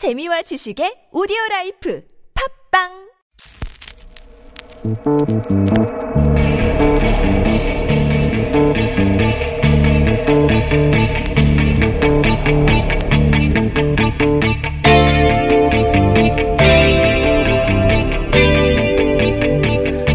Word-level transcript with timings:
재미와 0.00 0.40
지식의 0.40 1.12
오디오 1.12 1.36
라이프 1.50 2.00
팟빵 2.72 2.88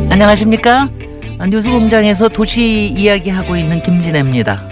안녕하십니까? 0.10 0.90
뉴스 1.48 1.70
공장에서 1.70 2.28
도시 2.30 2.88
이야기하고 2.88 3.56
있는 3.56 3.84
김진애입니다. 3.84 4.68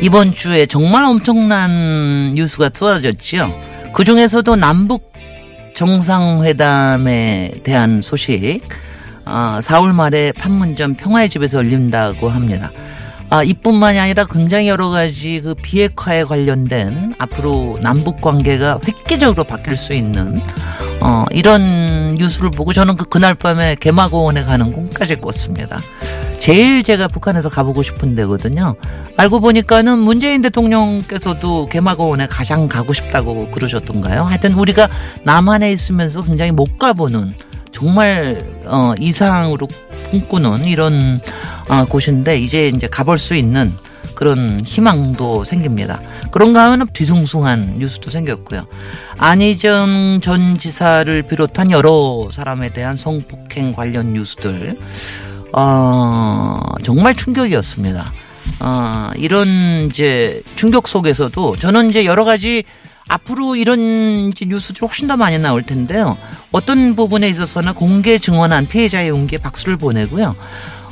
이번 0.00 0.32
주에 0.32 0.64
정말 0.64 1.04
엄청난 1.04 2.32
뉴스가 2.34 2.70
쏟아졌지요. 2.72 3.73
그 3.94 4.02
중에서도 4.02 4.56
남북 4.56 5.12
정상회담에 5.74 7.52
대한 7.62 8.02
소식, 8.02 8.60
아, 9.24 9.60
4월 9.62 9.92
말에 9.92 10.32
판문점 10.32 10.94
평화의 10.94 11.30
집에서 11.30 11.58
열린다고 11.58 12.28
합니다. 12.28 12.72
아, 13.34 13.42
이뿐만이 13.42 13.98
아니라 13.98 14.26
굉장히 14.26 14.68
여러 14.68 14.90
가지 14.90 15.40
그 15.42 15.56
비핵화에 15.56 16.22
관련된 16.22 17.14
앞으로 17.18 17.80
남북 17.82 18.20
관계가 18.20 18.78
획기적으로 18.86 19.42
바뀔 19.42 19.74
수 19.74 19.92
있는 19.92 20.40
어, 21.00 21.24
이런 21.32 22.14
뉴스를 22.14 22.52
보고 22.52 22.72
저는 22.72 22.96
그 22.96 23.06
그날 23.06 23.34
밤에 23.34 23.74
개마고원에 23.74 24.44
가는 24.44 24.70
꿈까지 24.70 25.16
꿨습니다. 25.16 25.78
제일 26.38 26.84
제가 26.84 27.08
북한에서 27.08 27.48
가보고 27.48 27.82
싶은 27.82 28.14
데거든요. 28.14 28.76
알고 29.16 29.40
보니까는 29.40 29.98
문재인 29.98 30.40
대통령께서도 30.40 31.68
개마고원에 31.70 32.28
가장 32.28 32.68
가고 32.68 32.92
싶다고 32.92 33.50
그러셨던가요? 33.50 34.22
하여튼 34.22 34.52
우리가 34.52 34.88
남한에 35.24 35.72
있으면서 35.72 36.22
굉장히 36.22 36.52
못 36.52 36.78
가보는 36.78 37.34
정말 37.72 38.46
어, 38.66 38.94
이상으로 39.00 39.66
꿈꾸는 40.10 40.64
이런 40.64 41.20
어, 41.68 41.84
곳인데 41.84 42.38
이제 42.38 42.68
이제 42.68 42.86
가볼 42.86 43.18
수 43.18 43.34
있는 43.34 43.72
그런 44.14 44.60
희망도 44.64 45.44
생깁니다. 45.44 46.00
그런가 46.30 46.70
하면 46.72 46.86
뒤숭숭한 46.92 47.78
뉴스도 47.78 48.10
생겼고요. 48.10 48.66
안희정 49.18 50.20
전 50.22 50.58
지사를 50.58 51.22
비롯한 51.22 51.70
여러 51.70 52.28
사람에 52.32 52.72
대한 52.72 52.96
성폭행 52.96 53.72
관련 53.72 54.12
뉴스들 54.12 54.78
어, 55.52 56.60
정말 56.82 57.14
충격이었습니다. 57.14 58.12
어, 58.60 59.10
이런 59.16 59.88
이제 59.90 60.42
충격 60.54 60.86
속에서도 60.86 61.56
저는 61.56 61.90
이제 61.90 62.04
여러 62.04 62.24
가지 62.24 62.64
앞으로 63.08 63.56
이런 63.56 64.32
뉴스들이 64.40 64.86
훨씬 64.86 65.08
더 65.08 65.16
많이 65.16 65.38
나올 65.38 65.62
텐데요. 65.62 66.16
어떤 66.52 66.96
부분에 66.96 67.28
있어서나 67.28 67.72
공개 67.72 68.18
증언한 68.18 68.68
피해자의 68.68 69.10
용기에 69.10 69.38
박수를 69.38 69.76
보내고요. 69.76 70.34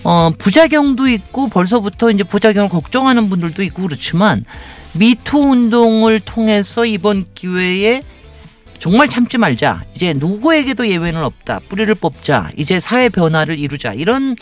어, 0.04 0.30
부작용도 0.36 1.08
있고 1.08 1.48
벌써부터 1.48 2.10
이제 2.10 2.24
부작용을 2.24 2.68
걱정하는 2.68 3.28
분들도 3.28 3.62
있고 3.62 3.82
그렇지만 3.82 4.44
미투 4.94 5.38
운동을 5.38 6.20
통해서 6.20 6.84
이번 6.84 7.24
기회에 7.34 8.02
정말 8.78 9.08
참지 9.08 9.38
말자. 9.38 9.84
이제 9.94 10.12
누구에게도 10.12 10.88
예외는 10.88 11.22
없다. 11.22 11.60
뿌리를 11.68 11.94
뽑자. 11.94 12.50
이제 12.56 12.80
사회 12.80 13.08
변화를 13.08 13.56
이루자. 13.56 13.92
이런 13.92 14.34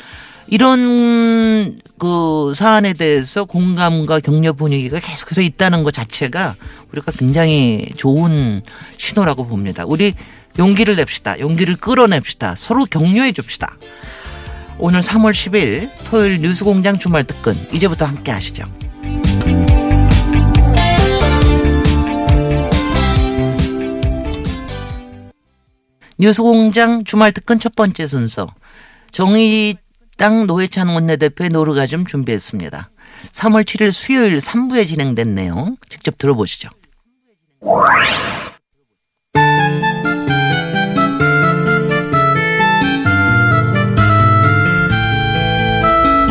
이런 0.51 1.79
그 1.97 2.53
사안에 2.57 2.93
대해서 2.95 3.45
공감과 3.45 4.19
격려 4.19 4.53
분위기가 4.53 4.99
계속해서 4.99 5.43
있다는 5.43 5.85
것 5.85 5.95
자체가 5.95 6.57
우리가 6.91 7.13
굉장히 7.13 7.89
좋은 7.97 8.63
신호라고 8.99 9.47
봅니다. 9.47 9.85
우리 9.87 10.13
용기를 10.59 10.97
냅시다. 10.97 11.39
용기를 11.39 11.77
끌어냅시다. 11.77 12.57
서로 12.57 12.85
격려해 12.85 13.31
줍시다. 13.31 13.77
오늘 14.79 15.03
3월 15.03 15.31
10일 15.31 15.89
토요일 16.07 16.41
뉴스공장 16.41 16.99
주말 16.99 17.23
특근 17.23 17.55
이제부터 17.73 18.07
함께 18.07 18.33
하시죠. 18.33 18.65
뉴스공장 26.19 27.05
주말 27.05 27.33
특근 27.33 27.61
첫 27.61 27.77
번째 27.77 28.09
순서 28.09 28.49
정의 29.13 29.77
당 30.21 30.47
노회찬 30.47 30.89
원내대표의 30.89 31.49
노르가즘 31.49 32.05
준비했습니다. 32.05 32.91
3월 33.33 33.65
7일 33.65 33.91
수요일 33.91 34.37
3부에 34.37 34.87
진행된 34.87 35.35
내용 35.35 35.79
직접 35.89 36.19
들어보시죠. 36.19 36.69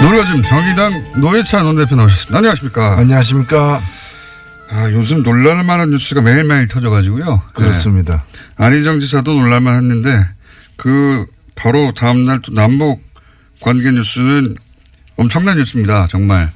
노려즘 0.04 0.44
정의당 0.44 1.20
노회찬 1.20 1.66
원내대표 1.66 1.96
나오셨습니다. 1.96 2.38
안녕하십니까. 2.38 2.96
안녕하십니까. 2.96 3.82
아, 4.70 4.92
요즘 4.92 5.24
놀랄 5.24 5.64
만한 5.64 5.90
뉴스가 5.90 6.22
매일매일 6.22 6.68
터져가지고요. 6.68 7.42
그렇습니다. 7.56 8.24
네. 8.32 8.66
안희정 8.66 9.00
지사도 9.00 9.34
놀랄만 9.34 9.78
했는데 9.78 10.28
그 10.76 11.26
바로 11.56 11.92
다음날 11.96 12.42
또 12.44 12.54
남북 12.54 13.09
관계 13.62 13.92
뉴스는 13.92 14.56
엄청난 15.16 15.58
뉴스입니다. 15.58 16.08
정말. 16.10 16.52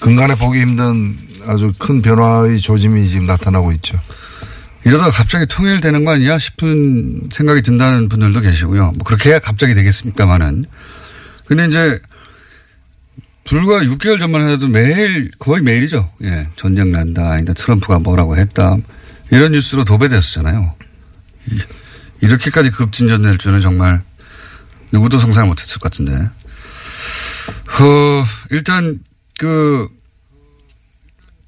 근간에 0.00 0.34
보기 0.34 0.60
힘든 0.60 1.16
아주 1.46 1.72
큰 1.78 2.02
변화의 2.02 2.60
조짐이 2.60 3.08
지금 3.08 3.26
나타나고 3.26 3.72
있죠. 3.72 4.00
이러다가 4.84 5.10
갑자기 5.10 5.46
통일되는 5.46 6.04
거 6.04 6.12
아니야 6.12 6.38
싶은 6.38 7.28
생각이 7.32 7.62
든다는 7.62 8.08
분들도 8.08 8.40
계시고요. 8.40 8.92
뭐 8.92 9.04
그렇게 9.04 9.30
해야 9.30 9.38
갑자기 9.38 9.74
되겠습니까만은. 9.74 10.66
근데 11.46 11.66
이제 11.66 12.00
불과 13.44 13.80
6개월 13.80 14.18
전만 14.18 14.48
해도 14.48 14.68
매일 14.68 15.30
거의 15.38 15.62
매일이죠. 15.62 16.10
예, 16.22 16.48
전쟁 16.56 16.92
난다. 16.92 17.30
아니다. 17.32 17.52
트럼프가 17.54 17.98
뭐라고 17.98 18.36
했다. 18.36 18.76
이런 19.30 19.52
뉴스로 19.52 19.84
도배됐었잖아요. 19.84 20.74
이렇게까지 22.20 22.70
급진전될 22.70 23.38
줄은 23.38 23.60
정말 23.60 24.02
누구도 24.94 25.18
상상 25.18 25.48
못했을 25.48 25.74
것 25.80 25.90
같은데. 25.90 26.12
어, 26.14 28.24
일단 28.50 29.00
그 29.38 29.88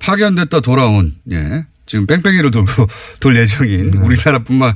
파견됐다 0.01 0.61
돌아온 0.61 1.15
예 1.31 1.65
지금 1.87 2.07
뺑뺑이로 2.07 2.51
돌고 2.51 2.87
돌 3.21 3.37
예정인 3.37 3.93
네. 3.93 3.99
우리나라뿐만 3.99 4.75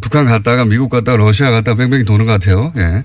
북한 0.00 0.26
갔다가 0.26 0.64
미국 0.64 0.88
갔다가 0.90 1.16
러시아 1.16 1.50
갔다가 1.50 1.76
뺑뺑이 1.76 2.04
도는 2.04 2.26
것 2.26 2.32
같아요. 2.32 2.72
예. 2.76 3.04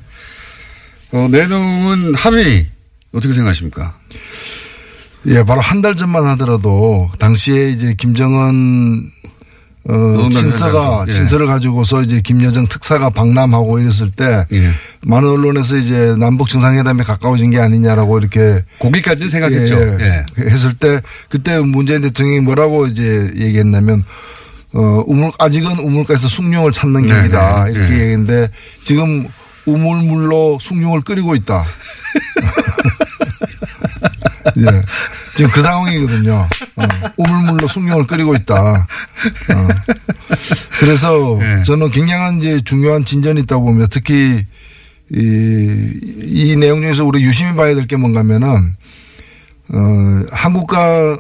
어, 1.12 1.28
내놓은 1.30 2.16
합의 2.16 2.68
어떻게 3.14 3.34
생각하십니까? 3.34 3.98
예, 5.28 5.44
바로 5.44 5.62
한 5.62 5.82
달 5.82 5.96
전만 5.96 6.26
하더라도 6.26 7.10
당시에 7.20 7.70
이제 7.70 7.94
김정은 7.98 9.10
어, 9.90 10.30
친서가 10.30 11.06
예. 11.08 11.12
친서를 11.12 11.48
가지고서 11.48 12.02
이제 12.02 12.20
김여정 12.22 12.68
특사가 12.68 13.10
방남하고 13.10 13.80
이랬을 13.80 14.12
때 14.12 14.46
예. 14.52 14.70
많은 15.02 15.30
언론에서 15.30 15.78
이제 15.78 16.16
남북 16.18 16.50
정상회담에 16.50 17.04
가까워진 17.04 17.52
게 17.52 17.60
아니냐라고 17.60 18.20
이렇게 18.20 18.64
거기까지는 18.80 19.30
생각했죠. 19.30 19.76
예. 20.00 20.26
예. 20.40 20.50
했을 20.50 20.74
때 20.74 21.02
그때 21.30 21.60
문재인 21.60 22.02
대통령이 22.02 22.42
뭐라고 22.42 22.88
이제 22.88 23.32
얘기했냐면 23.38 24.04
어 24.74 25.04
우물 25.08 25.32
아직은 25.40 25.80
우물가에서 25.80 26.28
숭늉을 26.28 26.74
찾는 26.74 27.06
네, 27.06 27.08
길이다 27.08 27.64
네, 27.64 27.72
이렇게 27.72 27.88
네. 27.88 27.94
얘기했는데 27.94 28.50
지금 28.84 29.28
우물물로 29.66 30.58
숭늉을 30.60 31.02
끓이고 31.02 31.36
있다. 31.36 31.64
예. 34.58 34.84
지금 35.38 35.52
그 35.52 35.62
상황이거든요. 35.62 36.48
어. 36.76 36.84
우물물로 37.18 37.68
숭늉을 37.68 38.08
끓이고 38.08 38.36
있다. 38.36 38.60
어. 38.74 39.68
그래서 40.80 41.38
네. 41.40 41.64
저는 41.64 41.92
굉장한 41.92 42.40
이제 42.40 42.60
중요한 42.66 43.06
진전이 43.06 43.42
있다고 43.42 43.66
봅니다. 43.66 43.88
특히 43.90 44.44
이, 45.14 45.92
이 46.24 46.56
내용 46.58 46.82
중에서 46.82 47.06
우리 47.06 47.24
유심히 47.24 47.54
봐야 47.56 47.74
될 47.76 47.86
게 47.88 47.96
뭔가면은 47.96 48.76
어, 49.74 49.78
한국과 50.32 51.18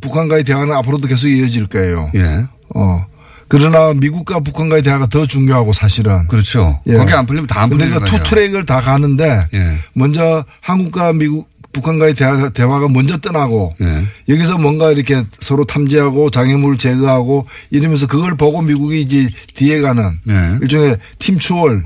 북한과의 0.00 0.44
대화는 0.44 0.72
앞으로도 0.74 1.08
계속 1.08 1.28
이어질 1.28 1.66
거예요. 1.66 2.10
예. 2.14 2.44
어. 2.74 3.04
그러나 3.48 3.92
미국과 3.94 4.38
북한과의 4.40 4.82
대화가 4.84 5.06
더 5.06 5.26
중요하고 5.26 5.72
사실은. 5.72 6.28
그렇죠. 6.28 6.80
예. 6.86 6.94
거기 6.94 7.12
안 7.12 7.26
풀리면 7.26 7.48
다 7.48 7.62
안 7.62 7.68
풀리는 7.70 7.98
거예요. 7.98 8.06
two 8.06 8.22
track을 8.30 8.64
다 8.64 8.80
가는데 8.80 9.48
예. 9.52 9.78
먼저 9.94 10.44
한국과 10.60 11.12
미국 11.14 11.49
북한과의 11.72 12.14
대화, 12.14 12.48
대화가 12.48 12.88
먼저 12.88 13.16
떠나고 13.18 13.74
네. 13.78 14.04
여기서 14.28 14.58
뭔가 14.58 14.90
이렇게 14.90 15.22
서로 15.38 15.64
탐지하고 15.64 16.30
장애물 16.30 16.78
제거하고 16.78 17.46
이러면서 17.70 18.06
그걸 18.06 18.36
보고 18.36 18.60
미국이 18.62 19.00
이제 19.00 19.28
뒤에 19.54 19.80
가는 19.80 20.18
네. 20.24 20.58
일종의 20.62 20.98
팀추월 21.18 21.84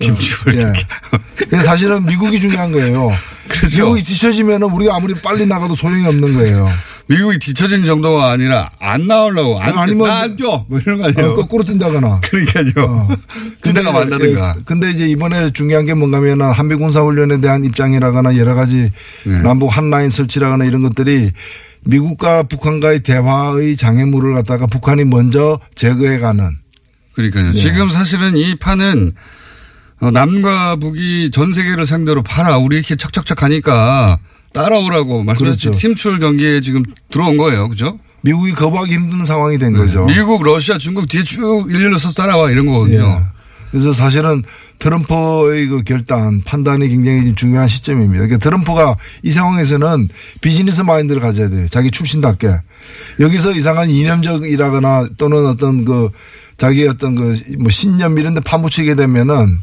팀추월. 0.00 0.66
어, 0.66 0.72
예. 1.52 1.56
사실은 1.62 2.04
미국이 2.04 2.40
중요한 2.40 2.72
거예요. 2.72 3.10
그렇죠. 3.48 3.76
미국이 3.84 4.04
뒤처지면 4.04 4.62
우리가 4.62 4.96
아무리 4.96 5.14
빨리 5.14 5.46
나가도 5.46 5.74
소용이 5.74 6.06
없는 6.06 6.34
거예요. 6.34 6.68
미국이 7.06 7.38
뒤처진 7.38 7.84
정도가 7.84 8.30
아니라 8.30 8.70
안 8.80 9.06
나오려고 9.06 9.60
안, 9.60 9.76
아니면 9.76 10.08
나안 10.08 10.36
뛰어 10.36 10.66
뭐 10.68 10.78
이런 10.78 10.98
거 10.98 11.06
아니에요. 11.06 11.30
어, 11.30 11.34
거꾸로 11.34 11.64
뛴다거나. 11.64 12.20
그러니까요. 12.24 12.84
어. 12.86 13.08
뛰다가 13.62 13.92
근데, 13.92 14.16
만나든가. 14.16 14.54
예, 14.58 14.62
근데 14.64 14.90
이제 14.90 15.08
이번에 15.08 15.50
중요한 15.50 15.86
게 15.86 15.94
뭔가면은 15.94 16.50
한미 16.50 16.74
군사 16.76 17.00
훈련에 17.00 17.40
대한 17.40 17.64
입장이라거나 17.64 18.36
여러 18.36 18.54
가지 18.54 18.92
네. 19.24 19.42
남북 19.42 19.74
한라인 19.74 20.10
설치라거나 20.10 20.66
이런 20.66 20.82
것들이 20.82 21.32
미국과 21.84 22.42
북한과의 22.42 23.00
대화의 23.00 23.76
장애물을 23.76 24.34
갖다가 24.34 24.66
북한이 24.66 25.04
먼저 25.04 25.58
제거해가는 25.74 26.50
그러니까요. 27.14 27.52
지금 27.54 27.88
사실은 27.88 28.36
이 28.36 28.56
판은 28.56 29.12
어, 29.14 29.47
남과 30.00 30.76
북이 30.76 31.30
전 31.32 31.52
세계를 31.52 31.86
상대로 31.86 32.22
봐라. 32.22 32.58
우리 32.58 32.76
이렇게 32.76 32.96
척척척 32.96 33.42
하니까 33.42 34.18
따라오라고 34.52 35.24
말씀하신 35.24 35.70
그렇죠. 35.70 35.78
팀출 35.78 36.18
경기에 36.18 36.60
지금 36.60 36.82
들어온 37.10 37.36
거예요. 37.36 37.68
그죠? 37.68 37.98
미국이 38.22 38.52
거부하기 38.52 38.92
힘든 38.92 39.24
상황이 39.24 39.58
된 39.58 39.74
거죠. 39.74 40.06
네. 40.06 40.16
미국, 40.16 40.42
러시아, 40.42 40.78
중국 40.78 41.08
뒤에 41.08 41.22
쭉 41.22 41.66
일렬로 41.70 41.98
서서 41.98 42.14
따라와 42.14 42.50
이런 42.50 42.66
거거든요. 42.66 43.00
예. 43.00 43.38
그래서 43.70 43.92
사실은 43.92 44.42
트럼프의 44.78 45.66
그 45.66 45.82
결단, 45.82 46.42
판단이 46.42 46.88
굉장히 46.88 47.34
중요한 47.34 47.68
시점입니다. 47.68 48.24
그러니까 48.24 48.38
트럼프가 48.38 48.96
이 49.22 49.30
상황에서는 49.30 50.08
비즈니스 50.40 50.80
마인드를 50.82 51.20
가져야 51.20 51.48
돼요. 51.50 51.66
자기 51.68 51.90
출신답게. 51.90 52.60
여기서 53.20 53.52
이상한 53.52 53.90
이념적이라거나 53.90 55.08
또는 55.18 55.46
어떤 55.46 55.84
그 55.84 56.10
자기 56.56 56.88
어떤 56.88 57.14
그 57.14 57.36
뭐 57.58 57.70
신념 57.70 58.18
이런 58.18 58.34
데 58.34 58.40
파묻히게 58.40 58.94
되면은 58.94 59.58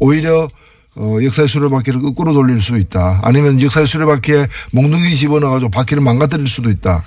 오히려 0.00 0.48
어, 0.96 1.18
역사의 1.22 1.46
수레바퀴를 1.46 2.00
거꾸로 2.00 2.32
돌릴 2.32 2.60
수 2.60 2.76
있다. 2.76 3.20
아니면 3.22 3.62
역사의 3.62 3.86
수레바퀴에 3.86 4.48
몽둥이 4.72 5.14
집어넣어가지고 5.14 5.70
바퀴를 5.70 6.02
망가뜨릴 6.02 6.48
수도 6.48 6.68
있다. 6.68 7.04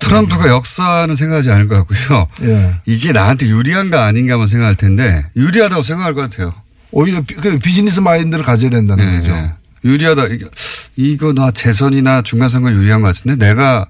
트럼프가 0.00 0.48
역사는 0.48 1.14
생각하지 1.14 1.50
않을 1.52 1.68
것 1.68 1.76
같고요. 1.76 2.26
예. 2.42 2.80
이게 2.86 3.12
나한테 3.12 3.46
유리한가 3.46 4.04
아닌가만 4.04 4.48
생각할 4.48 4.74
텐데 4.74 5.26
유리하다고 5.36 5.82
생각할 5.84 6.14
것 6.14 6.22
같아요. 6.22 6.52
오히려 6.90 7.22
비, 7.22 7.34
그 7.34 7.58
비즈니스 7.58 8.00
마인드를 8.00 8.42
가져야 8.44 8.68
된다는 8.70 9.14
예, 9.14 9.18
거죠. 9.20 9.32
예. 9.32 9.52
유리하다. 9.84 10.26
이거, 10.26 10.50
이거 10.96 11.32
나 11.32 11.52
재선이나 11.52 12.22
중간선거 12.22 12.72
유리한 12.72 13.00
것 13.00 13.14
같은데 13.14 13.46
내가 13.46 13.86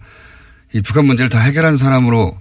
이 0.74 0.82
북한 0.82 1.06
문제를 1.06 1.30
다 1.30 1.40
해결한 1.40 1.78
사람으로 1.78 2.38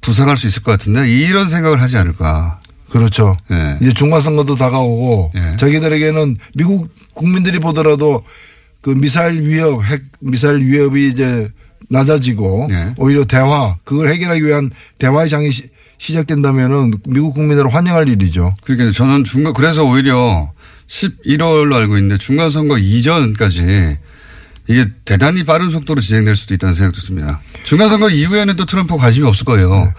부상할 0.00 0.36
수 0.36 0.46
있을 0.46 0.62
것 0.62 0.70
같은데 0.70 1.08
이런 1.08 1.48
생각을 1.48 1.82
하지 1.82 1.98
않을까. 1.98 2.60
그렇죠. 2.90 3.34
예. 3.50 3.78
이제 3.80 3.92
중간선거도 3.92 4.56
다가오고 4.56 5.32
예. 5.36 5.56
자기들에게는 5.56 6.36
미국 6.54 6.88
국민들이 7.14 7.58
보더라도 7.58 8.22
그 8.80 8.90
미사일 8.90 9.42
위협, 9.42 9.82
핵 9.84 10.02
미사일 10.20 10.60
위협이 10.60 11.08
이제 11.08 11.50
낮아지고 11.88 12.68
예. 12.70 12.94
오히려 12.96 13.24
대화 13.24 13.76
그걸 13.84 14.08
해결하기 14.08 14.44
위한 14.44 14.70
대화의 14.98 15.28
장이 15.28 15.50
시, 15.50 15.70
시작된다면은 15.98 16.92
미국 17.06 17.34
국민들은 17.34 17.70
환영할 17.70 18.08
일이죠. 18.08 18.50
그러니까 18.64 18.92
저는 18.92 19.24
중간 19.24 19.52
그래서 19.52 19.84
오히려 19.84 20.52
11월로 20.86 21.74
알고 21.74 21.96
있는데 21.96 22.18
중간 22.18 22.50
선거 22.50 22.78
이전까지 22.78 23.98
이게 24.68 24.84
대단히 25.04 25.44
빠른 25.44 25.70
속도로 25.70 26.00
진행될 26.00 26.36
수도 26.36 26.54
있다는 26.54 26.74
생각도 26.74 27.00
듭니다. 27.00 27.40
중간 27.64 27.88
선거 27.88 28.10
이후에는 28.10 28.56
또 28.56 28.64
트럼프 28.66 28.96
관심이 28.96 29.26
없을 29.26 29.44
거예요. 29.44 29.92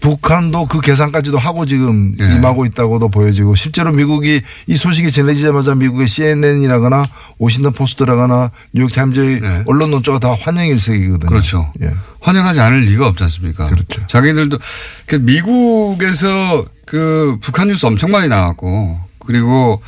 북한도 0.00 0.66
그 0.66 0.80
계산까지도 0.80 1.38
하고 1.38 1.66
지금 1.66 2.14
예. 2.20 2.24
임하고 2.24 2.64
있다고도 2.64 3.10
보여지고 3.10 3.54
실제로 3.54 3.92
미국이 3.92 4.40
이 4.66 4.76
소식이 4.76 5.12
전해지자마자 5.12 5.74
미국의 5.74 6.08
CNN이라거나 6.08 7.02
워싱턴 7.38 7.72
포스트라거나 7.72 8.50
뉴욕 8.72 8.92
타임즈의 8.92 9.40
네. 9.40 9.62
언론 9.66 9.90
논조가 9.90 10.18
다 10.18 10.34
환영 10.40 10.66
일색이거든요. 10.66 11.28
그렇죠. 11.28 11.72
예. 11.82 11.92
환영하지 12.20 12.60
않을 12.60 12.80
리가 12.86 13.06
없지 13.08 13.24
않습니까? 13.24 13.66
그렇죠. 13.68 14.06
자기들도 14.06 14.58
그 15.06 15.16
미국에서 15.16 16.64
그 16.86 17.36
북한 17.40 17.68
뉴스 17.68 17.86
엄청 17.86 18.10
많이 18.10 18.28
나왔고 18.28 18.98
그리고 19.26 19.82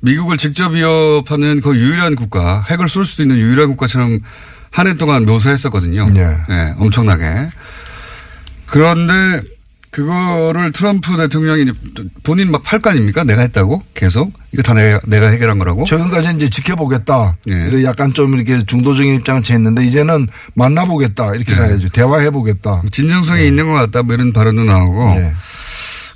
미국을 0.00 0.36
직접 0.36 0.72
위협하는 0.72 1.60
그 1.60 1.76
유일한 1.76 2.14
국가, 2.14 2.62
핵을 2.70 2.88
쏠 2.88 3.04
수도 3.04 3.24
있는 3.24 3.36
유일한 3.38 3.68
국가처럼 3.70 4.20
한 4.70 4.86
해 4.86 4.94
동안 4.94 5.24
묘사했었거든요. 5.24 6.08
예. 6.14 6.36
네, 6.48 6.74
엄청나게. 6.78 7.48
그런데 8.70 9.42
그거를 9.90 10.70
트럼프 10.72 11.16
대통령이 11.16 11.72
본인 12.22 12.50
막팔거 12.50 12.90
아닙니까? 12.90 13.24
내가 13.24 13.42
했다고? 13.42 13.82
계속? 13.94 14.32
이거 14.52 14.62
다 14.62 14.74
내가, 14.74 15.00
내가 15.06 15.28
해결한 15.28 15.58
거라고? 15.58 15.84
최근까지는 15.84 16.36
이제 16.36 16.50
지켜보겠다. 16.50 17.36
예. 17.48 17.84
약간 17.84 18.12
좀 18.12 18.34
이렇게 18.34 18.62
중도적인 18.64 19.14
입장을 19.16 19.42
취했는데 19.42 19.86
이제는 19.86 20.28
만나보겠다. 20.54 21.34
이렇게 21.34 21.52
예. 21.52 21.56
가야죠. 21.56 21.88
대화해보겠다. 21.88 22.82
진정성이 22.92 23.46
있는 23.46 23.66
것 23.66 23.72
같다. 23.72 24.02
뭐 24.02 24.14
이런 24.14 24.32
발언도 24.32 24.64
나오고. 24.64 25.14
예. 25.16 25.32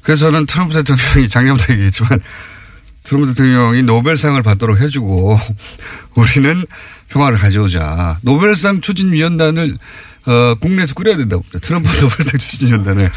그래서 0.03 0.27
저는 0.27 0.47
트럼프 0.47 0.75
대통령이 0.75 1.29
작년부터 1.29 1.73
얘기했지만 1.73 2.21
트럼프 3.05 3.31
대통령이 3.31 3.83
노벨상을 3.85 4.41
받도록 4.43 4.81
해주고 4.81 5.39
우리는 6.15 6.65
평화를 7.09 7.39
가져오자. 7.39 8.19
노벨상 8.21 8.81
추진위원단을 8.81 9.79
어, 10.27 10.55
국내에서 10.61 10.95
꾸려야 10.95 11.17
된다고. 11.17 11.43
트럼프 11.61 11.89
노벨상 12.01 12.39
추진위원단을. 12.39 13.11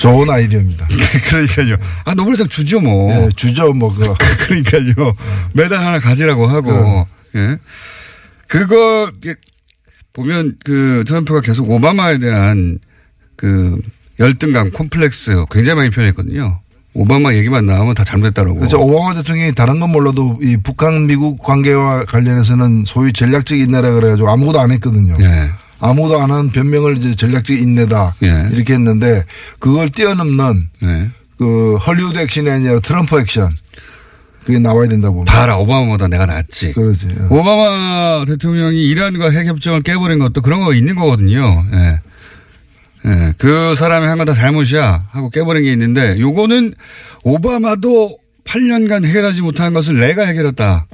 좋은 0.00 0.28
아이디어입니다. 0.28 0.88
그러니까요. 1.28 1.76
아, 2.04 2.14
노벨상 2.14 2.48
주죠 2.48 2.80
뭐. 2.80 3.12
예, 3.12 3.28
주죠. 3.36 3.72
뭐, 3.72 3.94
그. 3.94 4.12
그러니까요. 4.44 5.14
메달 5.52 5.78
하나 5.78 6.00
가지라고 6.00 6.46
하고. 6.46 7.06
예. 7.36 7.58
그거 8.48 9.10
보면 10.12 10.56
그 10.64 11.04
트럼프가 11.06 11.40
계속 11.40 11.70
오바마에 11.70 12.18
대한 12.18 12.78
그 13.36 13.80
열등감, 14.18 14.70
콤플렉스 14.70 15.46
굉장히 15.50 15.76
많이 15.76 15.90
표현했거든요. 15.90 16.60
오바마 16.94 17.34
얘기만 17.34 17.64
나오면 17.64 17.94
다 17.94 18.04
잘못했다라고. 18.04 18.58
그래서 18.58 18.78
오바마 18.78 19.14
대통령이 19.14 19.54
다른 19.54 19.80
건 19.80 19.90
몰라도 19.90 20.38
이 20.42 20.58
북한 20.62 21.06
미국 21.06 21.38
관계와 21.38 22.04
관련해서는 22.04 22.84
소위 22.84 23.12
전략적 23.14 23.58
인내라 23.58 23.92
그래가지고 23.92 24.28
아무것도 24.30 24.60
안 24.60 24.70
했거든요. 24.72 25.16
예. 25.20 25.50
아무도 25.82 26.20
안 26.20 26.30
한 26.30 26.50
변명을 26.50 26.96
이제 26.96 27.14
전략적 27.14 27.58
인내다. 27.58 28.14
예. 28.22 28.48
이렇게 28.52 28.74
했는데 28.74 29.24
그걸 29.58 29.90
뛰어넘는 29.90 30.68
네. 30.80 31.10
그 31.36 31.74
헐리우드 31.76 32.18
액션이 32.20 32.48
아니라 32.48 32.78
트럼프 32.78 33.18
액션. 33.20 33.50
그게 34.44 34.58
나와야 34.58 34.88
된다고 34.88 35.14
봅니다. 35.16 35.32
봐라, 35.36 35.56
오바마보다 35.58 36.08
내가 36.08 36.26
낫지. 36.26 36.72
그러지. 36.72 37.08
예. 37.10 37.24
오바마 37.30 38.24
대통령이 38.26 38.80
이란과 38.88 39.30
핵협정을 39.30 39.82
깨버린 39.82 40.18
것도 40.20 40.40
그런 40.40 40.64
거 40.64 40.72
있는 40.72 40.94
거거든요. 40.94 41.64
예. 41.72 42.00
예. 43.04 43.34
그 43.38 43.74
사람이 43.74 44.06
한건다 44.06 44.34
잘못이야 44.34 45.08
하고 45.10 45.30
깨버린 45.30 45.64
게 45.64 45.72
있는데 45.72 46.18
요거는 46.20 46.74
오바마도 47.24 48.18
8년간 48.44 49.04
해결하지 49.04 49.42
못한 49.42 49.72
것을 49.74 49.98
내가 49.98 50.24
해결했다. 50.26 50.86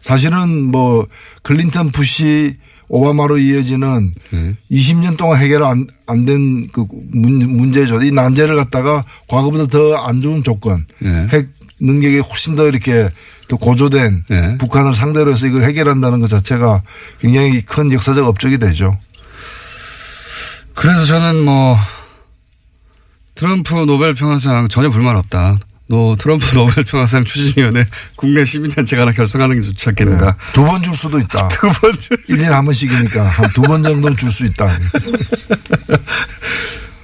사실은 0.00 0.48
뭐 0.64 1.06
클린턴 1.42 1.90
부시 1.92 2.56
오바마로 2.88 3.38
이어지는 3.38 4.12
네. 4.30 4.54
20년 4.70 5.16
동안 5.16 5.40
해결 5.40 5.64
안, 5.64 5.86
안된 6.06 6.68
그 6.68 6.86
문제죠. 6.90 8.02
이 8.02 8.10
난제를 8.10 8.56
갖다가 8.56 9.04
과거보다 9.28 9.66
더 9.66 9.96
안 9.96 10.20
좋은 10.22 10.42
조건, 10.42 10.86
네. 10.98 11.26
핵 11.32 11.48
능력이 11.80 12.18
훨씬 12.20 12.54
더 12.56 12.66
이렇게 12.68 13.08
더 13.48 13.56
고조된 13.56 14.24
네. 14.28 14.58
북한을 14.58 14.94
상대로 14.94 15.32
해서 15.32 15.46
이걸 15.46 15.64
해결한다는 15.64 16.20
것 16.20 16.28
자체가 16.28 16.82
굉장히 17.20 17.62
큰 17.62 17.92
역사적 17.92 18.26
업적이 18.26 18.58
되죠. 18.58 18.96
그래서 20.74 21.04
저는 21.06 21.44
뭐 21.44 21.76
트럼프 23.34 23.74
노벨 23.86 24.14
평화상 24.14 24.68
전혀 24.68 24.90
불만 24.90 25.16
없다. 25.16 25.56
너 25.86 26.16
트럼프 26.18 26.46
노벨 26.54 26.82
평화상 26.84 27.24
추진위원회 27.24 27.86
국내 28.16 28.44
시민단체가 28.44 29.02
하나 29.02 29.12
결성하는 29.12 29.56
게 29.56 29.62
좋지 29.62 29.90
않겠는가. 29.90 30.36
두번 30.54 30.82
줄 30.82 30.94
수도 30.94 31.18
있다. 31.18 31.48
두 31.52 31.68
번 31.72 31.92
줄. 32.00 32.16
1년에 32.28 32.48
한 32.50 32.64
번씩이니까 32.64 33.22
한 33.22 33.50
두 33.52 33.62
번 33.62 33.82
정도는 33.82 34.16
줄 34.16 34.30
수 34.30 34.46
있다. 34.46 34.66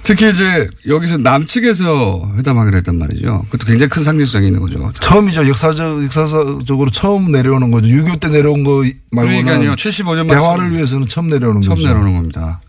특히 0.03 0.31
이제 0.31 0.67
여기서 0.87 1.17
남측에서 1.19 2.33
회담하기로 2.37 2.77
했단 2.77 2.97
말이죠. 2.97 3.43
그것도 3.51 3.67
굉장히 3.67 3.89
큰 3.89 4.03
상징성이 4.03 4.47
있는 4.47 4.59
거죠. 4.59 4.91
처음이죠. 4.99 5.47
역사적, 5.47 6.03
역사적으로 6.03 6.89
처음 6.89 7.31
내려오는 7.31 7.69
거죠. 7.69 7.87
6.25 7.87 8.19
때 8.19 8.29
내려온 8.29 8.63
거 8.63 8.83
말고는 9.11 9.43
그러니까요. 9.45 9.75
75년 9.75 10.25
만에 10.25 10.39
대화를 10.39 10.63
처음- 10.65 10.73
위해서는 10.73 11.07
처음 11.07 11.27
내려오는 11.27 11.61
처음 11.61 11.75
거죠. 11.75 11.87
내려오는 11.87 12.13
겁니다. 12.13 12.59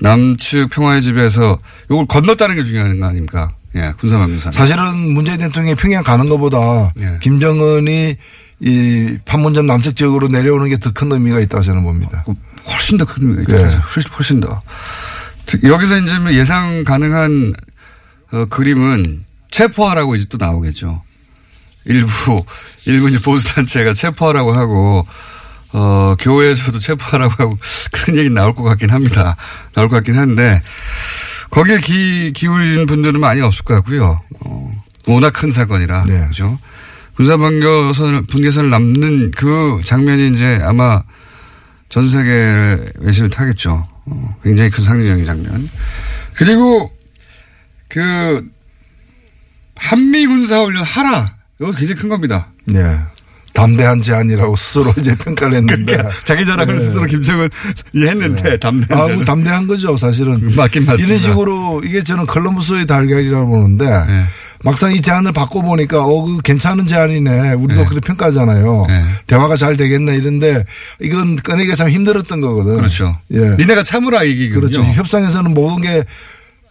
남측 0.00 0.70
평화의 0.70 1.02
집에서 1.02 1.58
이걸 1.90 2.06
건넜다는 2.06 2.56
게 2.56 2.64
중요한 2.64 2.98
거 2.98 3.06
아닙니까? 3.06 3.50
예, 3.76 3.92
군사방위산. 3.98 4.52
사실은 4.52 5.12
문재인 5.12 5.38
대통령이 5.38 5.74
평양 5.74 6.02
가는 6.04 6.28
것보다 6.28 6.92
예. 7.00 7.18
김정은이 7.20 8.16
이 8.60 9.18
판문점 9.24 9.66
남측 9.66 9.96
지역으로 9.96 10.28
내려오는 10.28 10.68
게 10.68 10.76
더 10.76 10.90
큰 10.92 11.10
의미가 11.12 11.40
있다고 11.40 11.62
저는 11.64 11.82
봅니다. 11.82 12.24
훨씬 12.70 12.96
더 12.98 13.04
큰 13.04 13.22
의미가 13.30 13.42
있죠. 13.42 13.56
네. 13.56 13.76
훨씬, 14.16 14.40
더. 14.40 14.62
특- 15.44 15.64
여기서 15.64 15.98
이제 15.98 16.18
뭐 16.18 16.32
예상 16.32 16.84
가능한 16.84 17.52
어, 18.32 18.44
그림은 18.46 19.24
체포하라고 19.50 20.14
이제 20.14 20.26
또 20.28 20.38
나오겠죠. 20.38 21.02
일부, 21.84 22.44
일부 22.86 23.08
이제 23.10 23.18
보수단체가 23.20 23.92
체포하라고 23.94 24.52
하고, 24.54 25.06
어, 25.72 26.14
교회에서도 26.18 26.78
체포하라고 26.78 27.34
하고 27.36 27.58
그런 27.92 28.18
얘기 28.18 28.30
나올 28.30 28.54
것 28.54 28.62
같긴 28.62 28.90
합니다. 28.90 29.36
나올 29.74 29.88
것 29.88 29.96
같긴 29.96 30.16
한데 30.16 30.62
거기에 31.54 31.78
기, 31.78 32.32
기울인 32.34 32.86
분들은 32.86 33.20
많이 33.20 33.40
없을 33.40 33.64
것 33.64 33.74
같고요. 33.74 34.20
어, 34.40 34.82
워낙 35.06 35.30
큰 35.30 35.50
사건이라. 35.50 36.04
네. 36.04 36.26
그죠? 36.28 36.58
군사분계선을, 37.16 38.22
분계선을 38.26 38.70
남는 38.70 39.30
그 39.30 39.80
장면이 39.84 40.32
이제 40.34 40.58
아마 40.62 41.02
전 41.88 42.08
세계 42.08 42.76
외신을 42.98 43.30
타겠죠. 43.30 43.86
어, 44.06 44.36
굉장히 44.42 44.70
큰 44.70 44.82
상징적인 44.82 45.24
장면. 45.24 45.70
그리고 46.34 46.90
그 47.88 48.44
한미 49.76 50.26
군사훈련 50.26 50.82
하라. 50.82 51.26
이거 51.60 51.70
굉장히 51.70 52.00
큰 52.00 52.08
겁니다. 52.08 52.48
네. 52.64 52.98
담대한 53.54 54.02
제안이라고 54.02 54.56
스스로 54.56 54.92
이제 54.98 55.14
평가를 55.14 55.58
했는데. 55.58 55.96
그러니까 55.96 56.10
자기 56.24 56.44
자랑을 56.44 56.74
네. 56.76 56.80
스스로 56.80 57.06
김정은 57.06 57.48
이 57.92 58.04
했는데 58.04 58.58
담대한 58.58 59.04
아, 59.04 59.14
뭐. 59.14 59.24
담대한 59.24 59.66
거죠, 59.66 59.96
사실은. 59.96 60.54
맞긴 60.56 60.84
맞습니다. 60.84 61.06
이런 61.06 61.18
식으로 61.18 61.82
이게 61.84 62.02
저는 62.02 62.26
컬럼버스의 62.26 62.86
달걀이라고 62.86 63.46
보는데 63.46 63.84
네. 63.84 64.24
막상 64.64 64.92
이 64.92 65.00
제안을 65.00 65.32
바꿔보니까 65.32 66.04
어, 66.04 66.24
그 66.24 66.40
괜찮은 66.42 66.86
제안이네. 66.86 67.52
우리도 67.52 67.82
네. 67.82 67.86
그렇게 67.86 68.00
평가하잖아요. 68.00 68.86
네. 68.88 69.04
대화가 69.26 69.56
잘 69.56 69.76
되겠네 69.76 70.16
이런데 70.16 70.64
이건 71.00 71.36
꺼내기가 71.36 71.76
참 71.76 71.90
힘들었던 71.90 72.40
거거든. 72.40 72.76
그렇죠. 72.76 73.14
예. 73.32 73.56
니네가 73.56 73.82
참으라 73.84 74.26
얘기거든요. 74.26 74.60
그렇죠. 74.60 74.82
협상에서는 74.82 75.54
모든 75.54 75.82
게 75.82 76.04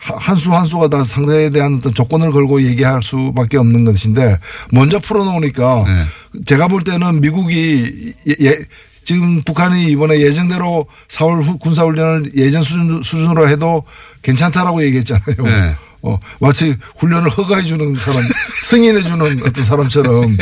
한수 0.04 0.54
한 0.54 0.66
수가 0.66 0.90
다 0.90 1.04
상대에 1.04 1.50
대한 1.50 1.76
어떤 1.76 1.94
조건을 1.94 2.32
걸고 2.32 2.62
얘기할 2.64 3.02
수밖에 3.02 3.58
없는 3.58 3.84
것인데 3.86 4.38
먼저 4.72 5.00
풀어놓으니까 5.00 5.84
네. 5.86 6.06
제가 6.46 6.68
볼 6.68 6.84
때는 6.84 7.22
미국이 7.22 8.14
예, 8.28 8.36
예- 8.42 8.60
지금 9.06 9.42
북한이 9.44 9.86
이번에 9.92 10.20
예정대로 10.20 10.88
4월 11.10 11.44
후 11.44 11.58
군사훈련을 11.58 12.32
예전 12.36 12.64
수준, 12.64 13.02
수준으로 13.04 13.50
해도 13.50 13.84
괜찮다라고 14.22 14.84
얘기했잖아요. 14.86 15.36
네. 15.44 15.76
어, 16.04 16.20
마치 16.40 16.76
훈련을 16.98 17.30
허가해 17.30 17.64
주는 17.64 17.96
사람, 17.98 18.22
승인해 18.64 19.02
주는 19.02 19.42
어떤 19.46 19.64
사람처럼 19.64 20.38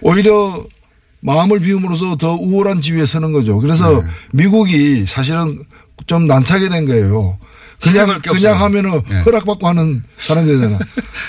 오히려 0.00 0.64
마음을 1.20 1.60
비움으로써 1.60 2.16
더 2.16 2.34
우월한 2.34 2.80
지위에 2.82 3.06
서는 3.06 3.32
거죠. 3.32 3.58
그래서 3.58 4.02
네. 4.02 4.08
미국이 4.32 5.06
사실은 5.06 5.62
좀 6.06 6.26
난처하게 6.26 6.68
된 6.68 6.84
거예요. 6.86 7.38
그냥 7.84 8.18
그냥. 8.20 8.60
하면은 8.60 9.02
네. 9.08 9.20
허락받고 9.20 9.68
하는 9.68 10.02
사람이 10.18 10.48
되잖아. 10.48 10.78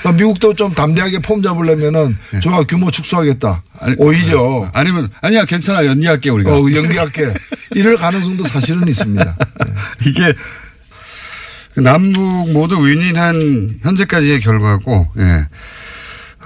그러니까 0.02 0.12
미국도 0.14 0.54
좀 0.56 0.74
담대하게 0.74 1.20
폼 1.20 1.42
잡으려면은 1.42 2.18
좋아 2.42 2.64
규모 2.64 2.92
축소하겠다. 2.92 3.64
네. 3.64 3.80
아니, 3.80 3.96
오히려 4.00 4.70
아니면 4.74 5.10
아니야 5.22 5.46
괜찮아 5.46 5.86
연기할게 5.86 6.30
우리가. 6.30 6.52
어, 6.52 6.62
연기할게 6.74 7.34
이럴 7.72 7.98
가능성도 7.98 8.44
사실은 8.44 8.88
있습니다. 8.88 9.38
이게 10.06 10.34
남북 11.76 12.52
모두 12.52 12.86
윈윈한 12.88 13.80
현재까지의 13.84 14.40
결과고, 14.40 15.10
예. 15.18 15.48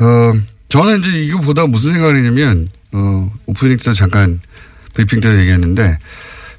어, 0.04 0.34
저는 0.70 1.00
이제 1.00 1.12
이거 1.12 1.40
보다 1.42 1.68
무슨 1.68 1.94
생각을 1.94 2.18
했냐면, 2.18 2.68
어, 2.92 3.32
오프닝 3.46 3.78
때 3.78 3.94
잠깐 3.94 4.40
브리핑 4.94 5.20
때 5.22 5.30
얘기했는데, 5.38 6.00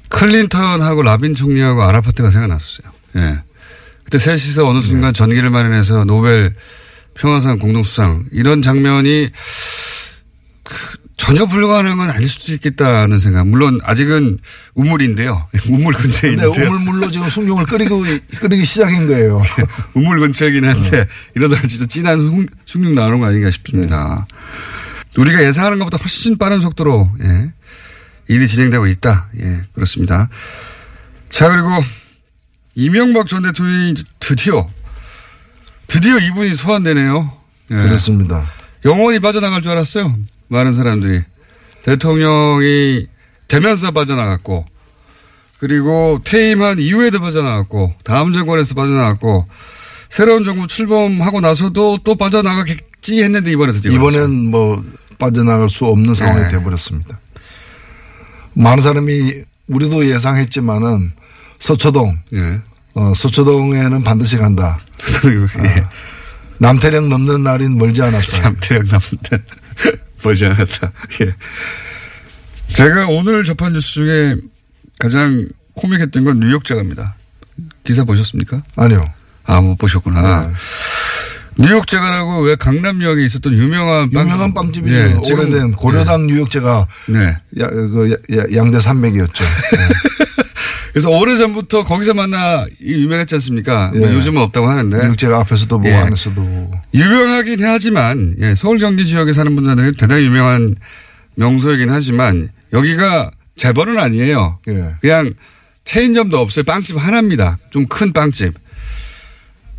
클린턴하고 0.09 1.03
라빈 1.03 1.35
총리하고 1.35 1.83
아라파트가 1.83 2.31
생각났었어요. 2.31 2.91
예. 3.17 3.41
그때 4.03 4.17
셋이서 4.17 4.67
어느 4.67 4.81
순간 4.81 5.13
전기를 5.13 5.49
마련해서 5.49 6.03
노벨 6.05 6.53
평화상 7.13 7.59
공동수상, 7.59 8.25
이런 8.31 8.61
장면이 8.61 9.29
그 10.63 10.75
전혀 11.17 11.45
불가능한 11.45 11.97
건 11.97 12.09
아닐 12.09 12.27
수도 12.27 12.51
있겠다는 12.53 13.19
생각. 13.19 13.45
물론 13.47 13.79
아직은 13.83 14.39
우물인데요. 14.73 15.47
우물 15.69 15.93
근처에 15.93 16.31
근데 16.31 16.45
있는데요. 16.47 16.67
우물물로 16.67 17.11
지금 17.11 17.29
숭늉을 17.29 17.65
끓이고 17.65 18.03
끓이기 18.39 18.65
시작한 18.65 19.05
거예요. 19.07 19.41
우물 19.93 20.19
근처이긴 20.19 20.65
한데 20.65 21.05
이러다가 21.35 21.67
진짜 21.67 21.85
진한 21.85 22.17
숭- 22.25 22.47
숭늉 22.65 22.93
나오는 22.95 23.19
거 23.19 23.27
아닌가 23.27 23.51
싶습니다. 23.51 24.25
우리가 25.17 25.43
예상하는 25.43 25.77
것보다 25.79 25.97
훨씬 25.97 26.37
빠른 26.39 26.59
속도로 26.59 27.11
예, 27.23 27.53
일이 28.27 28.47
진행되고 28.47 28.87
있다. 28.87 29.29
예, 29.41 29.61
그렇습니다. 29.73 30.27
자 31.29 31.49
그리고 31.49 31.69
이명박 32.75 33.27
전 33.27 33.43
대통령이 33.43 33.95
드디어 34.19 34.63
드디어 35.87 36.17
이분이 36.17 36.55
소환되네요. 36.55 37.31
예. 37.71 37.75
그렇습니다. 37.75 38.45
영원히 38.85 39.19
빠져나갈 39.19 39.61
줄 39.61 39.71
알았어요. 39.71 40.15
많은 40.47 40.73
사람들이. 40.73 41.21
대통령이 41.83 43.07
되면서 43.47 43.91
빠져나갔고, 43.91 44.65
그리고 45.59 46.21
퇴임한 46.23 46.79
이후에도 46.79 47.19
빠져나갔고, 47.19 47.93
다음 48.03 48.31
정권에서 48.31 48.73
빠져나갔고, 48.73 49.47
새로운 50.09 50.43
정부 50.43 50.67
출범하고 50.67 51.41
나서도 51.41 51.99
또 52.03 52.15
빠져나가겠지 52.15 53.23
했는데 53.23 53.51
이번에서. 53.51 53.89
이번엔 53.89 54.49
뭐 54.49 54.83
빠져나갈 55.17 55.69
수 55.69 55.85
없는 55.85 56.13
상황이 56.13 56.43
네. 56.43 56.49
돼버렸습니다. 56.49 57.19
많은 58.53 58.81
사람이 58.81 59.43
우리도 59.67 60.09
예상했지만은 60.09 61.13
서초동, 61.61 62.19
예. 62.33 62.59
어, 62.95 63.13
서초동에는 63.15 64.03
반드시 64.03 64.35
간다. 64.37 64.79
예. 65.63 65.85
남태령 66.57 67.07
넘는 67.09 67.43
날인 67.43 67.77
멀지 67.77 68.01
않았다. 68.01 68.41
남태령 68.41 68.87
남들 68.87 69.43
보지 70.21 70.45
않았다. 70.47 70.91
예. 71.21 71.35
제가 72.73 73.07
오늘 73.07 73.43
접한 73.43 73.73
뉴스 73.73 73.93
중에 73.93 74.35
가장 74.99 75.47
코믹했던 75.75 76.23
건 76.25 76.39
뉴욕 76.39 76.63
제가입니다. 76.65 77.15
기사 77.83 78.03
보셨습니까? 78.03 78.63
아니요. 78.75 79.09
아, 79.43 79.61
못 79.61 79.77
보셨구나. 79.77 80.47
네. 80.47 80.53
뉴욕 81.57 81.85
제가라고 81.85 82.41
왜 82.43 82.55
강남역에 82.55 83.23
있었던 83.25 83.53
유명한 83.53 84.09
빵. 84.11 84.23
유명한 84.25 84.53
빵집이죠. 84.53 84.95
예, 84.95 85.13
오래된 85.31 85.73
고려당 85.73 86.25
뉴욕 86.27 86.49
제가 86.49 86.87
네. 87.07 87.19
야, 87.59 87.67
그 87.69 88.17
야- 88.33 88.37
야- 88.39 88.45
양대 88.55 88.79
산맥이었죠. 88.79 89.43
그래서 90.91 91.09
오래전부터 91.09 91.83
거기서 91.85 92.13
만나 92.13 92.65
이 92.81 92.93
유명했지 92.93 93.35
않습니까? 93.35 93.91
뭐 93.95 94.09
예. 94.09 94.13
요즘은 94.13 94.41
없다고 94.41 94.67
하는데. 94.67 94.97
뉴욕제가 94.97 95.39
앞에서도 95.39 95.77
보고 95.77 95.89
예. 95.89 95.93
안에서도. 95.93 96.71
유명하긴 96.93 97.63
하지만, 97.65 98.35
예, 98.39 98.55
서울 98.55 98.77
경기 98.77 99.05
지역에 99.05 99.31
사는 99.31 99.55
분들은 99.55 99.95
대단히 99.95 100.25
유명한 100.25 100.75
명소이긴 101.35 101.89
하지만, 101.89 102.49
여기가 102.73 103.31
재벌은 103.55 103.97
아니에요. 103.99 104.59
예. 104.67 104.91
그냥 104.99 105.33
체인점도 105.85 106.37
없어요. 106.37 106.63
빵집 106.63 106.97
하나입니다. 106.97 107.57
좀 107.69 107.85
큰 107.87 108.11
빵집. 108.11 108.53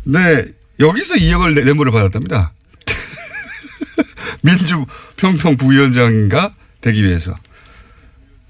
근데 0.03 0.45
여기서 0.79 1.15
2억을 1.15 1.53
내- 1.53 1.61
뇌물을 1.63 1.91
받았답니다. 1.91 2.51
민주 4.41 4.85
평통 5.15 5.55
부위원장인가 5.57 6.53
되기 6.81 7.03
위해서 7.03 7.35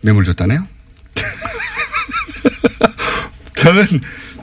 뇌물 0.02 0.24
줬다네요. 0.26 0.66
저는 3.64 3.86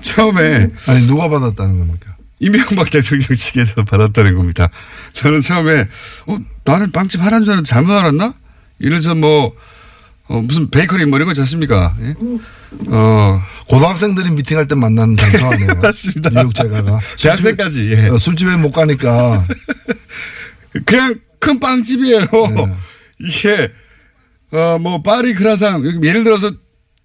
처음에 0.01 0.71
아니 0.89 1.07
누가 1.07 1.29
받았다는 1.29 1.79
겁니까? 1.79 2.17
이명박 2.39 2.91
대통령 2.91 3.29
측에서 3.29 3.85
받았다는 3.85 4.35
겁니다. 4.35 4.71
저는 5.13 5.41
처음에 5.43 5.89
어 6.27 6.39
나는 6.65 6.91
빵집 6.91 7.21
하나인 7.21 7.45
줄 7.45 7.53
알았는데 7.53 7.69
잘못 7.69 7.93
알았나? 7.93 8.35
이래서 8.79 9.15
뭐 9.15 9.55
어, 10.29 10.41
무슨 10.41 10.71
베이커리 10.71 11.05
뭐 11.07 11.19
이런 11.19 11.27
거 11.27 11.33
있지 11.33 11.41
않습니까? 11.43 11.95
예? 12.01 12.15
어 12.89 13.43
고등학생들이 13.69 14.31
미팅할 14.31 14.67
때 14.69 14.75
만나는 14.75 15.17
장소 15.17 15.47
아니에요? 15.53 15.75
맞습니다. 15.83 16.31
뉴욕 16.31 16.55
제가가. 16.55 17.01
대학생까지 17.19 17.91
예. 17.93 18.09
어, 18.09 18.17
술집에 18.17 18.57
못 18.57 18.71
가니까 18.71 19.45
그냥 20.87 21.17
큰 21.41 21.59
빵집이에요. 21.61 22.21
네. 22.55 22.77
이게 23.19 23.71
어 24.53 24.79
뭐 24.81 25.03
파리 25.03 25.35
크라상 25.35 25.85
예를 26.03 26.25
들어서 26.25 26.51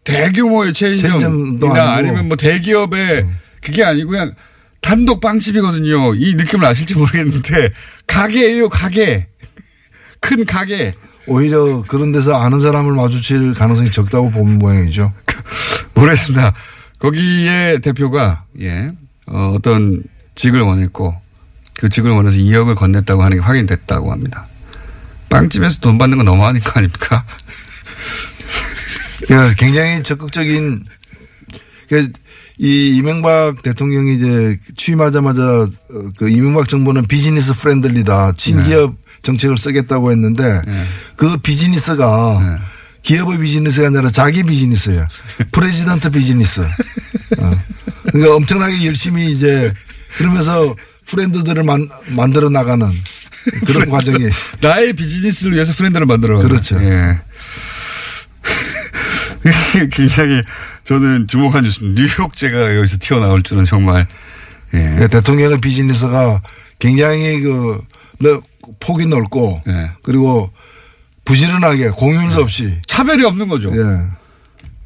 대규모의 0.06 0.74
체인점이나. 0.74 1.94
아니면 1.96 2.28
뭐 2.30 2.38
대기업의 2.38 3.28
그게 3.62 3.84
아니고 3.84 4.12
그냥 4.12 4.34
단독 4.82 5.20
빵집이거든요. 5.20 6.16
이 6.16 6.36
느낌을 6.36 6.66
아실지 6.66 6.96
모르겠는데 6.96 7.72
가게예요 8.08 8.70
가게 8.70 9.28
큰 10.22 10.46
가게 10.46 10.94
오히려 11.28 11.84
그런 11.88 12.12
데서 12.12 12.36
아는 12.36 12.60
사람을 12.60 12.94
마주칠 12.94 13.54
가능성이 13.54 13.92
적다고 13.92 14.30
보는 14.32 14.60
모양이죠. 14.60 15.12
모르겠습니다. 15.96 16.54
거기에 17.00 17.80
대표가 17.80 18.46
예 18.62 18.88
어, 19.28 19.54
어떤 19.56 20.04
직을 20.36 20.62
원했고 20.62 21.16
그 21.78 21.90
직을 21.90 22.12
원해서 22.12 22.38
2억을 22.38 22.76
건넸다고 22.76 23.20
하는 23.20 23.38
게 23.38 23.44
확인됐다고 23.44 24.12
합니다. 24.12 24.46
빵집에서 25.30 25.80
돈 25.80 25.98
받는 25.98 26.18
건 26.18 26.26
너무하는 26.26 26.62
거 26.62 26.72
아닙니까? 26.76 27.26
그러니까 29.28 29.56
굉장히 29.56 30.04
적극적인 30.04 30.86
그러니까 31.88 32.20
이 32.58 32.96
이명박 32.96 33.62
대통령이 33.64 34.16
이제 34.16 34.60
취임하자마자 34.78 35.42
어, 35.44 35.70
그 36.18 36.30
이명박 36.30 36.70
정부는 36.70 37.06
business 37.08 37.54
friendly다 37.54 38.34
친기업 38.34 38.96
정책을 39.22 39.58
쓰겠다고 39.58 40.12
했는데 40.12 40.62
네. 40.66 40.86
그 41.16 41.38
비즈니스가 41.38 42.40
네. 42.42 42.64
기업의 43.02 43.40
비즈니스가 43.40 43.88
아니라 43.88 44.10
자기 44.10 44.44
비즈니스예요. 44.44 45.08
president 45.52 46.10
business. 46.12 46.62
어. 46.62 47.62
그러니까 48.06 48.36
엄청나게 48.36 48.86
열심히 48.86 49.32
이제 49.32 49.74
그러면서 50.18 50.76
friend들을 51.08 51.64
만, 51.64 51.88
만들어 52.08 52.50
나가는 52.50 52.90
그런 53.66 53.90
과정이 53.90 54.30
나의 54.62 54.94
비즈니스를 54.94 55.54
위해서 55.54 55.74
friend를 55.74 56.06
만들어. 56.06 56.40
그렇죠. 56.40 56.82
예. 56.82 57.20
굉장히 59.92 60.42
저는 60.84 61.28
주목한 61.28 61.64
뉴스입니다. 61.64 62.02
뉴욕제과 62.02 62.76
여기서 62.78 62.98
튀어나올 63.00 63.44
줄은 63.44 63.64
정말. 63.66 64.08
예. 64.74 64.78
그러니까 64.80 65.08
대통령의 65.08 65.60
비즈니스가 65.62 66.42
굉장히 66.80 67.40
그 67.42 67.82
넓- 68.20 68.44
폭이 68.80 69.06
넓고 69.06 69.62
예. 69.68 69.92
그리고 70.04 70.52
부지런하게 71.26 71.90
공휴일도 71.90 72.42
없이 72.42 72.80
차별이 72.88 73.24
없는 73.26 73.48
거죠. 73.48 73.72
예. 73.76 74.08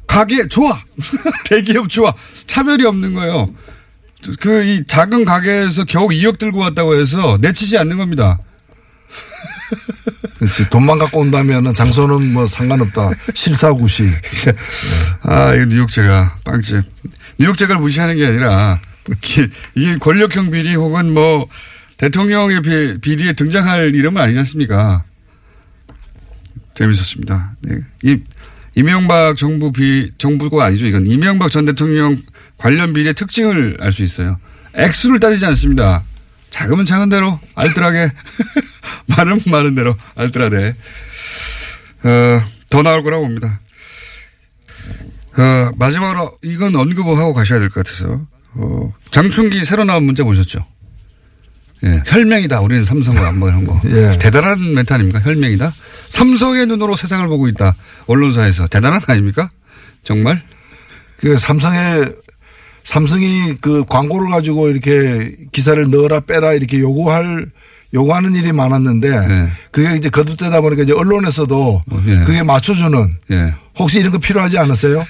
가게 0.06 0.48
좋아. 0.48 0.80
대기업 1.46 1.88
좋아. 1.88 2.12
차별이 2.46 2.84
없는 2.84 3.14
거예요. 3.14 3.48
그 4.40 4.62
이 4.64 4.84
작은 4.86 5.24
가게에서 5.24 5.84
겨우 5.84 6.08
2억 6.08 6.38
들고 6.38 6.58
왔다고 6.58 6.98
해서 7.00 7.38
내치지 7.40 7.78
않는 7.78 7.96
겁니다. 7.96 8.38
그렇지 10.40 10.70
돈만 10.70 10.98
갖고 10.98 11.20
온다면은 11.20 11.74
장소는 11.74 12.32
뭐 12.32 12.46
상관없다 12.46 13.10
실사구시 13.34 14.08
아, 15.22 15.54
이거 15.54 15.66
뉴욕제가 15.66 16.38
빵집. 16.44 16.82
뉴욕제가 17.38 17.74
무시하는 17.78 18.16
게 18.16 18.26
아니라 18.26 18.80
기- 19.20 19.48
이게 19.74 19.98
권력형 19.98 20.50
비리 20.50 20.74
혹은 20.76 21.12
뭐 21.12 21.46
대통령의 21.98 22.62
비, 22.62 22.98
비리에 23.02 23.34
등장할 23.34 23.94
이름은 23.94 24.20
아니지 24.22 24.38
않습니까? 24.38 25.04
재밌었습니다. 26.74 27.56
네. 27.60 27.76
이 28.02 28.18
이명박 28.74 29.36
정부 29.36 29.72
비 29.72 30.10
정부가 30.16 30.64
아니죠. 30.64 30.86
이건 30.86 31.06
이명박 31.06 31.50
전 31.50 31.66
대통령 31.66 32.16
관련 32.56 32.94
비리의 32.94 33.12
특징을 33.12 33.76
알 33.80 33.92
수 33.92 34.02
있어요. 34.02 34.38
액수를 34.74 35.20
따지지 35.20 35.44
않습니다. 35.46 36.02
작으면 36.48 36.86
작은 36.86 37.10
대로 37.10 37.38
알뜰하게 37.54 38.10
많으면 39.06 39.40
많은 39.46 39.74
대로 39.74 39.96
알뜰하게 40.16 40.74
어, 42.04 42.42
더 42.70 42.82
나올 42.82 43.02
거라고 43.02 43.24
봅니다. 43.24 43.60
어, 45.36 45.70
마지막으로 45.76 46.32
이건 46.42 46.74
언급을 46.76 47.16
하고 47.16 47.32
가셔야 47.34 47.58
될 47.60 47.70
것 47.70 47.84
같아서 47.84 48.26
어, 48.54 48.92
장충기 49.10 49.64
새로 49.64 49.84
나온 49.84 50.04
문자 50.04 50.24
보셨죠? 50.24 50.66
예, 51.82 52.02
혈맹이다. 52.06 52.60
우리는 52.60 52.84
삼성과 52.84 53.26
한번 53.28 53.54
한 53.54 53.64
거. 53.66 53.80
예. 53.88 54.18
대단한 54.18 54.74
멘트 54.74 54.92
아닙니까? 54.92 55.18
혈맹이다. 55.20 55.72
삼성의 56.10 56.66
눈으로 56.66 56.94
세상을 56.96 57.26
보고 57.28 57.48
있다. 57.48 57.74
언론사에서 58.06 58.66
대단한 58.66 59.00
거 59.00 59.12
아닙니까? 59.12 59.50
정말? 60.02 60.42
그 61.18 61.38
삼성의 61.38 62.04
삼성이 62.84 63.54
그 63.60 63.84
광고를 63.88 64.30
가지고 64.30 64.68
이렇게 64.68 65.36
기사를 65.52 65.88
넣어라 65.90 66.20
빼라 66.20 66.52
이렇게 66.54 66.80
요구할 66.80 67.50
요구하는 67.92 68.34
일이 68.34 68.52
많았는데 68.52 69.26
네. 69.26 69.50
그게 69.72 69.96
이제 69.96 70.08
거듭되다 70.08 70.60
보니까 70.60 70.84
이제 70.84 70.92
언론에서도 70.92 71.82
어, 71.90 72.02
예. 72.06 72.20
그게 72.20 72.42
맞춰주는 72.42 73.16
예. 73.32 73.54
혹시 73.78 73.98
이런 74.00 74.12
거 74.12 74.18
필요하지 74.18 74.58
않으세요? 74.58 75.00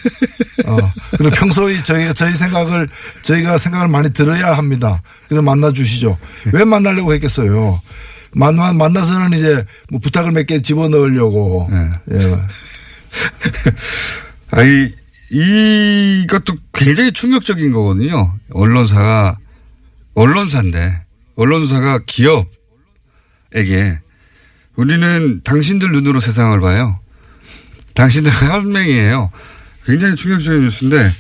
어. 0.67 0.79
그리고 1.19 1.31
평소에 1.37 1.83
저희가 1.83 2.13
저희 2.15 2.35
생각을 2.35 2.89
저희가 3.23 3.59
생각을 3.59 3.89
많이 3.89 4.13
들어야 4.13 4.57
합니다. 4.57 5.03
그래 5.29 5.41
만나 5.41 5.73
주시죠. 5.73 6.17
왜 6.53 6.65
만나려고 6.65 7.13
했겠어요? 7.15 7.81
만나 8.33 8.73
만나서는 8.73 9.37
이제 9.37 9.65
뭐 9.91 10.01
부탁을 10.01 10.31
몇 10.33 10.47
개 10.47 10.63
집어 10.63 10.89
넣으려고. 10.89 11.69
네. 11.71 11.91
예. 12.13 12.37
아이, 14.53 14.93
이것도 15.31 16.55
굉장히 16.73 17.13
충격적인 17.13 17.73
거거든요. 17.73 18.35
언론사가, 18.53 19.37
언론사인데, 20.15 21.03
언론사가 21.37 22.01
기업 22.07 22.47
에게 23.53 23.99
우리는 24.77 25.41
당신들 25.45 25.91
눈으로 25.93 26.21
세상을 26.21 26.59
봐요. 26.61 26.99
당신들 27.95 28.33
혈맹이에요. 28.33 29.31
굉장히 29.85 30.15
충격적인 30.15 30.63
뉴스인데, 30.63 31.13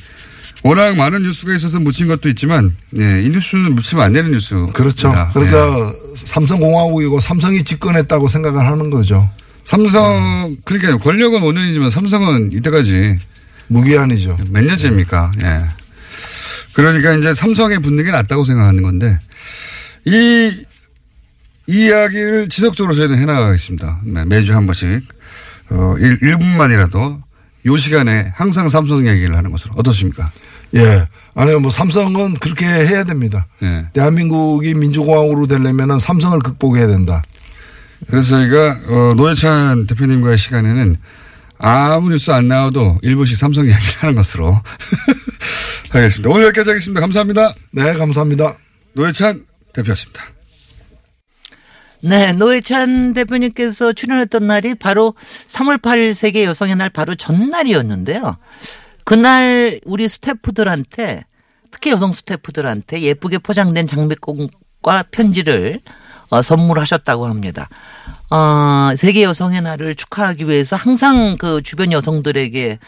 워낙 0.63 0.95
많은 0.97 1.23
뉴스가 1.23 1.55
있어서 1.55 1.81
묻힌 1.81 2.09
것도 2.09 2.29
있지만, 2.31 2.77
예, 2.99 3.23
이 3.23 3.29
뉴스는 3.31 3.75
묻히면 3.75 4.05
안 4.05 4.13
되는 4.13 4.31
뉴스. 4.31 4.55
그렇죠. 4.73 5.13
그러니까 5.33 5.93
삼성공화국이고 6.17 7.21
삼성이 7.21 7.65
집권했다고 7.65 8.29
생각을 8.29 8.65
하는 8.67 8.91
거죠. 8.91 9.29
삼성, 9.65 10.57
그러니까 10.65 10.99
권력은 10.99 11.41
5년이지만 11.41 11.91
삼성은 11.91 12.53
이때까지 12.53 13.19
무기한이죠. 13.69 14.37
몇 14.51 14.65
년째입니까? 14.65 15.33
예. 15.43 15.65
그러니까 16.73 17.15
이제 17.15 17.35
삼성에 17.35 17.79
붙는 17.79 18.05
게 18.05 18.11
낫다고 18.11 18.45
생각하는 18.45 18.83
건데, 18.83 19.19
이, 20.05 20.65
이 21.71 21.87
이야기를 21.87 22.49
지속적으로 22.49 22.97
저희는 22.97 23.17
해나가겠습니다. 23.19 24.01
네, 24.05 24.25
매주 24.25 24.57
한 24.57 24.67
번씩, 24.67 25.07
어, 25.71 25.95
1, 25.99 26.19
1분만이라도 26.19 27.23
요 27.67 27.77
시간에 27.77 28.33
항상 28.35 28.69
삼성 28.69 29.07
이야기를 29.07 29.37
하는 29.37 29.53
것으로 29.53 29.75
어떻습니까? 29.77 30.33
예. 30.75 31.07
아니, 31.35 31.55
뭐 31.57 31.71
삼성은 31.71 32.35
그렇게 32.35 32.67
해야 32.67 33.05
됩니다. 33.05 33.47
예. 33.63 33.87
대한민국이 33.93 34.75
민주공화국으로 34.75 35.47
되려면 35.47 36.01
삼성을 36.01 36.37
극복해야 36.41 36.89
된다. 36.89 37.23
그래서 38.09 38.31
저희가, 38.31 38.81
어, 38.89 39.15
노회찬 39.17 39.87
대표님과의 39.87 40.39
시간에는 40.39 40.97
아무 41.59 42.11
뉴스 42.11 42.33
안 42.33 42.49
나와도 42.49 42.99
일부씩 43.03 43.37
삼성 43.37 43.67
이야기를 43.67 43.95
하는 44.03 44.17
것으로 44.17 44.61
하겠습니다. 45.91 46.31
오늘 46.31 46.47
여기까지 46.47 46.71
하겠습니다. 46.71 47.01
감사합니다. 47.01 47.55
네, 47.71 47.93
감사합니다. 47.95 48.55
노회찬 48.95 49.45
대표였습니다. 49.73 50.40
네, 52.03 52.33
노회찬 52.33 53.13
대표님께서 53.13 53.93
출연했던 53.93 54.47
날이 54.47 54.75
바로 54.75 55.15
3월 55.49 55.81
8일 55.81 56.15
세계 56.15 56.45
여성의 56.45 56.77
날 56.77 56.89
바로 56.91 57.15
전날이었는데요. 57.15 58.37
그날 59.05 59.81
우리 59.85 60.09
스태프들한테 60.09 61.25
특히 61.71 61.91
여성 61.91 62.13
스태프들한테 62.13 63.03
예쁘게 63.03 63.39
포장된 63.39 63.87
장미꽃과 63.87 65.05
편지를 65.11 65.81
어, 66.31 66.43
선물하셨다고 66.43 67.27
합니다. 67.27 67.69
어, 68.31 68.95
세계 68.97 69.25
여성의 69.25 69.63
날을 69.63 69.95
축하하기 69.97 70.49
위해서 70.49 70.77
항상 70.77 71.37
그 71.39 71.61
주변 71.63 71.93
여성들에게 71.93 72.79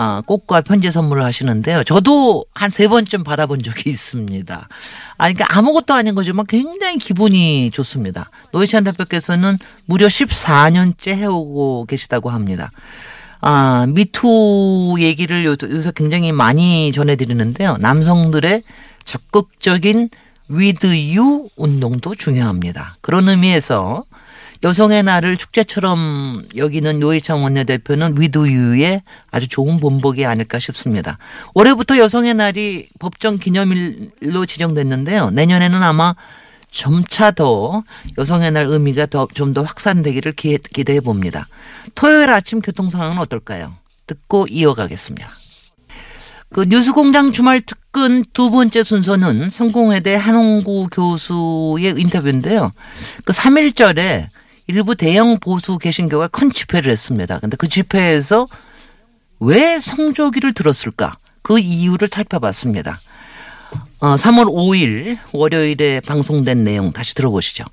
아, 0.00 0.22
꽃과 0.26 0.60
편지 0.60 0.92
선물을 0.92 1.24
하시는데요. 1.24 1.82
저도 1.82 2.44
한 2.54 2.70
세 2.70 2.86
번쯤 2.86 3.24
받아본 3.24 3.62
적이 3.64 3.90
있습니다. 3.90 4.68
아, 5.18 5.24
그러니까 5.32 5.46
아무것도 5.48 5.92
아닌 5.92 6.14
거지만 6.14 6.46
굉장히 6.46 6.98
기분이 6.98 7.72
좋습니다. 7.72 8.30
노회찬 8.52 8.84
대표께서는 8.84 9.58
무려 9.86 10.06
14년째 10.06 11.16
해오고 11.16 11.86
계시다고 11.86 12.30
합니다. 12.30 12.70
아, 13.40 13.86
미투 13.88 14.96
얘기를 15.00 15.44
요- 15.46 15.56
요새 15.64 15.90
굉장히 15.96 16.30
많이 16.30 16.92
전해드리는데요. 16.92 17.78
남성들의 17.80 18.62
적극적인 19.04 20.10
you 20.50 21.48
운동도 21.56 22.14
중요합니다. 22.14 22.96
그런 23.00 23.28
의미에서 23.28 24.04
여성의 24.62 25.04
날을 25.04 25.36
축제처럼 25.36 26.46
여기는 26.56 26.98
노회찬 26.98 27.40
원내대표는 27.40 28.16
you의 28.18 29.02
아주 29.30 29.48
좋은 29.48 29.78
본보기 29.78 30.26
아닐까 30.26 30.58
싶습니다. 30.58 31.18
올해부터 31.54 31.98
여성의 31.98 32.34
날이 32.34 32.88
법정 32.98 33.38
기념일로 33.38 34.46
지정됐는데요. 34.46 35.30
내년에는 35.30 35.82
아마 35.82 36.14
점차 36.70 37.30
더 37.30 37.84
여성의 38.18 38.50
날 38.50 38.66
의미가 38.66 39.06
더좀더 39.06 39.62
확산되기를 39.62 40.32
기, 40.32 40.58
기대해 40.58 41.00
봅니다. 41.00 41.46
토요일 41.94 42.30
아침 42.30 42.60
교통 42.60 42.90
상황은 42.90 43.18
어떨까요? 43.18 43.74
듣고 44.06 44.46
이어가겠습니다. 44.48 45.30
그 46.50 46.64
뉴스공장 46.66 47.30
주말 47.32 47.60
특근 47.60 48.24
두 48.32 48.50
번째 48.50 48.82
순서는 48.82 49.50
성공회대 49.50 50.14
한홍구 50.14 50.88
교수의 50.90 51.94
인터뷰인데요. 51.98 52.72
그 53.24 53.32
3일절에 53.32 54.28
일부 54.68 54.94
대형 54.94 55.38
보수 55.40 55.78
개신교가 55.78 56.28
큰 56.28 56.52
집회를 56.52 56.92
했습니다. 56.92 57.38
근데 57.38 57.56
그 57.56 57.68
집회에서 57.68 58.46
왜 59.40 59.80
성조기를 59.80 60.52
들었을까? 60.52 61.16
그 61.40 61.58
이유를 61.58 62.08
살펴봤습니다. 62.12 63.00
어, 64.00 64.14
3월 64.16 64.44
5일 64.44 65.18
월요일에 65.32 66.00
방송된 66.00 66.64
내용 66.64 66.92
다시 66.92 67.14
들어보시죠. 67.14 67.64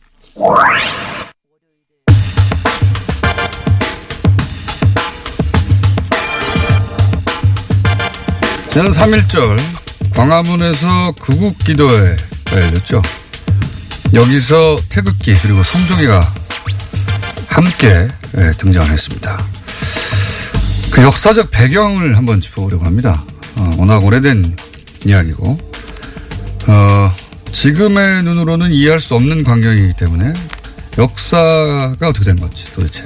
지난 8.70 8.92
3일절 8.92 9.58
광화문에서 10.16 11.12
구국 11.20 11.58
기도회가 11.58 12.16
열렸죠. 12.54 13.02
여기서 14.14 14.78
태극기 14.90 15.34
그리고 15.42 15.62
성조기가 15.62 16.45
함께 17.56 18.10
예, 18.38 18.52
등장을 18.58 18.90
했습니다. 18.92 19.42
그 20.92 21.02
역사적 21.02 21.52
배경을 21.52 22.18
한번 22.18 22.42
짚어보려고 22.42 22.84
합니다. 22.84 23.24
어, 23.56 23.72
워낙 23.78 24.04
오래된 24.04 24.58
이야기고, 25.06 25.58
어, 26.68 27.16
지금의 27.54 28.24
눈으로는 28.24 28.74
이해할 28.74 29.00
수 29.00 29.16
없는 29.16 29.46
광경이기 29.46 29.94
때문에 29.98 30.34
역사가 30.98 32.10
어떻게 32.10 32.26
된 32.26 32.36
건지 32.36 32.66
도대체. 32.74 33.06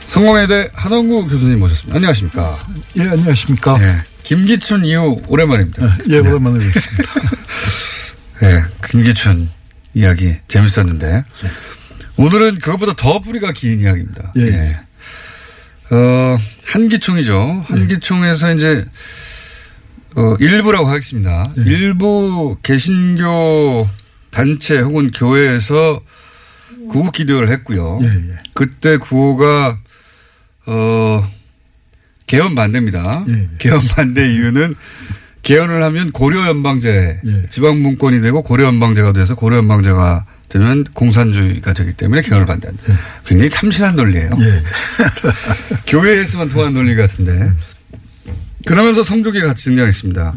성공회대 0.00 0.70
한원구 0.74 1.28
교수님 1.28 1.60
모셨습니다. 1.60 1.96
안녕하십니까. 1.96 2.58
예, 2.96 3.02
안녕하십니까. 3.02 3.78
예. 3.80 4.02
김기춘 4.24 4.84
이후 4.84 5.16
오랜만입니다. 5.28 5.98
예, 6.08 6.18
오랜만에 6.18 6.58
뵙습니다. 6.66 7.12
예, 8.42 8.64
김기춘 8.88 9.48
이야기 9.94 10.36
재밌었는데 10.48 11.24
오늘은 12.16 12.58
그것보다 12.58 12.94
더 12.94 13.20
뿌리가 13.20 13.52
긴 13.52 13.80
이야기입니다. 13.80 14.32
예. 14.36 14.42
예. 14.42 14.80
어, 15.94 16.38
한기총이죠. 16.64 17.64
한기총에서 17.68 18.54
이제 18.54 18.84
어, 20.16 20.34
일부라고 20.40 20.88
하겠습니다. 20.88 21.52
예. 21.58 21.62
일부 21.62 22.56
개신교 22.62 23.88
단체 24.30 24.78
혹은 24.78 25.10
교회에서 25.10 26.00
구호 26.88 27.10
기도를 27.10 27.50
했고요. 27.50 27.98
예, 28.02 28.06
예. 28.06 28.38
그때 28.54 28.96
구호가 28.96 29.78
어 30.66 31.28
개헌 32.26 32.54
반대입니다. 32.54 33.24
예, 33.28 33.32
예. 33.32 33.48
개헌 33.58 33.80
반대 33.88 34.32
이유는 34.32 34.74
개헌을 35.42 35.82
하면 35.82 36.12
고려 36.12 36.46
연방제 36.48 37.20
예. 37.24 37.46
지방 37.50 37.82
분권이 37.82 38.20
되고 38.20 38.42
고려 38.42 38.64
연방제가 38.64 39.12
돼서 39.12 39.34
고려 39.34 39.58
연방제가 39.58 40.26
되면 40.48 40.84
공산주의가 40.84 41.72
되기 41.72 41.92
때문에 41.94 42.22
개헌을 42.22 42.46
반대한다. 42.46 42.82
굉장히 43.26 43.50
참신한 43.50 43.96
논리예요. 43.96 44.30
예, 44.38 44.44
예. 44.44 44.62
교회에서만 45.86 46.48
통하는 46.48 46.74
논리 46.74 46.94
같은데. 46.94 47.50
그러면서 48.64 49.02
성족이 49.02 49.40
같이 49.40 49.64
등장했습니다. 49.64 50.34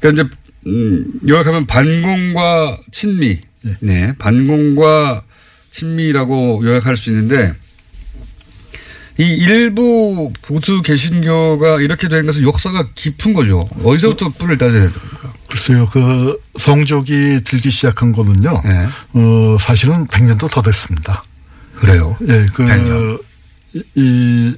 그러니까 0.00 0.24
이제 0.24 0.36
음, 0.66 1.04
요약하면 1.28 1.66
반공과 1.66 2.78
친미, 2.90 3.40
네, 3.80 4.14
반공과 4.18 5.22
친미라고 5.70 6.62
요약할 6.64 6.96
수 6.96 7.10
있는데 7.10 7.52
이 9.18 9.24
일부 9.24 10.32
보수 10.42 10.80
개신교가 10.82 11.80
이렇게 11.80 12.08
된 12.08 12.24
것은 12.26 12.42
역사가 12.44 12.88
깊은 12.94 13.32
거죠. 13.32 13.68
어디서부터 13.82 14.30
뿔을 14.30 14.56
따져야 14.58 14.82
됩니까? 14.82 15.27
글쎄요, 15.48 15.86
그 15.90 16.38
성족이 16.58 17.40
들기 17.44 17.70
시작한 17.70 18.12
거는요, 18.12 18.60
네. 18.64 18.86
어, 19.14 19.56
사실은 19.58 20.06
100년도 20.06 20.50
더 20.50 20.62
됐습니다. 20.62 21.22
그래요. 21.76 22.16
예, 22.28 22.46
그, 22.52 22.64
100년. 22.64 23.22
이, 23.74 23.82
이, 23.94 24.54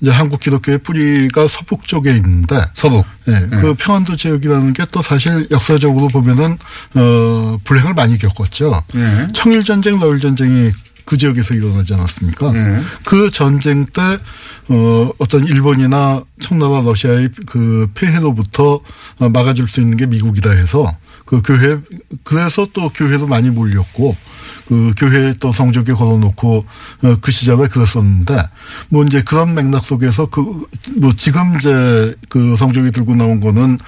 이제 0.00 0.10
한국 0.10 0.40
기독교의 0.40 0.78
뿌리가 0.78 1.46
서북 1.48 1.86
쪽에 1.86 2.10
있는데, 2.16 2.60
서북. 2.74 3.06
예, 3.28 3.46
그 3.50 3.74
평안도 3.74 4.16
지역이라는 4.16 4.72
게 4.74 4.84
또 4.92 5.00
사실 5.02 5.46
역사적으로 5.50 6.08
보면은, 6.08 6.58
어, 6.94 7.58
불행을 7.64 7.94
많이 7.94 8.18
겪었죠. 8.18 8.82
네. 8.94 9.28
청일 9.34 9.62
전쟁, 9.62 9.98
러일전쟁이 9.98 10.70
그 11.10 11.18
지역에서 11.18 11.54
일어나지 11.54 11.92
않았습니까? 11.92 12.52
네. 12.52 12.80
그 13.04 13.32
전쟁 13.32 13.84
때, 13.84 14.00
어, 14.68 15.10
어떤 15.18 15.44
일본이나 15.44 16.22
청나라 16.40 16.82
러시아의 16.82 17.30
그 17.46 17.90
폐해로부터 17.94 18.78
어, 19.18 19.28
막아줄 19.28 19.66
수 19.66 19.80
있는 19.80 19.96
게 19.96 20.06
미국이다 20.06 20.52
해서 20.52 20.96
그 21.24 21.42
교회, 21.42 21.80
그래서 22.22 22.64
또 22.72 22.90
교회도 22.90 23.26
많이 23.26 23.50
몰렸고 23.50 24.14
그 24.68 24.92
교회에 24.96 25.34
또 25.40 25.50
성적에 25.50 25.94
걸어놓고 25.94 26.64
어, 27.02 27.16
그 27.20 27.32
시절에 27.32 27.66
그랬었는데 27.66 28.36
뭐 28.90 29.02
이제 29.04 29.20
그런 29.22 29.54
맥락 29.56 29.84
속에서 29.84 30.26
그 30.26 30.64
뭐 30.96 31.12
지금 31.16 31.56
이제 31.56 32.14
그 32.28 32.56
성적이 32.56 32.92
들고 32.92 33.16
나온 33.16 33.40
거는 33.40 33.78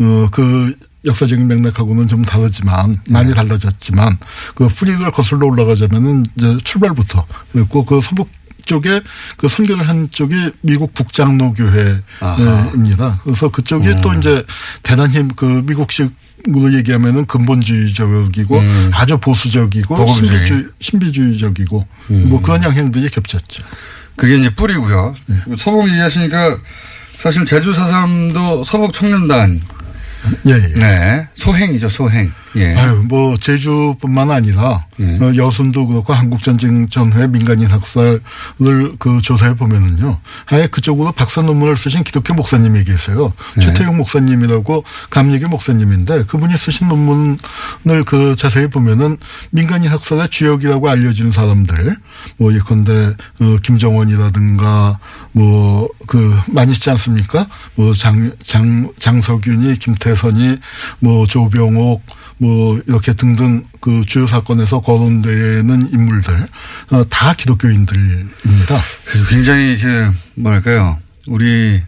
어 0.00 0.28
그 0.32 0.74
역사적인 1.04 1.48
맥락하고는 1.48 2.08
좀 2.08 2.24
다르지만 2.24 3.00
많이 3.08 3.34
달라졌지만 3.34 4.18
그 4.54 4.68
뿌리를 4.68 5.10
거슬러 5.10 5.46
올라가자면은 5.46 6.24
이제 6.36 6.58
출발부터 6.64 7.26
그랬고 7.52 7.84
그 7.84 8.00
서북 8.00 8.30
쪽에 8.64 9.00
그 9.36 9.48
선교를 9.48 9.88
한 9.88 10.08
쪽이 10.10 10.52
미국 10.60 10.94
북장로교회입니다. 10.94 12.02
그래서 13.24 13.48
그쪽이 13.48 13.96
또 14.02 14.14
이제 14.14 14.44
대단히 14.82 15.26
그 15.36 15.62
미국식 15.66 16.12
으로 16.48 16.74
얘기하면은 16.74 17.24
근본주의적이고 17.26 18.60
아주 18.92 19.16
보수적이고 19.18 19.94
복음주의. 19.94 20.24
신비주의, 20.26 20.64
신비주의 20.80 21.38
적이고 21.38 21.86
뭐 22.08 22.42
그런 22.42 22.64
영향들이 22.64 23.08
겹쳤죠. 23.10 23.62
그게 24.16 24.38
이제 24.38 24.52
뿌리고요. 24.52 25.14
서북 25.56 25.88
얘기하시니까 25.88 26.58
사실 27.16 27.44
제주 27.44 27.72
사삼도 27.72 28.64
서북 28.64 28.92
청년단 28.92 29.60
예, 30.46 30.52
예. 30.52 30.78
네 30.78 31.28
소행이죠 31.34 31.88
소행. 31.88 32.32
예. 32.56 32.74
아유, 32.74 33.02
뭐, 33.08 33.36
제주뿐만 33.36 34.30
아니라, 34.30 34.84
예. 35.00 35.18
어, 35.18 35.34
여순도 35.34 35.86
그렇고 35.86 36.12
한국전쟁 36.12 36.88
전후에 36.88 37.26
민간인 37.26 37.66
학살을 37.68 38.20
그 38.98 39.20
조사해 39.22 39.54
보면은요, 39.54 40.18
아예 40.46 40.66
그쪽으로 40.66 41.12
박사 41.12 41.42
논문을 41.42 41.76
쓰신 41.76 42.04
기독교 42.04 42.34
목사님이 42.34 42.84
계세요. 42.84 43.32
네. 43.56 43.66
최태용 43.66 43.96
목사님이라고 43.96 44.84
감리교 45.10 45.48
목사님인데 45.48 46.24
그분이 46.24 46.56
쓰신 46.56 46.88
논문을 46.88 48.04
그 48.06 48.36
자세히 48.36 48.68
보면은 48.68 49.16
민간인 49.50 49.90
학살의 49.90 50.28
주역이라고 50.28 50.88
알려진 50.88 51.32
사람들, 51.32 51.96
뭐 52.36 52.54
예컨대, 52.54 52.92
어, 53.40 53.56
김정원이라든가 53.62 54.98
뭐, 55.32 55.88
그, 56.06 56.34
많이 56.48 56.72
있지 56.72 56.90
않습니까? 56.90 57.46
뭐, 57.74 57.94
장, 57.94 58.32
장, 58.44 58.92
장석윤이, 58.98 59.76
김태선이, 59.76 60.58
뭐, 61.00 61.26
조병옥, 61.26 62.02
뭐 62.42 62.76
이렇게 62.88 63.12
등등 63.12 63.62
그 63.80 64.02
주요 64.04 64.26
사건에서 64.26 64.80
거론되는 64.80 65.90
인물들 65.92 66.48
어, 66.90 67.04
다 67.08 67.34
기독교인들입니다. 67.34 68.80
굉장히 69.28 69.78
그 69.78 70.10
뭐랄까요 70.34 70.98
우리 71.28 71.80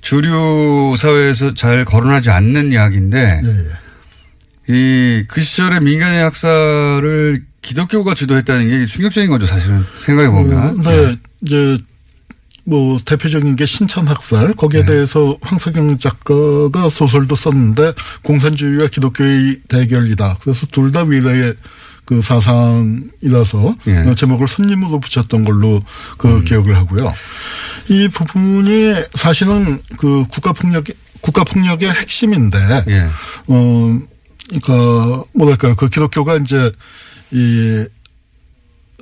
주류 0.00 0.94
사회에서 0.96 1.54
잘 1.54 1.84
거론하지 1.84 2.30
않는 2.30 2.70
이야기인데 2.70 3.42
예, 3.44 4.70
예. 4.70 5.20
이그 5.20 5.40
시절에 5.40 5.80
민간인 5.80 6.22
학살을 6.22 7.42
기독교가 7.62 8.14
주도했다는 8.14 8.68
게 8.68 8.86
충격적인 8.86 9.28
거죠 9.30 9.46
사실은 9.46 9.84
생각해 9.96 10.30
보면. 10.30 10.80
네, 10.82 11.16
이제 11.42 11.76
뭐 12.68 12.98
대표적인 13.02 13.56
게 13.56 13.64
신천학살 13.64 14.52
거기에 14.54 14.80
네. 14.82 14.86
대해서 14.86 15.38
황석영 15.40 15.96
작가가 15.98 16.90
소설도 16.90 17.34
썼는데 17.34 17.94
공산주의와 18.22 18.88
기독교의 18.88 19.60
대결이다. 19.68 20.36
그래서 20.42 20.66
둘 20.66 20.92
다 20.92 21.02
위대의 21.02 21.54
그 22.04 22.22
사상이라서 22.22 23.76
예. 23.88 23.98
어, 23.98 24.14
제목을 24.14 24.48
손님으로 24.48 25.00
붙였던 25.00 25.44
걸로 25.44 25.82
그 26.16 26.28
음. 26.28 26.44
기억을 26.44 26.74
하고요. 26.76 27.12
이 27.88 28.08
부분이 28.08 28.94
사실은 29.14 29.80
그 29.98 30.24
국가폭력 30.30 30.84
국가폭력의 31.20 31.90
핵심인데 31.90 32.84
예. 32.88 33.08
어, 33.48 33.98
그러니까 34.48 35.24
뭐랄까요. 35.34 35.74
그 35.74 35.88
기독교가 35.88 36.36
이제 36.36 36.70
이 37.30 37.86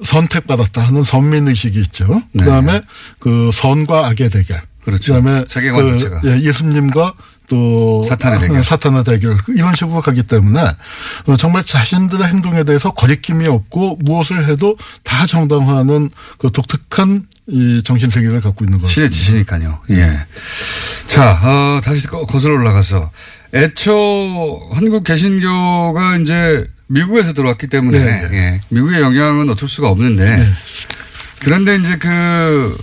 선택받았다 0.03 0.87
하는 0.87 1.03
선민 1.03 1.49
의식이 1.49 1.79
있죠. 1.81 2.23
네. 2.33 2.45
그다음에 2.45 2.83
그 3.19 3.51
선과 3.53 4.07
악의 4.09 4.31
대결. 4.31 4.63
그렇죠. 4.85 5.15
그다음에 5.15 5.45
세계관 5.49 5.85
그 5.85 5.99
자체가. 5.99 6.21
예, 6.27 6.41
예수님과 6.43 7.15
또 7.49 8.05
사탄의 8.09 8.41
대결. 8.41 8.63
사탄의 8.65 9.05
대결 9.05 9.39
이런 9.49 9.75
식으로 9.75 10.01
가기 10.01 10.25
때문에 10.25 10.61
어, 11.27 11.37
정말 11.37 11.65
자신들의 11.65 12.27
행동에 12.27 12.65
대해서 12.65 12.91
거리낌이 12.93 13.47
없고 13.47 13.99
무엇을 14.03 14.49
해도 14.49 14.77
다 15.03 15.27
정당화하는 15.27 16.09
그 16.39 16.51
독특한 16.53 17.25
이 17.49 17.83
정신 17.85 18.11
세계를 18.11 18.41
갖고 18.41 18.65
있는 18.65 18.81
것 18.81 18.89
신의 18.89 19.09
같습니다. 19.09 19.15
지시니까요. 19.25 19.79
예. 19.91 20.27
자, 21.07 21.39
어, 21.43 21.81
다시 21.83 22.07
거- 22.09 22.27
거슬러 22.27 22.55
올라가서 22.55 23.11
애초 23.55 24.69
한국 24.73 25.05
개신교가 25.05 26.17
이제 26.19 26.67
미국에서 26.87 27.33
들어왔기 27.33 27.67
때문에 27.67 27.99
네, 27.99 28.29
네. 28.29 28.37
예, 28.37 28.61
미국의 28.69 29.01
영향은 29.01 29.51
어쩔 29.51 29.69
수가 29.69 29.89
없는데 29.89 30.25
그런데 31.41 31.77
이제 31.77 31.97
그 31.97 32.79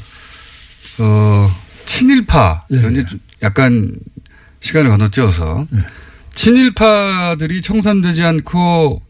어, 0.99 1.55
친일파 1.85 2.65
예, 2.73 2.91
이제 2.91 3.05
좀 3.05 3.19
약간 3.41 3.95
시간을 4.59 4.89
건너뛰어서 4.89 5.65
친일파들이 6.33 7.61
청산되지 7.61 8.23
않고 8.23 9.01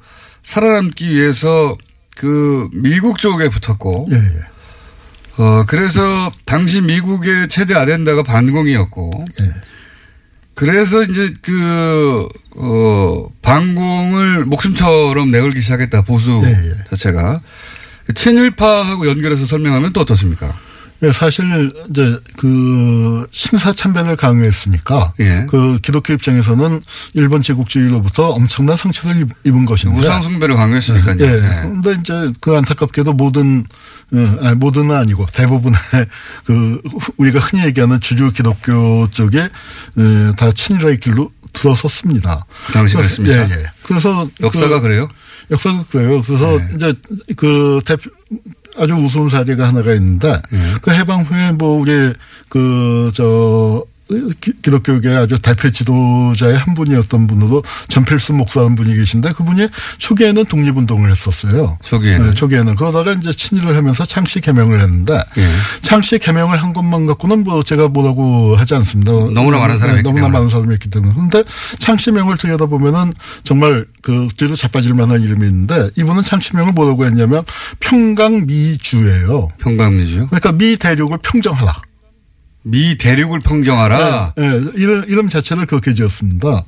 살아남기 0.41 1.09
위해서 1.09 1.77
그 2.15 2.69
미국 2.73 3.17
쪽에 3.17 3.49
붙었고. 3.49 4.09
어, 5.37 5.63
그래서 5.65 6.31
당시 6.45 6.79
미국의 6.81 7.47
최대 7.49 7.73
아젠다가 7.73 8.21
반공이었고, 8.21 9.11
예. 9.41 9.43
그래서 10.55 11.03
이제 11.03 11.33
그, 11.41 12.27
어, 12.55 13.27
반공을 13.41 14.45
목숨처럼 14.45 15.31
내걸기 15.31 15.61
시작했다, 15.61 16.03
보수 16.03 16.31
예, 16.45 16.49
예. 16.49 16.83
자체가. 16.89 17.41
친일파하고 18.13 19.07
연결해서 19.07 19.45
설명하면 19.45 19.93
또 19.93 20.01
어떻습니까? 20.01 20.53
예, 21.03 21.11
사실 21.11 21.69
이제 21.89 22.17
그 22.37 23.27
신사 23.31 23.73
참배를 23.73 24.15
강요했으니까 24.15 25.13
예. 25.19 25.45
그 25.49 25.77
기독교 25.81 26.13
입장에서는 26.13 26.81
일본 27.13 27.41
제국주의로부터 27.41 28.29
엄청난 28.29 28.77
상처를 28.77 29.21
입- 29.21 29.29
입은 29.43 29.65
것인데 29.65 29.97
우상 29.99 30.21
숭배를 30.21 30.55
강요했으니까요. 30.55 31.17
예. 31.19 31.25
네. 31.41 31.61
근데 31.63 31.97
이제 31.99 32.31
그 32.39 32.55
안타깝게도 32.55 33.13
모든 33.13 33.65
어, 34.13 34.37
아니 34.41 34.55
모든은 34.55 34.95
아니고 34.95 35.25
대부분의 35.33 35.77
그 36.45 36.81
우리가 37.17 37.39
흔히 37.39 37.65
얘기하는 37.65 37.99
주류 37.99 38.31
기독교 38.31 39.09
쪽에 39.11 39.39
에, 39.39 40.31
다 40.37 40.51
친일의 40.51 40.99
길로 40.99 41.31
들어섰습니다. 41.51 42.45
그 42.67 42.71
당시 42.73 42.95
그랬습니까? 42.95 43.37
예, 43.37 43.41
예. 43.51 43.63
그래서 43.83 44.29
역사가 44.41 44.75
그- 44.79 44.81
그래요? 44.87 45.07
역사가 45.51 45.83
그래요. 45.91 46.21
그래서 46.21 46.57
네. 46.57 46.69
이제 46.75 46.93
그 47.35 47.81
대표 47.85 48.09
아주 48.77 48.93
우스운 48.95 49.29
사례가 49.29 49.67
하나가 49.67 49.93
있는데 49.93 50.33
네. 50.51 50.73
그 50.81 50.91
해방 50.91 51.23
후에 51.23 51.51
뭐 51.51 51.79
우리 51.79 52.13
그 52.49 53.11
저 53.13 53.85
기독교계 54.41 55.09
아주 55.09 55.37
대표 55.39 55.69
지도자의 55.71 56.57
한 56.57 56.73
분이었던 56.73 57.27
분으로 57.27 57.63
전필수 57.87 58.33
목사라는 58.33 58.75
분이 58.75 58.95
계신데 58.95 59.31
그분이 59.31 59.67
초기에는 59.97 60.45
독립운동을 60.45 61.09
했었어요. 61.11 61.77
초기에는. 61.83 62.29
네, 62.29 62.33
초기에는 62.33 62.75
그러다가 62.75 63.13
이제 63.13 63.31
친일을 63.31 63.75
하면서 63.75 64.05
창씨 64.05 64.41
개명을 64.41 64.81
했는데 64.81 65.13
예. 65.37 65.47
창씨 65.81 66.19
개명을 66.19 66.61
한 66.61 66.73
것만 66.73 67.05
갖고는 67.05 67.43
뭐 67.43 67.63
제가 67.63 67.87
뭐라고 67.87 68.55
하지 68.55 68.75
않습니다. 68.75 69.11
너무나 69.11 69.57
많은 69.57 69.77
사람이 69.77 69.97
네, 69.97 70.03
너무나. 70.03 70.29
많은 70.29 70.49
사람이 70.49 70.73
있기 70.75 70.89
때문에. 70.89 71.13
그런데 71.13 71.43
창씨명을 71.79 72.37
들여다보면은 72.37 73.13
정말 73.43 73.85
그 74.01 74.27
뒤로 74.37 74.55
자빠질 74.55 74.93
만한 74.93 75.21
이름이 75.21 75.45
있는데 75.47 75.89
이분은 75.97 76.23
창씨명을 76.23 76.73
뭐라고 76.73 77.05
했냐면 77.05 77.43
평강미주예요. 77.79 79.49
평강미주요? 79.59 80.27
그러니까 80.27 80.51
미 80.51 80.75
대륙을 80.75 81.19
평정하라. 81.23 81.73
미 82.63 82.97
대륙을 82.97 83.41
평정하라. 83.41 84.33
예, 84.39 84.43
이름, 84.75 85.03
이름 85.07 85.29
자체를 85.29 85.65
그렇게 85.65 85.93
지었습니다. 85.93 86.63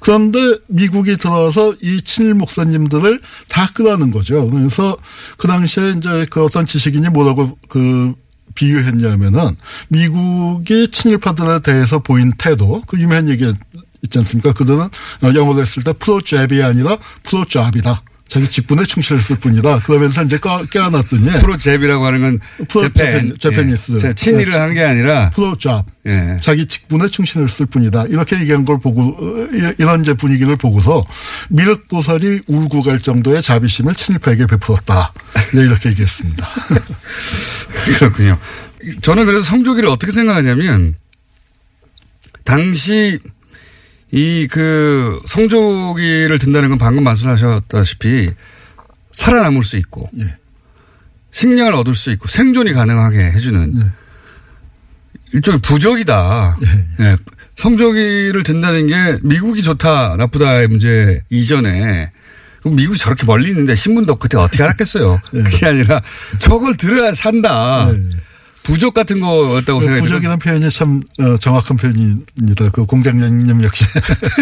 그런데 0.00 0.38
미국이 0.68 1.16
들어와서 1.16 1.74
이 1.82 2.00
친일 2.02 2.34
목사님들을 2.34 3.20
다 3.48 3.68
끄라는 3.74 4.10
거죠. 4.12 4.48
그래서 4.48 4.96
그 5.38 5.48
당시에 5.48 5.94
이제 5.96 6.26
그 6.30 6.44
어떤 6.44 6.66
지식인이 6.66 7.08
뭐라고 7.08 7.58
그 7.68 8.14
비유했냐면은 8.54 9.56
미국이 9.88 10.88
친일파들에 10.90 11.60
대해서 11.60 11.98
보인 11.98 12.32
태도, 12.38 12.82
그 12.86 12.98
유명한 12.98 13.28
얘기 13.28 13.52
있지 14.02 14.18
않습니까? 14.18 14.52
그들은 14.52 14.80
어, 14.80 14.88
영어로 15.34 15.60
했을 15.60 15.82
때 15.82 15.92
프로잽이 15.92 16.62
아니라 16.62 16.96
프로잡이다. 17.22 18.02
자기 18.30 18.48
직분에 18.48 18.84
충실했을 18.84 19.36
뿐이다. 19.38 19.80
그러면서 19.80 20.22
이제 20.22 20.38
껴, 20.38 20.64
껴안았더니 20.70 21.30
프로잽이라고 21.40 22.06
하는 22.06 22.20
건 22.20 22.40
프로- 22.68 22.82
재팬. 22.82 23.34
재팬- 23.34 23.40
재패니스. 23.40 24.06
예. 24.06 24.12
친일을 24.12 24.52
네. 24.52 24.56
하는 24.58 24.74
게 24.74 24.84
아니라 24.84 25.30
프로잡. 25.30 25.84
예. 26.06 26.38
자기 26.40 26.66
직분에 26.68 27.08
충실했을 27.08 27.66
뿐이다. 27.66 28.04
이렇게 28.06 28.38
얘기한 28.38 28.64
걸 28.64 28.78
보고 28.78 29.02
어, 29.18 29.48
이- 29.52 29.74
이런 29.78 30.02
이제 30.02 30.14
분위기를 30.14 30.54
보고서 30.56 31.04
미륵보살이 31.48 32.42
울고 32.46 32.82
갈 32.82 33.00
정도의 33.00 33.42
자비심을 33.42 33.96
친일파에게 33.96 34.46
베풀었다. 34.46 35.12
네, 35.52 35.62
이렇게 35.62 35.88
얘기했습니다. 35.88 36.48
그렇군요. 37.98 38.38
저는 39.02 39.26
그래서 39.26 39.44
성조기를 39.44 39.88
어떻게 39.88 40.12
생각하냐면 40.12 40.94
당시 42.44 43.18
이 44.12 44.48
그 44.50 45.20
성조기를 45.26 46.38
든다는 46.40 46.70
건 46.70 46.78
방금 46.78 47.04
말씀하셨다시피 47.04 48.30
살아남을 49.12 49.62
수 49.64 49.76
있고 49.76 50.10
예. 50.18 50.36
식량을 51.30 51.74
얻을 51.74 51.94
수 51.94 52.10
있고 52.10 52.26
생존이 52.28 52.72
가능하게 52.72 53.18
해주는 53.32 53.74
예. 53.80 53.86
일종의 55.32 55.60
부적이다. 55.60 56.56
예. 57.00 57.16
성조기를 57.56 58.42
든다는 58.42 58.86
게 58.88 59.18
미국이 59.22 59.62
좋다 59.62 60.16
나쁘다의 60.16 60.66
문제 60.68 61.22
이전에 61.30 62.10
미국이 62.64 62.98
저렇게 62.98 63.24
멀리 63.26 63.50
있는데 63.50 63.74
신문도 63.74 64.16
그때 64.16 64.36
어떻게 64.38 64.62
알았겠어요. 64.62 65.20
그게 65.30 65.66
아니라 65.66 66.00
저걸 66.38 66.76
들어야 66.76 67.12
산다. 67.14 67.88
예. 68.60 68.62
부적 68.62 68.94
같은 68.94 69.20
거였다고 69.20 69.78
그 69.80 69.84
생각해요. 69.86 70.04
부적이라는 70.04 70.38
표현이 70.38 70.70
참 70.70 71.00
어, 71.18 71.36
정확한 71.38 71.76
표현입니다. 71.76 72.68
그 72.72 72.84
공장장님 72.84 73.62
역시. 73.64 73.84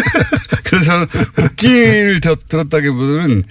그래서 0.65 1.05
국기를 1.35 2.19
들- 2.21 2.35
들었다기보다는 2.47 3.43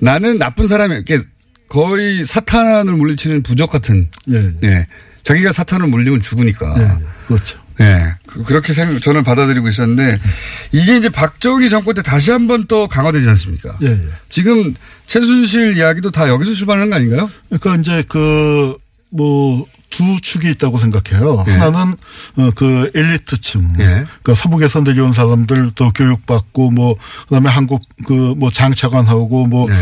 나는 0.00 0.38
나쁜 0.38 0.66
사람이 0.66 0.94
이렇게 0.94 1.20
거의 1.68 2.24
사탄을 2.24 2.92
물리치는 2.94 3.42
부적 3.42 3.70
같은. 3.70 4.08
예. 4.30 4.36
예. 4.64 4.68
예. 4.68 4.86
자기가 5.22 5.52
사탄을 5.52 5.88
물리면 5.88 6.22
죽으니까. 6.22 6.74
예. 6.78 7.04
그렇죠. 7.26 7.58
예. 7.80 8.14
그- 8.26 8.42
그렇게 8.44 8.72
생각, 8.72 9.00
저는 9.02 9.22
받아들이고 9.22 9.68
있었는데 9.68 10.16
이게 10.72 10.96
이제 10.96 11.08
박정희 11.10 11.68
정권 11.68 11.94
때 11.94 12.02
다시 12.02 12.30
한 12.30 12.46
번 12.46 12.64
또 12.68 12.88
강화되지 12.88 13.28
않습니까? 13.30 13.76
예, 13.82 13.88
예. 13.88 13.98
지금 14.28 14.74
최순실 15.06 15.76
이야기도 15.76 16.10
다 16.10 16.28
여기서 16.28 16.54
출발하는 16.54 16.88
거 16.90 16.96
아닌가요? 16.96 17.30
그러니까 17.50 17.76
이제 17.76 18.02
그, 18.08 18.76
뭐, 19.10 19.66
두 19.96 20.20
축이 20.20 20.50
있다고 20.50 20.78
생각해요. 20.78 21.44
예. 21.48 21.52
하나는 21.52 21.96
어, 22.36 22.50
그 22.54 22.90
엘리트층, 22.94 23.76
예. 23.78 23.84
그러니까 23.84 24.34
서북에서 24.34 24.80
내려온 24.82 25.12
사람들 25.14 25.72
또 25.74 25.90
교육받고 25.90 26.70
뭐 26.70 26.96
그다음에 27.28 27.48
한국 27.48 27.82
그 28.06 28.34
뭐 28.36 28.50
장차관하고 28.50 29.46
뭐 29.46 29.66
예. 29.70 29.74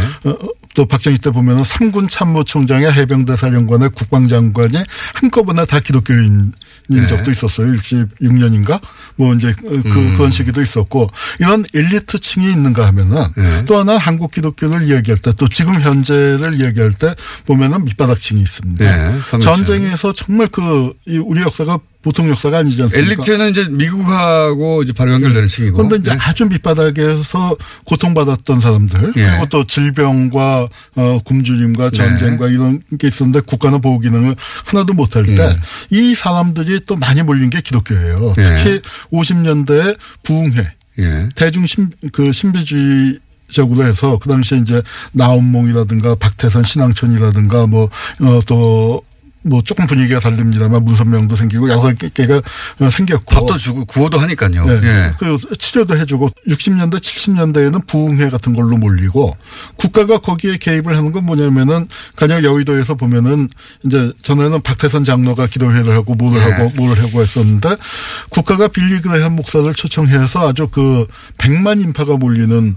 어, 0.75 0.85
또 0.85 0.87
박정희 0.87 1.19
때 1.19 1.31
보면은 1.31 1.63
삼군 1.65 2.09
참모총장의 2.09 2.93
해병대 2.93 3.37
사령관의 3.37 3.91
국방장관이 3.91 4.79
한꺼번에 5.15 5.67
다 5.67 5.81
기독교인인 5.81 6.53
네. 6.89 7.07
적도 7.07 7.31
있었어요. 7.31 7.73
66년인가? 7.73 8.81
뭐 9.17 9.35
이제 9.35 9.53
그, 9.57 9.69
음. 9.69 10.17
그런 10.17 10.31
시기도 10.31 10.63
있었고 10.63 11.11
이런 11.39 11.65
엘리트층이 11.75 12.51
있는가 12.51 12.87
하면은 12.89 13.23
네. 13.37 13.65
또 13.67 13.79
하나 13.79 13.97
한국 13.99 14.33
기독교를 14.33 14.89
이야기할 14.89 15.19
때 15.19 15.35
또 15.37 15.49
지금 15.49 15.81
현재를 15.81 16.61
이야기할 16.61 16.93
때 16.93 17.15
보면은 17.47 17.85
밑바닥층이 17.85 18.41
있습니다. 18.41 18.85
네. 18.85 19.21
전쟁에서 19.41 20.13
정말 20.13 20.49
그이 20.49 21.19
우리 21.19 21.43
역사가 21.43 21.79
보통 22.05 22.29
역사가 22.29 22.59
아니지 22.59 22.83
않습니까? 22.83 23.13
엘리트는 23.13 23.51
이제 23.51 23.67
미국하고 23.71 24.83
이제 24.83 24.93
바로 24.93 25.13
연결되는 25.15 25.49
층이고. 25.49 25.77
그런데 25.77 25.97
이제 25.97 26.11
네. 26.11 26.19
아주 26.21 26.45
밑바닥에서 26.45 27.57
고통받았던 27.85 28.61
사람들 28.61 29.15
예. 29.17 29.31
그리고 29.31 29.47
또 29.47 29.67
질병과 29.67 30.69
어, 30.97 31.21
굶주림과 31.25 31.91
네. 31.91 31.97
전쟁과 31.97 32.49
이런 32.49 32.83
게 32.99 33.09
있었는데 33.09 33.41
국가는 33.41 33.81
보호 33.81 33.99
기능을 33.99 34.37
하나도 34.67 34.93
못할 34.93 35.25
음. 35.27 35.35
때이 35.91 36.15
사람들이 36.15 36.81
또 36.87 36.95
많이 36.97 37.23
몰린 37.23 37.49
게 37.49 37.63
기독교예요. 37.63 38.35
예. 38.37 38.45
특히 38.45 38.81
50년대 39.11 39.97
부흥회 40.25 40.73
예. 40.99 41.29
대중 41.35 41.67
신, 41.67 41.91
그 42.13 42.33
신비주의 42.33 43.19
적으로 43.51 43.87
해서 43.87 44.19
그 44.19 44.29
당시에 44.29 44.59
이제 44.59 44.83
나온몽이라든가 45.13 46.17
박태선 46.17 46.65
신앙촌이라든가 46.65 47.67
뭐, 47.67 47.89
어, 48.21 48.41
또, 48.47 49.03
뭐 49.45 49.63
조금 49.63 49.87
분위기가 49.87 50.19
다릅니다만 50.21 50.85
문선명도 50.85 51.37
생기고 51.37 51.69
여러 51.69 51.93
개가 51.93 52.41
어, 52.81 52.91
생겼고. 52.91 53.25
밥도 53.35 53.57
주고 53.59 53.85
구호도 53.85 54.19
하니까요. 54.19 54.65
네. 54.65 54.81
예. 54.83 55.13
그 55.19 55.37
치료도 55.59 55.97
해주고 55.99 56.31
60년대, 56.49 56.99
70년대에는 56.99 57.87
부흥회 57.87 58.31
같은 58.31 58.55
걸로 58.55 58.77
몰리고 58.79 59.37
국가가 59.77 60.19
거기에 60.19 60.57
개입을 60.57 60.97
하는 60.97 61.13
건 61.13 61.27
뭐냐면은 61.27 61.89
가령 62.17 62.43
여의도에서 62.43 62.95
보면은 62.95 63.49
이제 63.85 64.13
전에는 64.23 64.63
박태선 64.63 65.05
장로가 65.05 65.47
기도회를 65.47 65.95
하고 65.95 66.15
뭐를 66.15 66.41
네. 66.41 66.51
하고 66.51 66.73
뭐를 66.77 67.03
하고 67.03 67.21
했었는데 67.21 67.77
국가가 68.31 68.69
빌리 68.69 69.01
그레함 69.03 69.37
목사를 69.37 69.73
초청해서 69.75 70.49
아주 70.49 70.69
그 70.69 71.07
100만 71.39 71.83
인파가 71.83 72.17
몰리는 72.17 72.77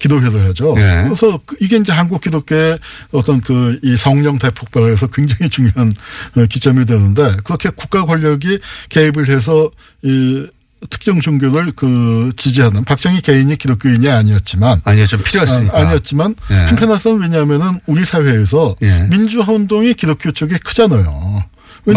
기도회를 0.00 0.48
하죠. 0.48 0.74
네. 0.74 1.04
그래서 1.04 1.38
그 1.46 1.56
이게 1.60 1.76
이제 1.76 1.92
한국 1.92 2.20
기독교의 2.20 2.78
어떤 3.12 3.40
그 3.40 3.60
이 3.82 3.96
성령 3.96 4.38
대폭발을 4.38 4.92
해서 4.92 5.06
굉장히 5.06 5.48
중요한 5.48 5.92
어, 6.36 6.44
기점이 6.46 6.84
되는데 6.86 7.36
그렇게 7.44 7.70
국가 7.70 8.04
권력이 8.04 8.58
개입을 8.88 9.28
해서 9.28 9.70
이 10.02 10.46
특정 10.88 11.20
종교를 11.20 11.72
그 11.76 12.32
지지하는 12.36 12.84
박정희 12.84 13.20
개인이 13.20 13.54
기독교인이 13.56 14.08
아니었지만 14.08 14.80
아니요, 14.84 15.06
좀 15.06 15.22
필요했으니까. 15.22 15.76
아, 15.76 15.82
아니었지만 15.82 16.34
예. 16.50 16.54
한편으로서는 16.54 17.20
왜냐하면은 17.20 17.80
우리 17.86 18.04
사회에서 18.04 18.76
예. 18.82 19.06
민주화 19.10 19.52
운동이 19.52 19.92
기독교 19.94 20.30
쪽에 20.32 20.56
크잖아요. 20.64 21.44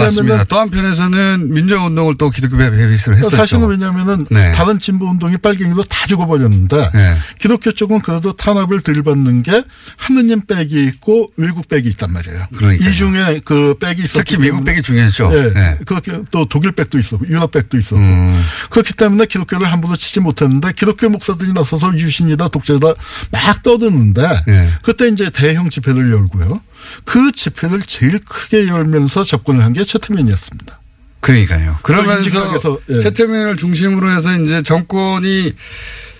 맞습니다. 0.01 0.43
또 0.45 0.59
한편에서는 0.59 1.53
민주운동을 1.53 2.15
또 2.17 2.29
기독교 2.29 2.57
베이스로 2.57 3.15
했었죠. 3.15 3.35
사실은 3.35 3.67
왜냐하면은 3.67 4.25
네. 4.29 4.51
다른 4.51 4.79
진보 4.79 5.05
운동이 5.05 5.37
빨갱이로 5.37 5.83
다 5.83 6.07
죽어버렸는데 6.07 6.91
네. 6.93 7.17
기독교 7.39 7.71
쪽은 7.71 8.01
그래도 8.01 8.33
탄압을 8.33 8.81
덜 8.81 9.03
받는 9.03 9.43
게 9.43 9.63
하느님 9.97 10.45
백이 10.45 10.83
있고 10.85 11.31
외국 11.37 11.67
백이 11.67 11.87
있단 11.89 12.11
말이에요. 12.11 12.47
그러니까요. 12.55 12.89
이 12.89 12.93
중에 12.93 13.41
그 13.45 13.75
백이 13.79 14.01
있었기 14.03 14.17
특히 14.17 14.37
미국 14.37 14.63
백이 14.63 14.81
중요했죠. 14.81 15.31
예. 15.33 15.53
네. 15.53 15.77
그렇게 15.85 16.21
또 16.31 16.45
독일 16.45 16.71
백도 16.71 16.97
있었고 16.97 17.27
유럽 17.27 17.51
백도 17.51 17.77
있었고 17.77 17.97
음. 17.97 18.43
그렇기 18.69 18.93
때문에 18.93 19.25
기독교를 19.25 19.71
함부로 19.71 19.95
치지 19.95 20.19
못했는데 20.19 20.73
기독교 20.73 21.09
목사들이 21.09 21.53
나서서 21.53 21.97
유신이다 21.97 22.49
독재다 22.49 22.93
막 23.31 23.63
떠드는데 23.63 24.21
예. 24.47 24.69
그때 24.81 25.07
이제 25.07 25.29
대형 25.29 25.69
집회를 25.69 26.11
열고요. 26.11 26.61
그 27.05 27.31
집회를 27.31 27.81
제일 27.81 28.19
크게 28.19 28.67
열면서 28.67 29.23
접근을 29.23 29.63
한 29.63 29.73
게 29.73 29.83
최태민이었습니다. 29.83 30.79
그러니까요. 31.19 31.77
그러면서 31.83 32.79
예. 32.89 32.97
최태민을 32.99 33.55
중심으로 33.57 34.11
해서 34.11 34.35
이제 34.35 34.61
정권이 34.61 35.53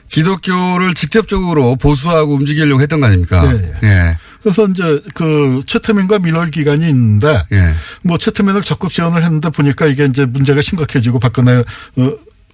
기독교를 0.10 0.94
직접적으로 0.94 1.76
보수하고 1.76 2.36
움직이려고 2.36 2.82
했던 2.82 3.00
거 3.02 3.08
아닙니까? 3.08 3.52
예, 3.54 3.88
예. 3.88 4.18
그래서 4.42 4.68
이제 4.68 5.02
그 5.14 5.62
최태민과 5.66 6.20
밀월 6.20 6.52
기간이 6.52 6.88
있는데 6.90 7.42
예. 7.52 7.74
뭐 8.02 8.18
최태민을 8.18 8.62
적극 8.62 8.92
지원을 8.92 9.24
했는데 9.24 9.50
보니까 9.50 9.88
이게 9.88 10.06
이제 10.06 10.26
문제가 10.26 10.62
심각해지고 10.62 11.20
박근혜 11.20 11.64
어, 11.98 12.12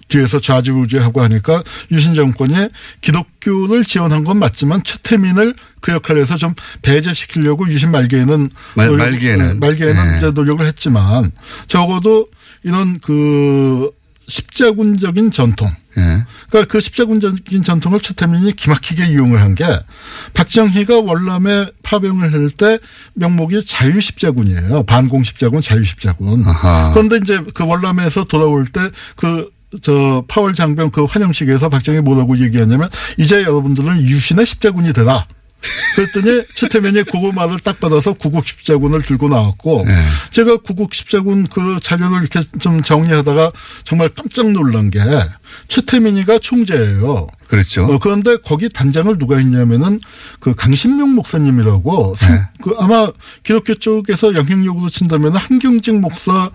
뒤에서 0.09 0.41
좌지우지하고 0.41 1.21
하니까 1.21 1.63
유신 1.91 2.13
정권이 2.15 2.53
기독교를 3.01 3.85
지원한 3.85 4.23
건 4.25 4.37
맞지만 4.39 4.83
최태민을 4.83 5.55
그 5.81 5.93
역할에서 5.93 6.35
좀 6.37 6.53
배제시키려고 6.81 7.69
유신 7.69 7.91
말기에는 7.91 8.49
말- 8.75 8.87
노력- 8.87 9.05
말기에는. 9.05 9.59
말기에는 9.59 10.11
네. 10.11 10.17
이제 10.17 10.31
노력을 10.31 10.65
했지만 10.65 11.31
적어도 11.67 12.27
이런 12.63 12.99
그 12.99 13.89
십자군적인 14.27 15.31
전통 15.31 15.69
예. 15.97 16.23
그러니까 16.49 16.71
그 16.71 16.79
십자군적인 16.79 17.63
전통을 17.63 17.99
최태민이 17.99 18.53
기막히게 18.53 19.07
이용을 19.07 19.41
한 19.41 19.55
게 19.55 19.65
박정희가 20.35 20.99
월남에 21.01 21.71
파병을 21.83 22.31
할 22.31 22.49
때 22.51 22.77
명목이 23.15 23.65
자유십자군이에요. 23.65 24.83
반공십자군, 24.83 25.61
자유십자군. 25.61 26.47
아하. 26.47 26.91
그런데 26.93 27.17
이제 27.17 27.41
그 27.55 27.65
월남에서 27.65 28.25
돌아올 28.25 28.65
때 28.67 28.81
그 29.15 29.49
저 29.82 30.23
파월 30.27 30.53
장병 30.53 30.91
그 30.91 31.05
환영식에서 31.05 31.69
박정희 31.69 32.01
뭐라고 32.01 32.38
얘기하냐면 32.39 32.89
이제 33.17 33.41
여러분들은 33.43 34.01
유신의 34.08 34.45
십자군이 34.45 34.93
되라. 34.93 35.25
그랬더니 35.95 36.43
최태민이 36.55 37.03
그거 37.03 37.34
말을 37.34 37.60
딱 37.60 37.82
받아서 37.82 38.13
구국 38.13 38.47
십자군을 38.47 39.01
들고 39.01 39.27
나왔고 39.27 39.84
네. 39.86 40.05
제가 40.32 40.55
구국 40.58 40.93
십자군 40.95 41.47
그 41.47 41.79
자료를 41.84 42.21
이렇게 42.21 42.41
좀 42.60 42.82
정리하다가 42.82 43.51
정말 43.84 44.08
깜짝 44.10 44.49
놀란 44.51 44.89
게 44.89 44.99
최태민이가 45.67 46.39
총재예요. 46.39 47.27
그렇죠. 47.47 47.86
어, 47.86 47.97
그런데 47.99 48.38
거기 48.38 48.69
단장을 48.69 49.17
누가 49.17 49.38
했냐면은 49.38 49.99
그 50.39 50.55
강신명 50.55 51.10
목사님이라고 51.15 52.15
네. 52.21 52.25
상- 52.27 52.47
그 52.63 52.75
아마 52.79 53.12
기독교 53.43 53.75
쪽에서 53.75 54.34
영향력으로 54.36 54.89
친다면 54.89 55.36
한경직 55.36 55.99
목사 55.99 56.51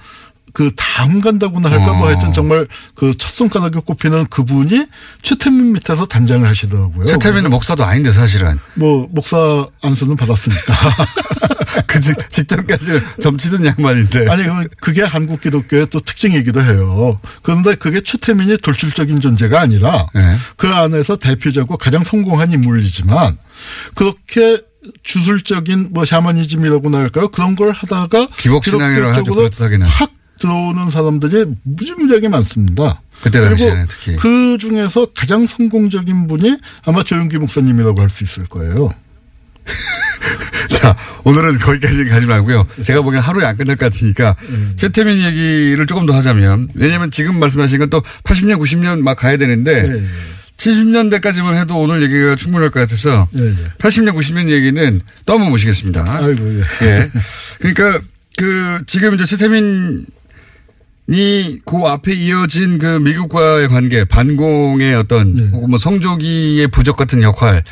그 0.54 0.70
다음 0.76 1.20
간다고나 1.20 1.68
할까 1.68 1.92
뭐 1.94 2.04
어. 2.04 2.06
하여튼 2.08 2.32
정말 2.32 2.66
그 2.94 3.12
첫 3.18 3.32
손가락에 3.34 3.80
꼽히는 3.84 4.26
그분이 4.26 4.86
최태민 5.22 5.72
밑에서 5.72 6.06
단장을 6.06 6.48
하시더라고요. 6.48 7.06
최태민은 7.06 7.50
목사도 7.50 7.84
아닌데 7.84 8.12
사실은. 8.12 8.58
뭐 8.74 9.08
목사 9.10 9.66
안수는 9.82 10.16
받았습니다. 10.16 10.62
그 11.88 12.00
직- 12.00 12.30
직전까지는 12.30 13.00
점치던 13.20 13.66
양반인데. 13.66 14.28
아니 14.30 14.44
그- 14.44 14.68
그게 14.80 15.02
한국 15.02 15.40
기독교의 15.40 15.88
또 15.90 15.98
특징이기도 15.98 16.62
해요. 16.62 17.18
그런데 17.42 17.74
그게 17.74 18.00
최태민이 18.00 18.58
돌출적인 18.58 19.20
존재가 19.20 19.60
아니라 19.60 20.06
네. 20.14 20.36
그 20.56 20.68
안에서 20.68 21.16
대표적으고 21.16 21.76
가장 21.78 22.04
성공한 22.04 22.52
인물이지만 22.52 23.36
그렇게 23.96 24.60
주술적인 25.02 25.88
뭐 25.92 26.04
샤머니즘이라고나 26.04 26.98
할까요? 26.98 27.28
그런 27.28 27.56
걸 27.56 27.72
하다가 27.72 28.28
기복신앙이라고 28.36 29.10
하죠, 29.12 29.22
기독교 29.22 29.24
쪽으로 29.24 29.50
그렇다기는. 29.50 29.86
확 29.86 30.10
들어오는 30.48 30.90
사람들이 30.90 31.46
무지무지하게 31.62 32.28
많습니다. 32.28 33.00
그때 33.22 33.40
당시에는 33.40 33.86
특히. 33.88 34.16
그 34.16 34.58
중에서 34.60 35.06
가장 35.16 35.46
성공적인 35.46 36.26
분이 36.26 36.58
아마 36.84 37.02
조용기 37.02 37.38
목사님이라고 37.38 37.98
할 38.02 38.10
수 38.10 38.24
있을 38.24 38.44
거예요. 38.44 38.90
자, 40.68 40.94
오늘은 41.24 41.58
거기까지 41.58 42.04
가지 42.04 42.26
말고요. 42.26 42.66
제가 42.82 43.00
보기엔 43.00 43.22
하루에 43.22 43.46
안 43.46 43.56
끝날 43.56 43.76
것 43.76 43.90
같으니까 43.90 44.36
최태민 44.76 45.22
얘기를 45.24 45.86
조금 45.86 46.04
더 46.04 46.14
하자면 46.14 46.68
왜냐하면 46.74 47.10
지금 47.10 47.38
말씀하신 47.40 47.78
건 47.78 47.88
또 47.88 48.02
80년, 48.24 48.58
90년 48.58 49.00
막 49.00 49.16
가야 49.16 49.38
되는데 49.38 49.86
예, 49.88 49.94
예. 50.02 50.06
70년대까지만 50.58 51.54
해도 51.58 51.78
오늘 51.78 52.02
얘기가 52.02 52.36
충분할 52.36 52.70
것 52.70 52.80
같아서 52.80 53.28
예, 53.38 53.44
예. 53.46 53.54
80년, 53.78 54.12
90년 54.14 54.50
얘기는 54.50 55.00
또 55.24 55.32
한번 55.32 55.50
모시겠습니다. 55.50 56.04
아이고, 56.06 56.58
예. 56.58 56.86
예. 56.86 57.10
그러니까 57.58 58.02
그 58.36 58.80
지금 58.86 59.14
이제 59.14 59.24
최태민 59.24 60.04
이그 61.06 61.76
앞에 61.86 62.14
이어진 62.14 62.78
그 62.78 62.86
미국과의 62.98 63.68
관계, 63.68 64.04
반공의 64.04 64.94
어떤 64.94 65.38
예. 65.38 65.44
혹은 65.48 65.70
뭐 65.70 65.78
성조기의 65.78 66.68
부적 66.68 66.96
같은 66.96 67.22
역할 67.22 67.62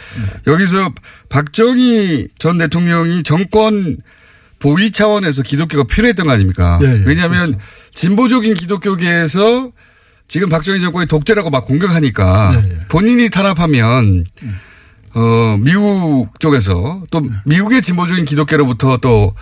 여기서 0.46 0.92
박정희 1.30 2.28
전 2.38 2.58
대통령이 2.58 3.22
정권 3.22 3.96
보위 4.58 4.90
차원에서 4.90 5.42
기독교가 5.42 5.84
필요했던 5.84 6.26
거 6.26 6.32
아닙니까? 6.32 6.78
예, 6.82 6.88
예. 6.88 7.02
왜냐하면 7.06 7.58
진보적인 7.94 8.54
기독교계에서 8.54 9.70
지금 10.28 10.48
박정희 10.50 10.80
정권이 10.80 11.06
독재라고 11.06 11.48
막 11.48 11.64
공격하니까 11.64 12.52
예, 12.54 12.70
예. 12.70 12.78
본인이 12.88 13.30
탄압하면 13.30 14.24
어, 15.14 15.56
미국 15.58 16.38
쪽에서 16.38 17.02
또 17.10 17.22
미국의 17.46 17.80
진보적인 17.80 18.26
기독교로부터 18.26 18.98
또 18.98 19.34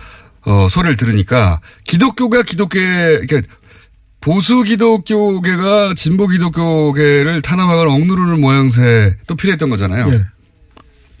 어, 0.43 0.67
소리를 0.69 0.95
들으니까 0.95 1.59
기독교가 1.83 2.41
기독교에 2.41 3.25
그러니까 3.25 3.41
보수 4.21 4.61
기독교계가 4.63 5.95
진보 5.95 6.27
기독교계를 6.27 7.41
탄압하거나 7.41 7.91
억누르는 7.91 8.39
모양새 8.39 9.15
또 9.27 9.35
필요했던 9.35 9.69
거잖아요. 9.69 10.13
예. 10.13 10.25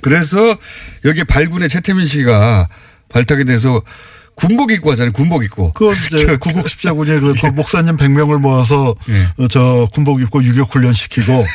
그래서 0.01 0.57
여기에 1.03 1.25
발군의 1.25 1.67
최태민 1.67 2.05
씨가 2.05 2.69
발탁이 3.09 3.45
돼서 3.45 3.81
군복 4.35 4.71
입고 4.71 4.91
하잖아요. 4.91 5.11
군복 5.11 5.43
입고. 5.43 5.73
그 5.75 5.93
이제 5.93 6.37
구국 6.37 6.69
십자군이 6.69 7.19
그, 7.19 7.33
그 7.33 7.47
목사님 7.47 7.97
100명을 7.97 8.39
모아서 8.39 8.95
예. 9.09 9.43
어, 9.43 9.47
저 9.47 9.87
군복 9.93 10.21
입고 10.21 10.43
유격 10.43 10.73
훈련 10.73 10.93
시키고 10.93 11.45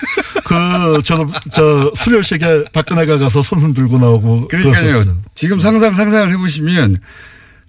그 0.44 1.02
저도 1.04 1.30
저 1.52 1.92
수료식에 1.96 2.64
박근혜가 2.72 3.18
가서 3.18 3.42
손 3.42 3.72
들고 3.72 3.98
나오고 3.98 4.48
그러니까요. 4.48 4.84
그랬었죠. 4.84 5.16
지금 5.34 5.58
상상 5.58 5.92
상상을 5.94 6.32
해 6.32 6.36
보시면 6.36 6.98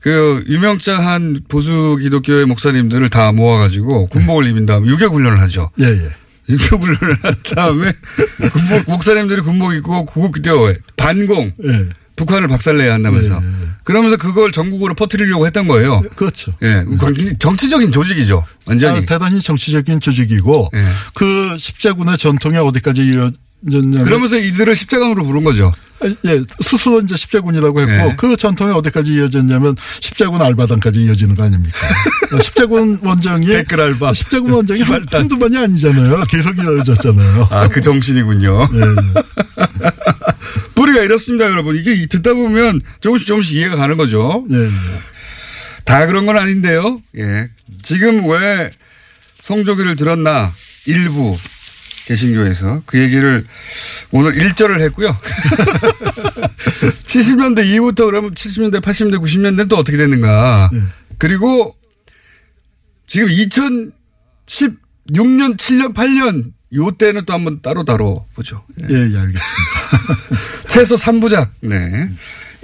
그 0.07 0.41
유명장한 0.47 1.41
보수 1.49 1.97
기독교의 2.01 2.45
목사님들을 2.45 3.09
다 3.09 3.33
모아가지고 3.33 4.07
군복을 4.07 4.47
입은 4.47 4.65
다음에 4.65 4.87
유격 4.87 5.13
훈련을 5.13 5.41
하죠. 5.41 5.69
예, 5.81 5.83
예. 5.83 6.09
유격 6.47 6.81
훈련을 6.81 7.17
한 7.23 7.35
다음에 7.53 7.91
군복 8.53 8.83
목사님들이 8.87 9.41
군복 9.41 9.73
입고 9.73 10.05
구국기도 10.05 10.73
반공 10.95 11.51
예. 11.61 11.89
북한을 12.15 12.47
박살내야 12.47 12.93
한다면서 12.93 13.41
그러면서 13.83 14.15
그걸 14.15 14.53
전국으로 14.53 14.93
퍼뜨리려고 14.93 15.45
했던 15.45 15.67
거예요. 15.67 16.01
그렇죠. 16.15 16.53
예, 16.63 16.85
정치적인 17.37 17.91
조직이죠. 17.91 18.45
완전히. 18.65 18.99
아, 18.99 19.01
대단히 19.05 19.41
정치적인 19.41 19.99
조직이고 19.99 20.69
예. 20.73 20.85
그 21.15 21.57
십자군의 21.59 22.17
전통이 22.17 22.55
어디까지 22.55 23.05
이어 23.07 23.31
졌냐면 23.71 24.03
그러면서 24.03 24.37
이들을 24.37 24.75
십자가으로 24.75 25.23
부른 25.23 25.43
거죠. 25.43 25.73
아, 25.99 26.07
예, 26.25 26.43
스스로 26.61 27.01
이제 27.01 27.17
십자군이라고 27.17 27.81
했고 27.81 27.91
예. 27.91 28.15
그 28.17 28.37
전통이 28.37 28.71
어디까지 28.71 29.11
이어졌냐면 29.15 29.75
십자군 29.99 30.41
알바당까지 30.43 30.99
이어지는 30.99 31.35
거 31.35 31.43
아닙니까? 31.43 31.75
어, 32.33 32.41
십자군 32.41 32.99
원정이 33.03 33.47
댓글 33.47 33.81
알바. 33.81 34.13
십자군 34.13 34.51
원정이 34.51 34.81
한-. 34.81 35.05
한두 35.11 35.39
번이 35.39 35.57
아니잖아요. 35.57 36.25
계속 36.29 36.55
이어졌잖아요. 36.57 37.47
아, 37.49 37.67
그 37.67 37.81
정신이군요. 37.81 38.69
예, 38.73 38.79
예. 39.85 39.91
뿌리가 40.75 41.01
이렇습니다, 41.01 41.45
여러분. 41.45 41.75
이게 41.75 42.05
듣다 42.05 42.35
보면 42.35 42.81
조금씩 43.01 43.27
조금씩 43.27 43.55
이해가 43.57 43.75
가는 43.75 43.97
거죠. 43.97 44.45
예, 44.51 44.65
예. 44.65 44.69
다 45.83 46.05
그런 46.05 46.27
건 46.27 46.37
아닌데요. 46.37 47.01
예. 47.17 47.49
지금 47.81 48.29
왜 48.29 48.69
성조기를 49.39 49.95
들었나? 49.95 50.53
일부 50.85 51.35
개신교에서 52.07 52.83
그 52.85 52.99
얘기를 52.99 53.45
오늘 54.11 54.33
1절을 54.33 54.79
했고요. 54.81 55.15
70년대 57.03 57.65
이후부터 57.67 58.05
그러면 58.05 58.33
70년대, 58.33 58.81
80년대, 58.81 59.21
90년대는 59.21 59.69
또 59.69 59.77
어떻게 59.77 59.97
됐는가. 59.97 60.69
그리고 61.17 61.75
지금 63.05 63.27
2016년, 63.27 63.91
7년, 65.57 65.93
8년 65.93 66.53
요 66.75 66.91
때는 66.91 67.25
또 67.25 67.33
한번 67.33 67.61
따로 67.61 67.83
다뤄 67.83 68.25
보죠. 68.35 68.63
예. 68.81 68.85
예, 68.89 68.93
예, 68.93 69.17
알겠습니다. 69.17 69.39
최소 70.67 70.95
3부작, 70.95 71.49
네. 71.61 72.09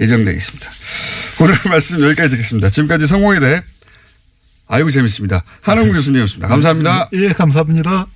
예정되어 0.00 0.34
있습니다. 0.34 0.70
오늘 1.40 1.54
말씀 1.68 2.02
여기까지 2.02 2.30
듣겠습니다. 2.30 2.70
지금까지 2.70 3.06
성공에 3.06 3.40
대해 3.40 3.62
아이고 4.66 4.90
재밌습니다. 4.90 5.44
한홍구 5.62 5.94
교수님이었습니다. 5.94 6.48
감사합니다. 6.48 7.08
예, 7.14 7.28
감사합니다. 7.28 8.06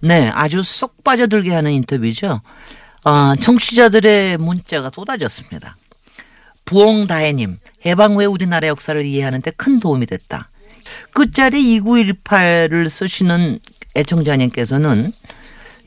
네, 0.00 0.30
아주 0.34 0.62
쏙 0.62 1.02
빠져들게 1.04 1.52
하는 1.52 1.72
인터뷰죠. 1.72 2.40
어, 3.04 3.34
청취자들의 3.36 4.38
문자가 4.38 4.90
쏟아졌습니다. 4.94 5.76
부엉다해님, 6.64 7.58
해방 7.86 8.14
후에 8.14 8.24
우리나라 8.26 8.68
역사를 8.68 9.02
이해하는 9.04 9.42
데 9.42 9.50
큰 9.56 9.80
도움이 9.80 10.06
됐다. 10.06 10.50
끝자리 11.12 11.80
2918을 11.80 12.88
쓰시는 12.88 13.58
애청자님께서는 13.96 15.12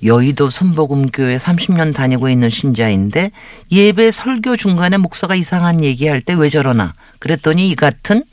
여의도 0.03 0.49
순복음교회 0.49 1.37
30년 1.37 1.93
다니고 1.95 2.27
있는 2.29 2.49
신자인데 2.49 3.31
예배 3.71 4.11
설교 4.11 4.57
중간에 4.57 4.97
목사가 4.97 5.33
이상한 5.35 5.81
얘기할 5.83 6.21
때 6.21 6.33
왜 6.33 6.49
저러나 6.49 6.93
그랬더니 7.19 7.69
이 7.69 7.75
같은 7.75 8.23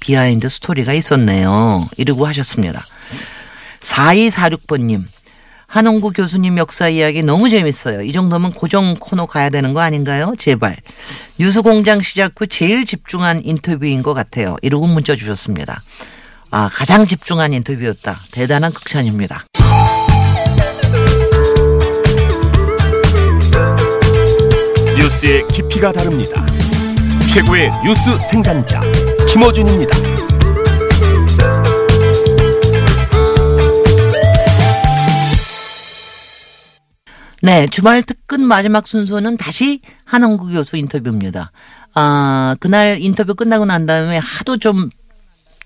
behind 0.00 0.48
story가 0.48 0.94
있었네요. 0.94 1.86
이러고 1.98 2.26
하셨습니다. 2.26 2.82
4246번님. 3.80 5.04
한홍구 5.70 6.10
교수님 6.10 6.58
역사 6.58 6.88
이야기 6.88 7.22
너무 7.22 7.48
재밌어요. 7.48 8.02
이 8.02 8.10
정도면 8.10 8.54
고정 8.54 8.96
코너 8.98 9.26
가야 9.26 9.50
되는 9.50 9.72
거 9.72 9.78
아닌가요? 9.78 10.34
제발. 10.36 10.76
뉴스공장 11.38 12.02
시작 12.02 12.32
후 12.36 12.48
제일 12.48 12.84
집중한 12.84 13.42
인터뷰인 13.44 14.02
것 14.02 14.12
같아요. 14.12 14.56
이러고 14.62 14.88
문자 14.88 15.14
주셨습니다. 15.14 15.80
아, 16.50 16.68
가장 16.72 17.06
집중한 17.06 17.52
인터뷰였다. 17.52 18.18
대단한 18.32 18.72
극찬입니다. 18.72 19.44
뉴스의 24.98 25.46
깊이가 25.52 25.92
다릅니다. 25.92 26.44
최고의 27.32 27.70
뉴스 27.84 28.18
생산자 28.18 28.82
김어준입니다. 29.32 30.29
네, 37.42 37.66
주말 37.68 38.02
특근 38.02 38.42
마지막 38.42 38.86
순서는 38.86 39.36
다시 39.36 39.80
한홍구 40.04 40.48
교수 40.52 40.76
인터뷰입니다. 40.76 41.52
아, 41.94 42.56
그날 42.60 42.98
인터뷰 43.00 43.34
끝나고 43.34 43.64
난 43.64 43.86
다음에 43.86 44.18
하도 44.18 44.56
좀 44.58 44.90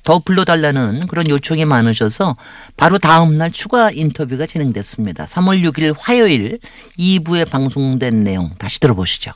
더 0.05 0.19
불러달라는 0.19 1.07
그런 1.07 1.29
요청이 1.29 1.65
많으셔서 1.65 2.37
바로 2.77 2.99
다음 2.99 3.37
날 3.37 3.51
추가 3.51 3.91
인터뷰가 3.91 4.47
진행됐습니다. 4.47 5.25
3월 5.25 5.69
6일 5.71 5.95
화요일 5.99 6.59
2부에 6.99 7.51
방송된 7.51 8.23
내용 8.23 8.51
다시 8.59 8.79
들어보시죠. 8.81 9.33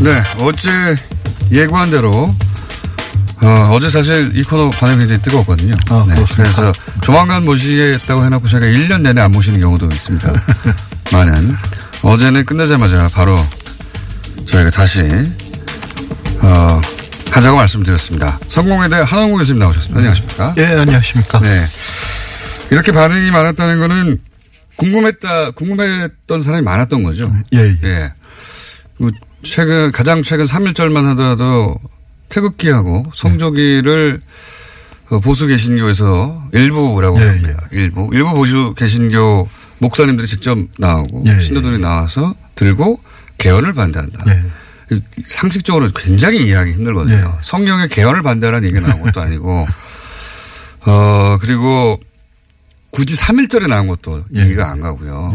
네, 0.00 0.22
어제 0.42 0.70
예고한 1.52 1.90
대로 1.90 2.10
어, 3.44 3.78
제 3.78 3.90
사실 3.90 4.34
이 4.34 4.42
코너 4.42 4.70
반응이 4.70 5.00
굉장히 5.00 5.20
뜨거웠거든요. 5.20 5.76
아, 5.90 6.04
네? 6.08 6.14
그래서 6.34 6.72
조만간 7.02 7.44
모시겠다고 7.44 8.24
해놓고 8.24 8.48
제가 8.48 8.64
1년 8.64 9.02
내내 9.02 9.20
안 9.20 9.32
모시는 9.32 9.60
경우도 9.60 9.86
있습니다. 9.86 10.32
많은. 11.12 11.54
어제는 12.02 12.46
끝나자마자 12.46 13.08
바로 13.12 13.38
저희가 14.46 14.70
다시 14.70 15.02
어, 16.40 16.80
하자고 17.30 17.56
말씀드렸습니다. 17.56 18.38
성공회대 18.48 18.96
한원구 18.96 19.38
교수님 19.38 19.58
나오셨습니다. 19.58 19.98
안녕하십니까? 19.98 20.54
예, 20.58 20.66
안녕하십니까. 20.66 21.40
네. 21.40 21.66
이렇게 22.70 22.92
반응이 22.92 23.30
많았다는 23.30 23.78
거는 23.78 24.20
궁금했다, 24.76 25.50
궁금했던 25.52 26.42
사람이 26.42 26.62
많았던 26.62 27.02
거죠. 27.02 27.32
예, 27.54 27.58
예. 27.58 27.78
예. 27.84 28.12
뭐 28.96 29.10
최근, 29.42 29.92
가장 29.92 30.22
최근 30.22 30.46
3일절만 30.46 31.04
하더라도 31.10 31.74
태극기하고 32.28 33.06
성조기를 33.14 34.20
어, 35.10 35.20
보수 35.20 35.46
개신교에서 35.46 36.48
일부라고 36.52 37.20
예, 37.20 37.26
합니다. 37.28 37.68
일부. 37.72 38.08
일부 38.12 38.32
보수 38.34 38.74
개신교 38.76 39.48
목사님들이 39.78 40.26
직접 40.26 40.56
나오고 40.78 41.24
예, 41.26 41.40
신도들이 41.42 41.78
나와서 41.78 42.34
들고 42.54 43.00
개헌을 43.38 43.74
반대한다. 43.74 44.24
예. 44.28 45.00
상식적으로 45.24 45.90
굉장히 45.94 46.44
이해하기 46.44 46.72
힘들거든요. 46.72 47.16
예. 47.16 47.38
성경에 47.42 47.88
개헌을 47.88 48.22
반대하라는 48.22 48.68
얘기가 48.68 48.86
나온 48.86 49.02
것도 49.02 49.20
아니고, 49.20 49.66
어, 50.86 51.38
그리고 51.40 51.98
굳이 52.90 53.16
3일절에 53.16 53.66
나온 53.66 53.86
것도 53.88 54.24
예. 54.36 54.42
이해가 54.46 54.70
안 54.70 54.80
가고요. 54.80 55.34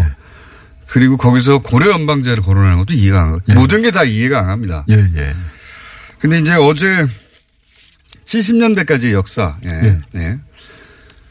그리고 0.87 1.17
거기서 1.17 1.59
고려 1.59 1.91
연방제를 1.91 2.41
거론하는 2.41 2.77
것도 2.79 2.93
이해가 2.93 3.19
안 3.21 3.25
가고, 3.31 3.41
예. 3.49 3.53
모든 3.53 3.81
게 3.81 3.91
다 3.91 4.03
이해가 4.03 4.39
안 4.39 4.47
갑니다. 4.47 4.85
예, 4.89 4.95
예. 4.95 5.35
근데 6.19 6.39
이제 6.39 6.53
어제 6.53 7.07
70년대까지 8.25 9.11
역사, 9.11 9.57
예. 9.65 9.69
예. 9.69 9.99
예. 10.15 10.39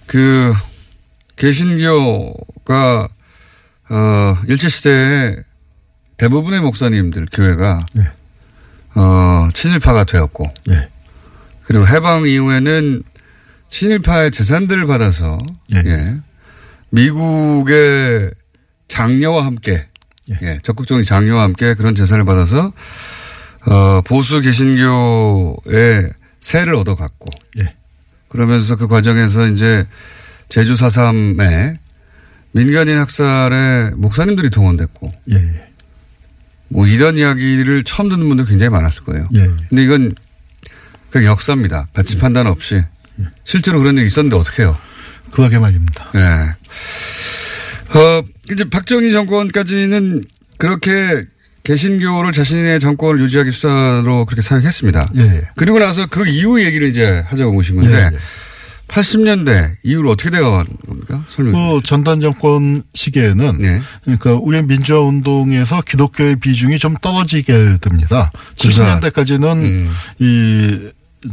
그, 0.07 0.53
개신교가, 1.36 3.09
어, 3.91 4.36
일제 4.49 4.68
시대에 4.68 5.36
대부분의 6.16 6.61
목사님들, 6.61 7.28
교회가, 7.32 7.86
예. 7.99 8.11
어, 8.99 9.49
친일파가 9.53 10.05
되었고, 10.05 10.51
예. 10.70 10.89
그리고 11.64 11.86
해방 11.86 12.26
이후에는 12.26 13.03
친일파의 13.68 14.30
재산들을 14.32 14.86
받아서, 14.86 15.39
예. 15.74 15.82
예. 15.84 16.16
미국의 16.91 18.32
장려와 18.89 19.45
함께, 19.45 19.86
예. 20.30 20.39
예. 20.43 20.59
적극적인 20.62 21.05
장려와 21.05 21.43
함께 21.43 21.74
그런 21.74 21.95
재산을 21.95 22.24
받아서, 22.24 22.72
어, 23.67 24.01
보수 24.03 24.41
개신교의 24.41 26.13
세를 26.41 26.75
얻어갔고, 26.75 27.31
예. 27.59 27.75
그러면서 28.29 28.77
그 28.77 28.87
과정에서 28.89 29.49
이제 29.49 29.87
제주 30.49 30.75
4.3에 30.75 31.79
민간인 32.53 32.99
학살에 32.99 33.91
목사님들이 33.97 34.51
동원됐고, 34.51 35.13
예, 35.33 35.37
예. 35.37 35.69
뭐 36.69 36.87
이런 36.87 37.17
이야기를 37.17 37.85
처음 37.85 38.09
듣는 38.09 38.29
분들 38.29 38.47
굉장히 38.47 38.71
많았을 38.71 39.05
거예요. 39.05 39.29
예, 39.35 39.41
예. 39.41 39.51
근데 39.69 39.85
이건 39.85 40.15
그 41.11 41.25
역사입니다. 41.25 41.89
배치 41.95 42.17
판단 42.19 42.47
없이. 42.47 42.83
실제로 43.45 43.81
그런 43.81 43.97
일이 43.97 44.07
있었는데 44.07 44.37
어떻게 44.37 44.63
해요? 44.63 44.79
그러게 45.33 45.59
말입니다. 45.59 46.11
예. 46.15 47.99
어, 47.99 48.25
이제 48.53 48.69
박정희 48.69 49.13
정권까지는 49.13 50.23
그렇게 50.59 51.23
개신교를 51.65 52.33
자신의 52.33 52.81
정권을 52.81 53.21
유지하기 53.23 53.51
수단으로 53.51 54.25
그렇게 54.25 54.43
사용했습니다. 54.43 55.09
예, 55.17 55.21
예. 55.21 55.43
그리고 55.57 55.79
나서 55.79 56.07
그 56.07 56.27
이후 56.27 56.65
얘기를 56.65 56.89
이제 56.89 57.25
하자고 57.27 57.53
모신 57.53 57.77
건데 57.77 57.93
예, 57.93 58.15
예. 58.15 58.19
80년대 58.89 59.77
이후로 59.83 60.13
어떻게 60.13 60.31
되어간 60.31 60.67
겁니까? 60.87 61.25
설명 61.29 61.55
좀. 61.55 61.81
그 61.81 61.87
전단 61.87 62.21
정권 62.21 62.83
시기에는 62.95 63.59
네. 63.59 63.81
그러니까 64.03 64.35
우리 64.35 64.61
민주화 64.63 65.01
운동에서 65.01 65.83
기독교의 65.83 66.37
비중이 66.37 66.79
좀 66.79 66.97
떨어지게 67.01 67.79
됩니다. 67.81 68.31
진짜. 68.57 69.01
70년대까지는 69.01 69.63
음. 69.63 69.91
이, 70.19 70.89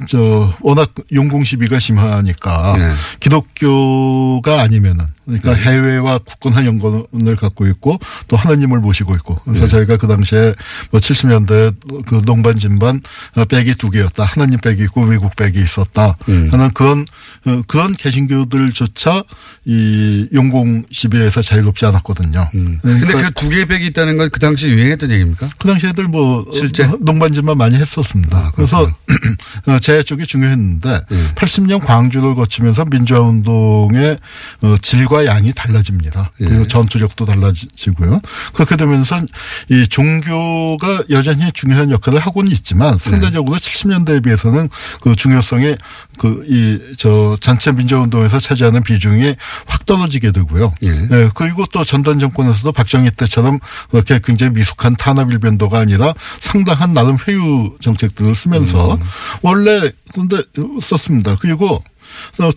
저, 0.09 0.53
워낙 0.61 0.91
용공 1.13 1.43
시비가 1.43 1.79
심하니까 1.79 2.75
네. 2.77 2.93
기독교가 3.21 4.61
아니면은 4.61 5.05
그러니까 5.25 5.53
해외와 5.53 6.19
굳건한 6.19 6.65
연관을 6.65 7.35
갖고 7.35 7.65
있고 7.67 7.97
또 8.27 8.37
하나님을 8.37 8.79
모시고 8.79 9.15
있고 9.15 9.35
그래서 9.45 9.65
네. 9.65 9.71
저희가 9.71 9.97
그 9.97 10.07
당시에 10.07 10.53
뭐 10.91 10.99
70년대 10.99 12.05
그 12.05 12.21
농반 12.25 12.57
진반 12.59 13.01
어, 13.35 13.45
백이 13.45 13.75
두 13.75 13.89
개였다. 13.89 14.23
하나님 14.23 14.59
백이 14.59 14.83
있고 14.83 15.03
외국 15.05 15.35
백이 15.35 15.59
있었다. 15.59 16.17
음. 16.29 16.49
하는 16.51 16.69
그런 16.71 17.05
어, 17.45 17.61
그런 17.67 17.93
개신교들조차 17.95 19.23
이 19.65 20.27
용공 20.33 20.83
시비에서 20.91 21.41
자유롭지 21.41 21.85
않았거든요. 21.85 22.49
음. 22.53 22.79
근데 22.81 23.07
그러니까 23.07 23.29
그두 23.29 23.49
개의 23.49 23.65
백이 23.65 23.87
있다는 23.87 24.17
건 24.17 24.25
그 24.35 24.39
당시 24.39 24.67
유행했던 24.67 25.11
얘기입니까? 25.11 25.49
그 25.57 25.67
당시 25.67 25.87
애들 25.87 26.05
뭐 26.05 26.45
실제? 26.53 26.83
어, 26.83 26.97
농반진만 26.99 27.57
많이 27.57 27.75
했었습니다. 27.77 28.37
아, 28.37 28.51
그래서 28.53 28.83
어, 29.65 29.79
제 29.79 30.03
쪽이 30.03 30.27
중요했는데 30.27 31.01
음. 31.09 31.29
80년 31.35 31.79
광주를 31.85 32.35
거치면서 32.35 32.83
민주화 32.83 33.21
운동의 33.21 34.17
어, 34.61 34.75
질과 35.15 35.25
양이 35.25 35.53
달라집니다. 35.53 36.31
그리고 36.37 36.61
예. 36.61 36.67
전투력도 36.67 37.25
달라지고요. 37.25 38.19
그렇게 38.53 38.75
되면서 38.75 39.21
이 39.69 39.87
종교가 39.87 41.05
여전히 41.09 41.49
중요한 41.53 41.89
역할을 41.91 42.19
하고는 42.19 42.51
있지만 42.51 42.97
상대적으로 42.97 43.57
70년대에 43.57 44.23
비해서는 44.23 44.69
그 45.01 45.15
중요성이 45.15 45.75
그이 46.19 46.79
저 46.97 47.37
전체 47.39 47.71
민주화 47.71 48.01
운동에서 48.01 48.39
차지하는 48.39 48.83
비중이 48.83 49.35
확 49.65 49.85
떨어지게 49.85 50.31
되고요. 50.31 50.73
예. 50.83 50.89
예, 50.89 51.29
그리고 51.33 51.65
또 51.71 51.85
전단 51.85 52.19
정권에서도 52.19 52.71
박정희 52.71 53.11
때처럼 53.11 53.59
그렇게 53.89 54.19
굉장히 54.23 54.53
미숙한 54.53 54.95
탄압 54.97 55.31
일변도가 55.31 55.79
아니라 55.79 56.13
상당한 56.39 56.93
나름 56.93 57.17
회유 57.27 57.75
정책들을 57.81 58.35
쓰면서 58.35 58.99
원래 59.41 59.91
근데 60.13 60.41
썼습니다. 60.81 61.37
그리고 61.39 61.83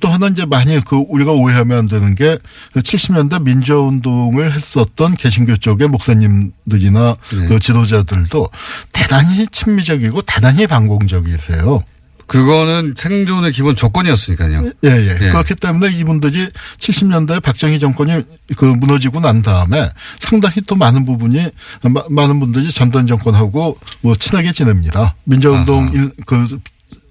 또 0.00 0.08
하나 0.08 0.26
이제 0.28 0.44
많이 0.44 0.80
그 0.84 0.96
우리가 1.08 1.32
오해하면 1.32 1.78
안 1.78 1.88
되는 1.88 2.14
게 2.14 2.38
70년대 2.74 3.42
민주화 3.42 3.80
운동을 3.80 4.52
했었던 4.52 5.14
개신교 5.16 5.56
쪽의 5.56 5.88
목사님들이나 5.88 7.16
그 7.48 7.58
지도자들도 7.58 8.48
대단히 8.92 9.46
친미적이고 9.48 10.22
대단히 10.22 10.66
반공적이세요. 10.66 11.82
그거는 12.26 12.92
생존의 12.94 13.52
기본 13.52 13.74
조건이었으니까요. 13.74 14.66
예, 14.84 14.88
예. 14.90 15.08
예. 15.12 15.28
그렇기 15.30 15.54
때문에 15.54 15.90
이분들이 15.96 16.48
70년대 16.78 17.42
박정희 17.42 17.80
정권이 17.80 18.22
그 18.58 18.66
무너지고 18.66 19.20
난 19.20 19.40
다음에 19.40 19.88
상당히 20.20 20.56
또 20.66 20.74
많은 20.74 21.06
부분이 21.06 21.48
마- 21.84 22.04
많은 22.10 22.38
분들이 22.38 22.70
전단 22.70 23.06
정권하고 23.06 23.78
뭐 24.02 24.14
친하게 24.14 24.52
지냅니다. 24.52 25.14
일- 25.94 26.12
그 26.26 26.58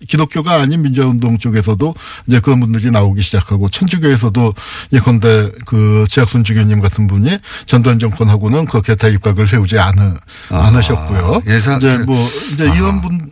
기독교가 0.07 0.55
아닌 0.61 0.81
민주운동 0.81 1.37
쪽에서도 1.37 1.95
이제 2.27 2.39
그런 2.39 2.59
분들이 2.59 2.91
나오기 2.91 3.21
시작하고 3.21 3.69
천주교에서도 3.69 4.53
예컨대 4.93 5.51
그 5.65 6.05
지학순 6.09 6.43
주교님 6.43 6.81
같은 6.81 7.07
분이 7.07 7.37
전두환 7.65 7.99
정권하고는 7.99 8.65
그렇게 8.65 8.95
대입각을 8.95 9.47
세우지 9.47 9.79
않으, 9.79 10.15
아, 10.49 10.67
않으셨고요. 10.67 11.41
예상- 11.47 11.77
이제 11.77 11.97
뭐 12.05 12.17
이제 12.53 12.65
이런 12.75 13.01
분 13.01 13.31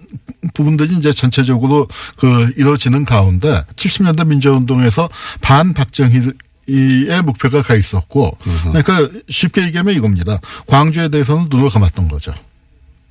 부분들이 0.54 0.96
이제 0.98 1.12
전체적으로 1.12 1.88
그 2.18 2.52
이루어지는 2.56 3.04
가운데 3.06 3.64
70년대 3.76 4.26
민주운동에서 4.28 5.10
반 5.42 5.74
박정희 5.74 6.32
이의 6.68 7.22
목표가 7.22 7.62
가 7.62 7.76
있었고, 7.76 8.38
그러니까 8.72 9.08
쉽게 9.30 9.64
얘기하면 9.66 9.94
이겁니다. 9.94 10.40
광주에 10.68 11.10
대해서는 11.10 11.48
눈을 11.50 11.70
감았던 11.70 12.08
거죠. 12.08 12.34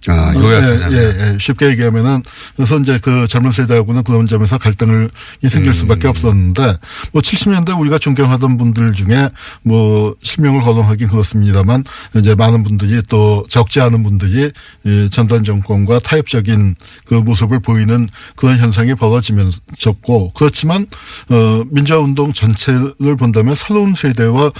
아, 0.09 0.35
요약하자면. 0.35 0.93
예, 0.93 0.97
예, 0.97 1.33
예. 1.35 1.39
쉽게 1.39 1.67
얘기하면은 1.71 2.23
그래서 2.57 2.79
이제 2.79 2.99
그 3.03 3.27
젊은 3.27 3.53
세대하고는 3.53 4.03
그런 4.03 4.27
점에서 4.27 4.59
갈등을 4.59 5.11
생길 5.49 5.71
음. 5.71 5.73
수밖에 5.73 6.09
없었는데 6.09 6.79
뭐 7.13 7.23
70년대 7.23 7.79
우리가 7.79 7.99
존경하던 7.99 8.57
분들 8.57 8.93
중에 8.93 9.31
뭐 9.63 10.15
실명을 10.23 10.63
거론하긴 10.63 11.09
그렇습니다만 11.09 11.85
이제 12.17 12.35
많은 12.35 12.63
분들이 12.63 13.01
또 13.09 13.47
적지 13.49 13.81
않은 13.81 14.03
분들이 14.03 14.51
이 14.85 15.09
전단 15.11 15.45
정권과 15.45 16.01
타협적인 16.01 16.75
그 17.07 17.15
모습을 17.15 17.61
보이는 17.61 18.09
그런 18.37 18.59
현상이 18.59 18.95
벌어지면서고 18.95 20.33
그렇지만 20.35 20.87
어 21.29 21.63
민주화 21.71 21.99
운동 21.99 22.33
전체를 22.33 23.17
본다면 23.19 23.55
새로운 23.55 23.95
세대와 23.95 24.47
어 24.47 24.53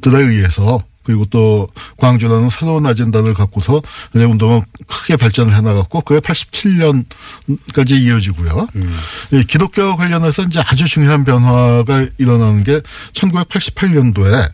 들에 0.00 0.18
의해서 0.18 0.82
그리고 1.06 1.24
또 1.26 1.68
광주라는 1.98 2.50
새로운 2.50 2.84
아젠다를 2.84 3.32
갖고서 3.32 3.80
운동은 4.12 4.62
크게 4.88 5.14
발전을 5.14 5.54
해나갔고 5.54 6.00
그게 6.00 6.18
87년까지 6.18 7.92
이어지고요. 7.92 8.66
이 9.32 9.44
기독교와 9.44 9.94
관련해서 9.94 10.42
이제 10.42 10.60
아주 10.66 10.84
중요한 10.86 11.24
변화가 11.24 12.06
일어나는 12.18 12.64
게 12.64 12.80
1988년도에 13.12 14.50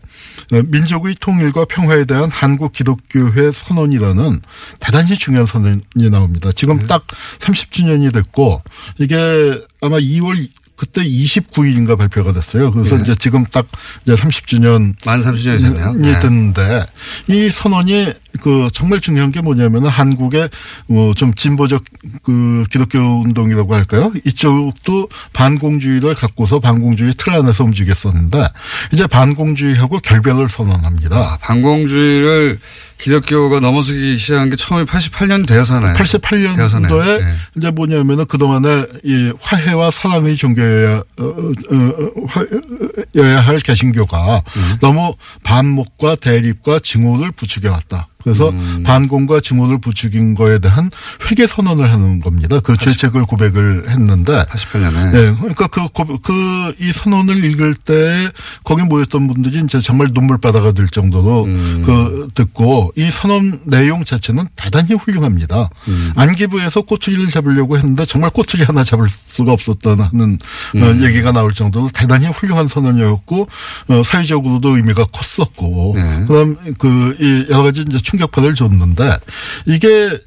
민족의 0.66 1.16
통일과 1.20 1.64
평화에 1.64 2.04
대한 2.04 2.30
한국 2.30 2.72
기독교회 2.72 3.50
선언이라는 3.50 4.40
대단히 4.78 5.16
중요한 5.16 5.46
선언이 5.46 6.10
나옵니다. 6.10 6.50
지금 6.54 6.78
딱 6.82 7.06
30주년이 7.38 8.12
됐고 8.12 8.60
이게 8.98 9.58
아마 9.80 9.96
2월 9.96 10.46
그때 10.82 11.04
29일인가 11.04 11.96
발표가 11.96 12.32
됐어요. 12.32 12.72
그래서 12.72 12.96
이제 12.96 13.14
지금 13.14 13.44
딱 13.44 13.68
이제 14.04 14.16
30주년 14.16 14.94
만 15.06 15.22
30년이 15.22 15.62
됐네요. 15.62 15.94
이 16.00 16.20
됐는데 16.20 16.86
이 17.28 17.50
선언이 17.50 18.12
그 18.42 18.68
정말 18.72 19.00
중요한 19.00 19.30
게 19.30 19.40
뭐냐면은 19.40 19.88
한국의 19.88 20.48
뭐좀 20.88 21.34
진보적 21.34 21.84
그 22.24 22.64
기독교 22.70 22.98
운동이라고 22.98 23.72
할까요? 23.74 24.12
이쪽도 24.24 25.08
반공주의를 25.32 26.16
갖고서 26.16 26.58
반공주의 26.58 27.14
틀 27.16 27.32
안에서 27.32 27.62
움직였었는데 27.64 28.44
이제 28.92 29.06
반공주의하고 29.06 30.00
결별을 30.00 30.48
선언합니다. 30.48 31.16
아, 31.16 31.38
반공주의를 31.40 32.58
기독교가 32.98 33.60
넘어서기 33.60 34.16
시작한 34.16 34.48
게 34.48 34.56
처음에 34.56 34.84
88년 34.84 35.46
되어서나요? 35.46 35.94
88년도에 35.94 37.20
네. 37.20 37.34
이제 37.56 37.70
뭐냐면은 37.70 38.24
그동안에 38.26 38.86
이 39.02 39.32
화해와 39.40 39.90
사랑의 39.90 40.36
종교여야, 40.36 40.98
어, 40.98 41.24
어, 41.24 41.32
어, 41.74 43.36
할 43.38 43.58
개신교가 43.58 44.42
음. 44.56 44.76
너무 44.80 45.14
반목과 45.42 46.14
대립과 46.16 46.78
증오를 46.78 47.32
부추겨왔다. 47.32 48.08
그래서 48.22 48.50
음. 48.50 48.82
반공과 48.84 49.40
증오를 49.40 49.78
부추긴 49.78 50.34
거에 50.34 50.58
대한 50.58 50.90
회개 51.28 51.46
선언을 51.46 51.92
하는 51.92 52.20
겁니다. 52.20 52.60
그 52.60 52.76
죄책을 52.76 53.24
고백을 53.24 53.88
했는데 53.88 54.44
88년에. 54.44 55.12
네, 55.12 55.34
그러니까 55.38 55.66
그, 55.68 55.88
그, 56.22 56.74
이 56.80 56.92
선언을 56.92 57.44
읽을 57.44 57.74
때 57.74 58.28
거기 58.64 58.82
모였던 58.82 59.26
분들이 59.28 59.60
이제 59.62 59.80
정말 59.80 60.08
눈물바다가 60.12 60.72
될 60.72 60.88
정도로 60.88 61.44
음. 61.44 61.82
그 61.84 62.28
듣고 62.34 62.92
이 62.96 63.10
선언 63.10 63.60
내용 63.64 64.04
자체는 64.04 64.46
대단히 64.56 64.94
훌륭합니다. 64.94 65.70
음. 65.88 66.12
안기부에서 66.16 66.82
꼬투리를 66.82 67.26
잡으려고 67.28 67.76
했는데 67.76 68.04
정말 68.04 68.30
꼬투리 68.30 68.64
하나 68.64 68.84
잡을 68.84 69.08
수가 69.26 69.52
없었다는 69.52 70.38
음. 70.74 70.82
어, 70.82 71.06
얘기가 71.06 71.32
나올 71.32 71.52
정도로 71.52 71.90
대단히 71.92 72.26
훌륭한 72.26 72.68
선언이었고 72.68 73.48
어, 73.88 74.02
사회적으로도 74.02 74.76
의미가 74.76 75.06
컸었고 75.06 75.94
네. 75.96 76.24
그다음 76.26 76.56
그 76.78 77.12
이 77.22 77.46
여러 77.50 77.62
가지 77.62 77.82
이제 77.82 77.98
충격파를 78.12 78.54
줬는데 78.54 79.18
이게 79.66 80.20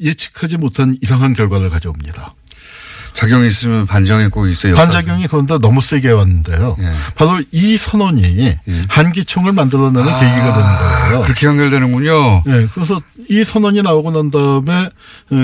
예측하지 0.00 0.58
못한 0.58 0.96
이상한 1.02 1.34
결과를 1.34 1.70
가져옵니다. 1.70 2.30
작용이 3.18 3.48
있으면 3.48 3.84
반작용이 3.84 4.28
꼭 4.28 4.46
있어요. 4.46 4.76
반작용이 4.76 5.26
그런데 5.26 5.58
너무 5.58 5.80
세게 5.80 6.08
왔는데요. 6.12 6.76
예. 6.78 6.92
바로 7.16 7.42
이 7.50 7.76
선언이 7.76 8.56
한기총을 8.88 9.52
만들어내는 9.54 10.04
계기가 10.04 10.54
되는 10.54 10.78
거예요. 10.78 11.22
그렇게 11.24 11.46
연결되는군요. 11.48 12.44
예, 12.46 12.68
그래서 12.72 13.00
이 13.28 13.42
선언이 13.42 13.82
나오고 13.82 14.12
난 14.12 14.30
다음에 14.30 14.88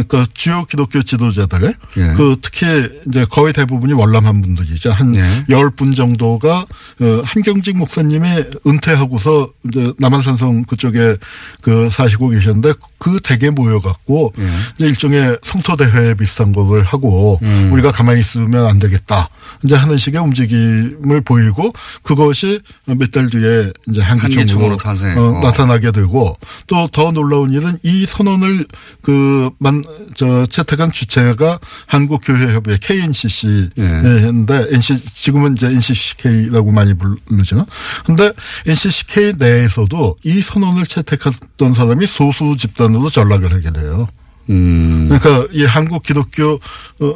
그 0.06 0.24
주요 0.34 0.64
기독교 0.66 1.02
지도자들, 1.02 1.74
예. 1.96 2.12
그 2.14 2.36
특히 2.40 2.64
이제 3.08 3.26
거의 3.28 3.52
대부분이 3.52 3.92
월남한 3.92 4.40
분들이죠. 4.40 4.92
한 4.92 5.16
예. 5.16 5.44
열분 5.48 5.96
정도가 5.96 6.66
어, 7.00 7.22
한경직 7.24 7.76
목사님이 7.76 8.44
은퇴하고서 8.68 9.48
이제 9.68 9.92
남한산성 9.98 10.62
그쪽에 10.62 11.16
그 11.60 11.90
사시고 11.90 12.28
계셨는데 12.28 12.74
그 13.00 13.18
댁에 13.20 13.50
모여갖고 13.50 14.32
예. 14.38 14.84
일종의 14.86 15.38
성토대회 15.42 16.14
비슷한 16.14 16.52
것을 16.52 16.84
하고 16.84 17.40
음. 17.42 17.63
우리가 17.72 17.92
가만히 17.92 18.20
있으면 18.20 18.66
안 18.66 18.78
되겠다. 18.78 19.28
이제 19.62 19.74
하는 19.74 19.96
식의 19.98 20.20
움직임을 20.20 21.20
보이고 21.22 21.72
그것이 22.02 22.60
몇 22.86 23.10
달 23.12 23.30
뒤에 23.30 23.72
이제 23.88 24.00
한기총으로 24.02 24.76
탄생했고. 24.76 25.20
어, 25.20 25.40
나타나게 25.40 25.92
되고 25.92 26.36
또 26.66 26.88
더 26.88 27.10
놀라운 27.12 27.52
일은 27.52 27.78
이 27.82 28.06
선언을 28.06 28.66
그만 29.02 29.82
저 30.14 30.46
채택한 30.46 30.92
주체가 30.92 31.58
한국 31.86 32.20
교회 32.24 32.52
협회 32.54 32.76
KNCC인데 32.80 34.54
예. 34.70 34.74
NC 34.74 35.04
지금은 35.04 35.54
이제 35.56 35.66
NCCK라고 35.68 36.70
많이 36.72 36.94
부르죠. 36.94 37.66
근데 38.04 38.32
NCCK 38.66 39.34
내에서도 39.38 40.16
이 40.24 40.40
선언을 40.40 40.84
채택했던 40.84 41.74
사람이 41.74 42.06
소수 42.06 42.56
집단으로 42.56 43.10
전락을 43.10 43.52
하게 43.52 43.70
돼요. 43.72 44.08
음. 44.50 45.08
그러니까 45.08 45.46
이 45.52 45.64
한국 45.64 46.02
기독교 46.02 46.60
어, 47.00 47.14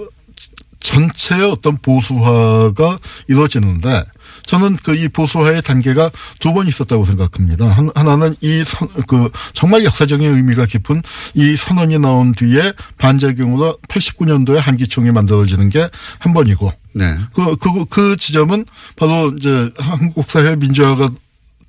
전체의 0.81 1.51
어떤 1.51 1.77
보수화가 1.79 2.99
이루어지는데 3.29 4.05
저는 4.47 4.77
그 4.77 4.95
이 4.95 5.09
보수화의 5.09 5.63
단계가 5.63 6.11
두 6.41 6.53
번 6.55 6.67
있었다고 6.69 7.05
생각합니다. 7.05 7.67
한- 7.69 7.91
하나는 7.95 8.35
이 8.41 8.65
선, 8.65 8.89
그 9.07 9.31
정말 9.53 9.85
역사적인 9.85 10.35
의미가 10.37 10.67
깊은 10.67 11.03
이 11.35 11.55
선언이 11.57 11.99
나온 11.99 12.33
뒤에 12.33 12.73
반작용으로 12.97 13.79
89년도에 13.89 14.57
한기총이 14.57 15.11
만들어지는 15.13 15.69
게 15.71 15.89
한 16.21 16.33
번이고 16.33 16.73
네. 16.95 17.17
그, 17.35 17.57
그, 17.57 17.85
그 17.87 18.17
지점은 18.17 18.65
바로 18.97 19.33
이제 19.39 19.71
한국 19.79 20.31
사회 20.31 20.57
민주화가 20.57 21.11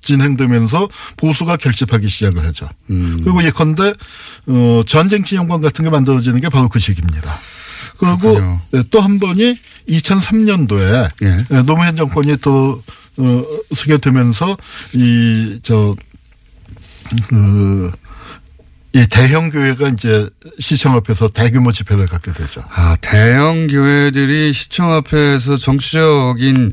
진행되면서 0.00 0.88
보수가 1.18 1.58
결집하기 1.58 2.08
시작을 2.08 2.44
하죠. 2.46 2.68
음. 2.88 3.20
그리고 3.22 3.44
예컨대 3.44 3.92
어, 4.46 4.82
전쟁 4.86 5.22
기념관 5.22 5.60
같은 5.60 5.84
게 5.84 5.90
만들어지는 5.90 6.40
게 6.40 6.48
바로 6.48 6.68
그 6.70 6.78
시기입니다. 6.78 7.38
그리고 8.00 8.34
그렇군요. 8.34 8.60
또한 8.90 9.18
번이 9.20 9.56
2003년도에 9.88 11.10
예. 11.22 11.62
노무현 11.62 11.94
정권이 11.96 12.38
또 12.38 12.82
어, 13.16 13.44
서게 13.74 13.98
되면서 13.98 14.56
이 14.94 15.60
저 15.62 15.94
그, 17.28 17.90
이 18.92 19.06
대형 19.10 19.50
교회가 19.50 19.88
이제 19.88 20.28
시청 20.58 20.94
앞에서 20.94 21.28
대규모 21.28 21.72
집회를 21.72 22.06
갖게 22.06 22.32
되죠. 22.32 22.62
아, 22.72 22.96
대형 23.00 23.66
교회들이 23.66 24.52
시청 24.52 24.92
앞에서 24.92 25.56
정치적인 25.56 26.72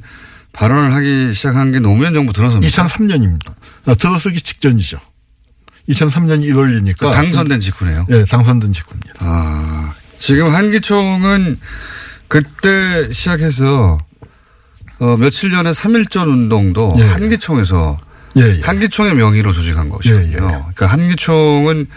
발언을 0.54 0.94
하기 0.94 1.34
시작한 1.34 1.72
게 1.72 1.80
노무현 1.80 2.14
정부 2.14 2.34
들어서입니다. 2.34 2.84
2003년입니다. 2.84 3.54
아, 3.86 3.94
들어서기 3.96 4.40
직전이죠. 4.42 5.00
2003년 5.90 6.42
1월이니까. 6.44 7.12
당선된 7.14 7.60
직후네요. 7.60 8.06
예, 8.10 8.26
당선된 8.26 8.74
직후입니다. 8.74 9.14
아, 9.20 9.57
지금 10.18 10.54
한기총은 10.54 11.58
그때 12.28 13.12
시작해서 13.12 13.98
어, 15.00 15.18
며칠 15.18 15.52
전에 15.52 15.72
3.1전 15.72 16.28
운동도 16.28 16.96
예. 16.98 17.04
한기총에서 17.04 18.00
예, 18.38 18.42
예. 18.42 18.62
한기총의 18.62 19.16
명의로 19.16 19.54
조직한 19.54 19.90
것이거든요. 19.90 20.28
예, 20.30 20.34
예. 20.34 20.38
그러니까 20.38 20.88
한기총은 20.88 21.88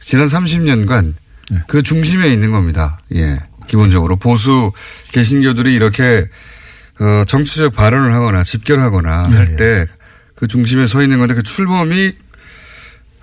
지난 0.00 0.26
30년간 0.26 1.14
예. 1.52 1.62
그 1.66 1.82
중심에 1.82 2.32
있는 2.32 2.50
겁니다. 2.50 2.98
예. 3.14 3.40
기본적으로 3.68 4.16
보수 4.16 4.72
개신교들이 5.12 5.74
이렇게 5.74 6.28
어, 7.00 7.24
정치적 7.26 7.72
발언을 7.74 8.12
하거나 8.12 8.42
집결하거나 8.42 9.28
예, 9.32 9.36
할때 9.36 9.86
그 10.34 10.48
중심에 10.48 10.86
서 10.86 11.02
있는 11.02 11.18
건데 11.18 11.34
그 11.34 11.42
출범이 11.42 12.12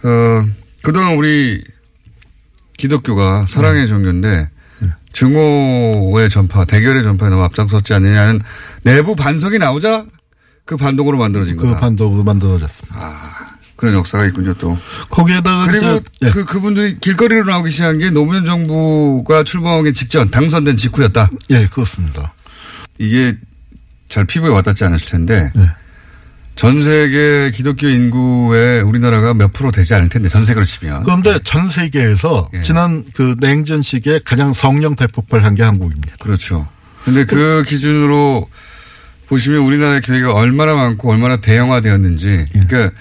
어, 0.04 0.46
그동안 0.82 1.16
우리 1.16 1.62
기독교가 2.80 3.46
사랑의 3.48 3.88
종교인데 3.88 4.50
증오의 5.12 6.30
전파, 6.30 6.66
대결의 6.66 7.04
전파에 7.04 7.30
너무 7.30 7.44
앞장섰지 7.44 7.94
않느냐는 7.94 8.40
내부 8.84 9.16
반성이 9.16 9.58
나오자 9.58 10.06
그 10.66 10.78
반동으로 10.78 11.18
만들어진 11.18 11.58
그 11.58 11.66
거다. 11.66 11.80
반동으로 11.80 12.24
만들어졌습니다. 12.24 12.96
아, 12.96 13.58
그런 13.76 13.96
역사가 13.96 14.26
있군요 14.28 14.54
또. 14.54 14.78
거기에다가 15.10 15.66
그리고 15.66 16.00
예. 16.22 16.30
그 16.30 16.46
그분들이 16.46 17.00
길거리로 17.00 17.46
나오기 17.46 17.72
시작한 17.72 17.98
게 17.98 18.12
노무현 18.12 18.46
정부가 18.46 19.44
출범하기 19.44 19.94
직전 19.94 20.30
당선된 20.30 20.78
직후였다. 20.78 21.32
예, 21.50 21.66
그렇습니다. 21.66 22.34
이게 23.00 23.36
잘 24.10 24.26
피부에 24.26 24.50
와닿지 24.50 24.86
않았을 24.86 25.08
텐데 25.08 25.52
네. 25.56 25.70
전 26.60 26.78
세계 26.78 27.52
기독교 27.52 27.88
인구의 27.88 28.82
우리나라가 28.82 29.34
몇 29.34 29.54
프로 29.54 29.72
되지 29.72 29.94
않을 29.94 30.10
텐데 30.10 30.28
전 30.28 30.44
세계로 30.44 30.66
치면 30.66 31.04
그런데 31.04 31.40
전 31.42 31.70
세계에서 31.70 32.50
예. 32.54 32.62
지난 32.64 33.06
그 33.16 33.38
냉전 33.40 33.82
시기에 33.82 34.20
가장 34.26 34.52
성령 34.52 34.98
대폭발한 34.98 35.56
게 35.56 35.64
한국입니다. 35.64 36.18
그렇죠. 36.20 36.68
근데 37.06 37.24
그 37.24 37.64
기준으로 37.66 38.50
보시면 39.28 39.62
우리나라의 39.62 40.02
교회가 40.02 40.34
얼마나 40.34 40.76
많고 40.76 41.10
얼마나 41.10 41.40
대형화되었는지 41.40 42.48
그러니까 42.52 42.92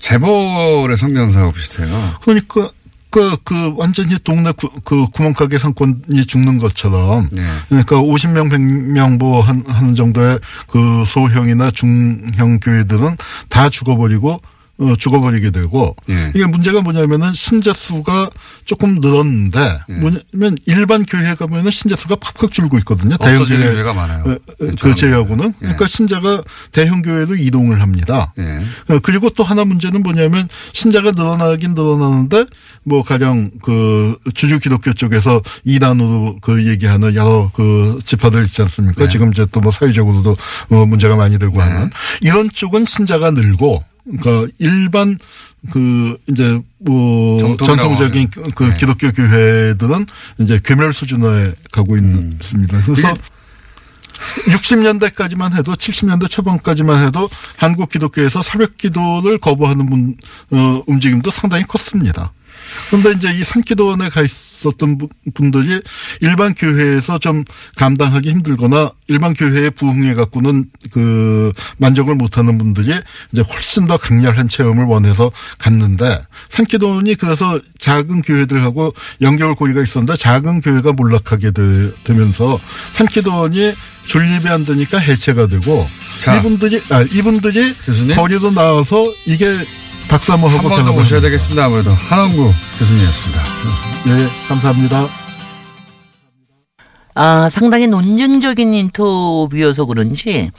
재벌의 0.00 0.96
성장사하고 0.96 1.52
비슷해요. 1.52 2.16
그러니까 2.24 2.70
그, 3.12 3.36
그 3.44 3.74
완전히 3.76 4.18
동네 4.24 4.50
구, 4.52 4.70
그 4.84 5.06
구멍가게 5.06 5.58
상권이 5.58 6.26
죽는 6.26 6.58
것처럼 6.58 7.28
네. 7.30 7.44
그러니까 7.68 7.96
50명, 7.96 8.50
100명 8.50 9.18
뭐 9.18 9.42
한, 9.42 9.62
하는 9.68 9.94
정도의 9.94 10.40
그 10.66 11.04
소형이나 11.06 11.70
중형 11.70 12.58
교회들은 12.58 13.16
다 13.50 13.68
죽어버리고 13.68 14.40
어, 14.82 14.96
죽어버리게 14.96 15.50
되고 15.50 15.96
예. 16.10 16.32
이게 16.34 16.46
문제가 16.46 16.82
뭐냐면은 16.82 17.32
신자 17.32 17.72
수가 17.72 18.28
조금 18.64 18.98
늘었는데 19.00 19.80
예. 19.88 19.92
뭐냐면 19.94 20.56
일반 20.66 21.04
교회 21.06 21.34
가면은 21.34 21.70
신자 21.70 21.96
수가 21.96 22.16
팍팍 22.16 22.52
줄고 22.52 22.76
있거든요. 22.78 23.16
대형 23.16 23.44
교회 23.44 23.72
교회가 23.72 23.94
많아요. 23.94 24.24
어, 24.24 24.30
어, 24.32 24.36
네, 24.60 24.72
그 24.80 24.94
제외하고는 24.94 25.46
예. 25.46 25.52
그러니까 25.58 25.88
신자가 25.88 26.42
대형 26.72 27.00
교회로 27.02 27.36
이동을 27.36 27.80
합니다. 27.80 28.34
예. 28.38 28.94
어, 28.94 28.98
그리고 29.02 29.30
또 29.30 29.42
하나 29.42 29.64
문제는 29.64 30.02
뭐냐면 30.02 30.48
신자가 30.74 31.12
늘어나긴 31.12 31.74
늘어나는데 31.74 32.44
뭐 32.84 33.02
가령 33.02 33.50
그 33.62 34.16
주류 34.34 34.58
기독교 34.58 34.92
쪽에서 34.92 35.40
이단으로 35.64 36.36
그 36.42 36.66
얘기하는 36.66 37.14
여러 37.14 37.50
그 37.54 37.98
지파들 38.04 38.44
있지 38.44 38.60
않습니까? 38.62 39.04
네. 39.04 39.10
지금 39.10 39.32
이제 39.32 39.46
또 39.50 39.62
뭐 39.62 39.70
사회적으로도 39.70 40.36
어 40.70 40.86
문제가 40.86 41.16
많이 41.16 41.38
되고 41.38 41.60
하는 41.60 41.88
이런 42.20 42.50
쪽은 42.50 42.84
신자가 42.84 43.30
늘고 43.30 43.84
그러니까 44.04 44.52
일반 44.58 45.18
그 45.70 46.16
이제 46.26 46.60
뭐 46.78 47.38
전통적인 47.38 48.28
하는. 48.36 48.50
그 48.54 48.64
네. 48.64 48.76
기독교 48.76 49.12
교회들은 49.12 50.06
이제 50.38 50.60
괴멸 50.64 50.92
수준에 50.92 51.54
가고 51.70 51.94
음. 51.94 52.30
있습니다. 52.34 52.82
그래서 52.82 53.14
60년대까지만 54.46 55.54
해도 55.56 55.74
70년대 55.74 56.28
초반까지만 56.30 57.06
해도 57.06 57.28
한국 57.56 57.90
기독교에서 57.90 58.42
새벽 58.42 58.76
기도를 58.76 59.38
거부하는 59.38 59.88
분, 59.88 60.16
어, 60.50 60.82
움직임도 60.86 61.30
상당히 61.30 61.64
컸습니다. 61.64 62.32
그런데 62.90 63.12
이제 63.12 63.32
이 63.38 63.42
산기도원에 63.44 64.08
가 64.08 64.22
있었던 64.22 64.98
분- 64.98 65.08
분들이 65.34 65.80
일반 66.20 66.54
교회에서 66.54 67.18
좀 67.18 67.44
감당하기 67.76 68.30
힘들거나 68.30 68.92
일반 69.08 69.34
교회에 69.34 69.70
부흥해 69.70 70.14
갖고는 70.14 70.66
그 70.92 71.52
만족을 71.78 72.14
못하는 72.14 72.58
분들이 72.58 72.92
이제 73.32 73.42
훨씬 73.42 73.86
더 73.86 73.96
강렬한 73.96 74.48
체험을 74.48 74.84
원해서 74.84 75.30
갔는데 75.58 76.22
산기도원이 76.48 77.14
그래서 77.16 77.60
작은 77.80 78.22
교회들하고 78.22 78.94
연결 79.20 79.54
고리가 79.54 79.82
있었는데 79.82 80.16
작은 80.16 80.60
교회가 80.60 80.92
몰락하게 80.92 81.50
되, 81.50 81.90
되면서 82.04 82.58
산기도원이 82.94 83.74
존립이 84.06 84.48
안 84.48 84.64
되니까 84.64 84.98
해체가 84.98 85.46
되고 85.46 85.88
자. 86.20 86.36
이분들이 86.36 86.82
아 86.90 87.02
이분들이 87.02 87.74
교수님? 87.84 88.16
거리로 88.16 88.50
나와서 88.52 89.12
이게 89.26 89.46
박사모 90.12 90.46
한 90.46 90.58
하고 90.58 90.68
번더 90.68 90.92
모셔야 90.92 91.22
되겠습니다. 91.22 91.64
아무래도 91.64 91.90
한원구 91.90 92.52
교수님이었습니다. 92.78 93.42
예, 94.08 94.46
감사합니다. 94.46 95.08
아, 97.14 97.48
상당히 97.50 97.86
논증적인 97.86 98.74
인터뷰여서 98.74 99.86
그런지, 99.86 100.50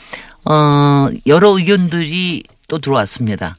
어, 0.44 1.08
여러 1.28 1.50
의견들이 1.50 2.42
또 2.68 2.80
들어왔습니다. 2.80 3.56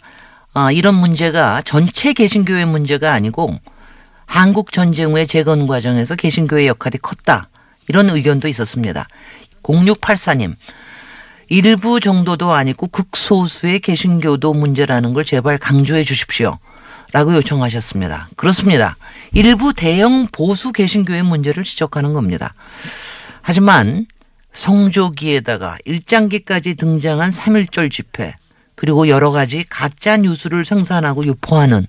아, 0.53 0.72
이런 0.72 0.97
문제가 0.97 1.62
전체 1.62 2.12
개신교회 2.12 2.64
문제가 2.64 3.12
아니고 3.12 3.57
한국 4.26 4.72
전쟁 4.72 5.12
후의 5.12 5.28
재건 5.28 5.68
과정에서 5.68 6.16
개신교의 6.16 6.66
역할이 6.66 6.99
컸다. 6.99 7.49
이런 7.86 8.11
의견도 8.11 8.49
있었습니다. 8.49 9.07
0684님, 9.62 10.57
일부 11.57 12.00
정도도 12.00 12.52
아니고 12.52 12.88
극소수의 12.88 13.78
개신교도 13.78 14.55
문제라는 14.55 15.14
걸 15.14 15.24
제발 15.24 15.57
강조해 15.57 16.02
주십시오. 16.02 16.59
라고 17.12 17.32
요청하셨습니다. 17.36 18.26
그렇습니다. 18.34 18.96
일부 19.30 19.72
대형 19.72 20.26
보수 20.32 20.72
개신교의 20.72 21.22
문제를 21.22 21.62
지적하는 21.62 22.12
겁니다. 22.12 22.55
하지만 23.40 24.07
성조기에다가 24.52 25.78
일장기까지 25.84 26.74
등장한 26.74 27.30
3.1절 27.30 27.88
집회 27.88 28.34
그리고 28.74 29.07
여러 29.07 29.30
가지 29.30 29.62
가짜 29.62 30.16
뉴스를 30.16 30.64
생산하고 30.64 31.24
유포하는 31.24 31.86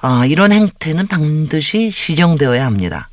아, 0.00 0.24
이런 0.24 0.50
행태는 0.50 1.08
반드시 1.08 1.90
시정되어야 1.90 2.64
합니다. 2.64 3.10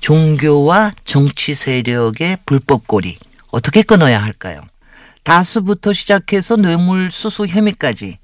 종교와 0.00 0.90
정치 1.04 1.54
세력의 1.54 2.38
불법 2.44 2.88
고리 2.88 3.16
어떻게 3.52 3.82
끊어야 3.82 4.20
할까요? 4.20 4.62
다수부터 5.22 5.92
시작해서 5.92 6.56
뇌물수수 6.56 7.46
혐의까지 7.46 8.18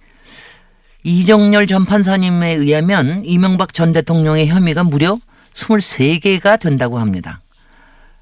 이정열 1.04 1.66
전 1.66 1.84
판사님에 1.84 2.54
의하면 2.54 3.24
이명박 3.24 3.72
전 3.72 3.92
대통령의 3.92 4.48
혐의가 4.48 4.84
무려 4.84 5.18
23개가 5.54 6.58
된다고 6.58 6.98
합니다. 6.98 7.40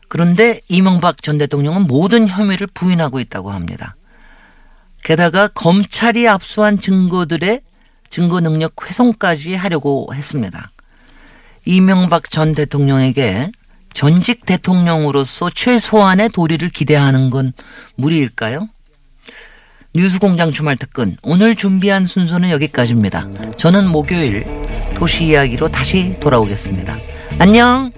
그런데 0.08 0.60
이명박 0.68 1.22
전 1.22 1.38
대통령은 1.38 1.86
모든 1.86 2.28
혐의를 2.28 2.66
부인하고 2.68 3.18
있다고 3.20 3.50
합니다. 3.50 3.96
게다가 5.02 5.48
검찰이 5.48 6.28
압수한 6.28 6.78
증거들의 6.78 7.60
증거 8.08 8.40
능력 8.40 8.74
훼손까지 8.84 9.54
하려고 9.54 10.08
했습니다. 10.14 10.70
이명박 11.64 12.30
전 12.30 12.54
대통령에게 12.54 13.50
전직 13.96 14.44
대통령으로서 14.44 15.48
최소한의 15.48 16.28
도리를 16.28 16.68
기대하는 16.68 17.30
건 17.30 17.54
무리일까요? 17.94 18.68
뉴스공장 19.94 20.52
주말 20.52 20.76
특근 20.76 21.16
오늘 21.22 21.56
준비한 21.56 22.04
순서는 22.04 22.50
여기까지입니다. 22.50 23.26
저는 23.56 23.88
목요일 23.88 24.44
도시 24.96 25.24
이야기로 25.24 25.68
다시 25.68 26.14
돌아오겠습니다. 26.20 27.00
안녕. 27.38 27.90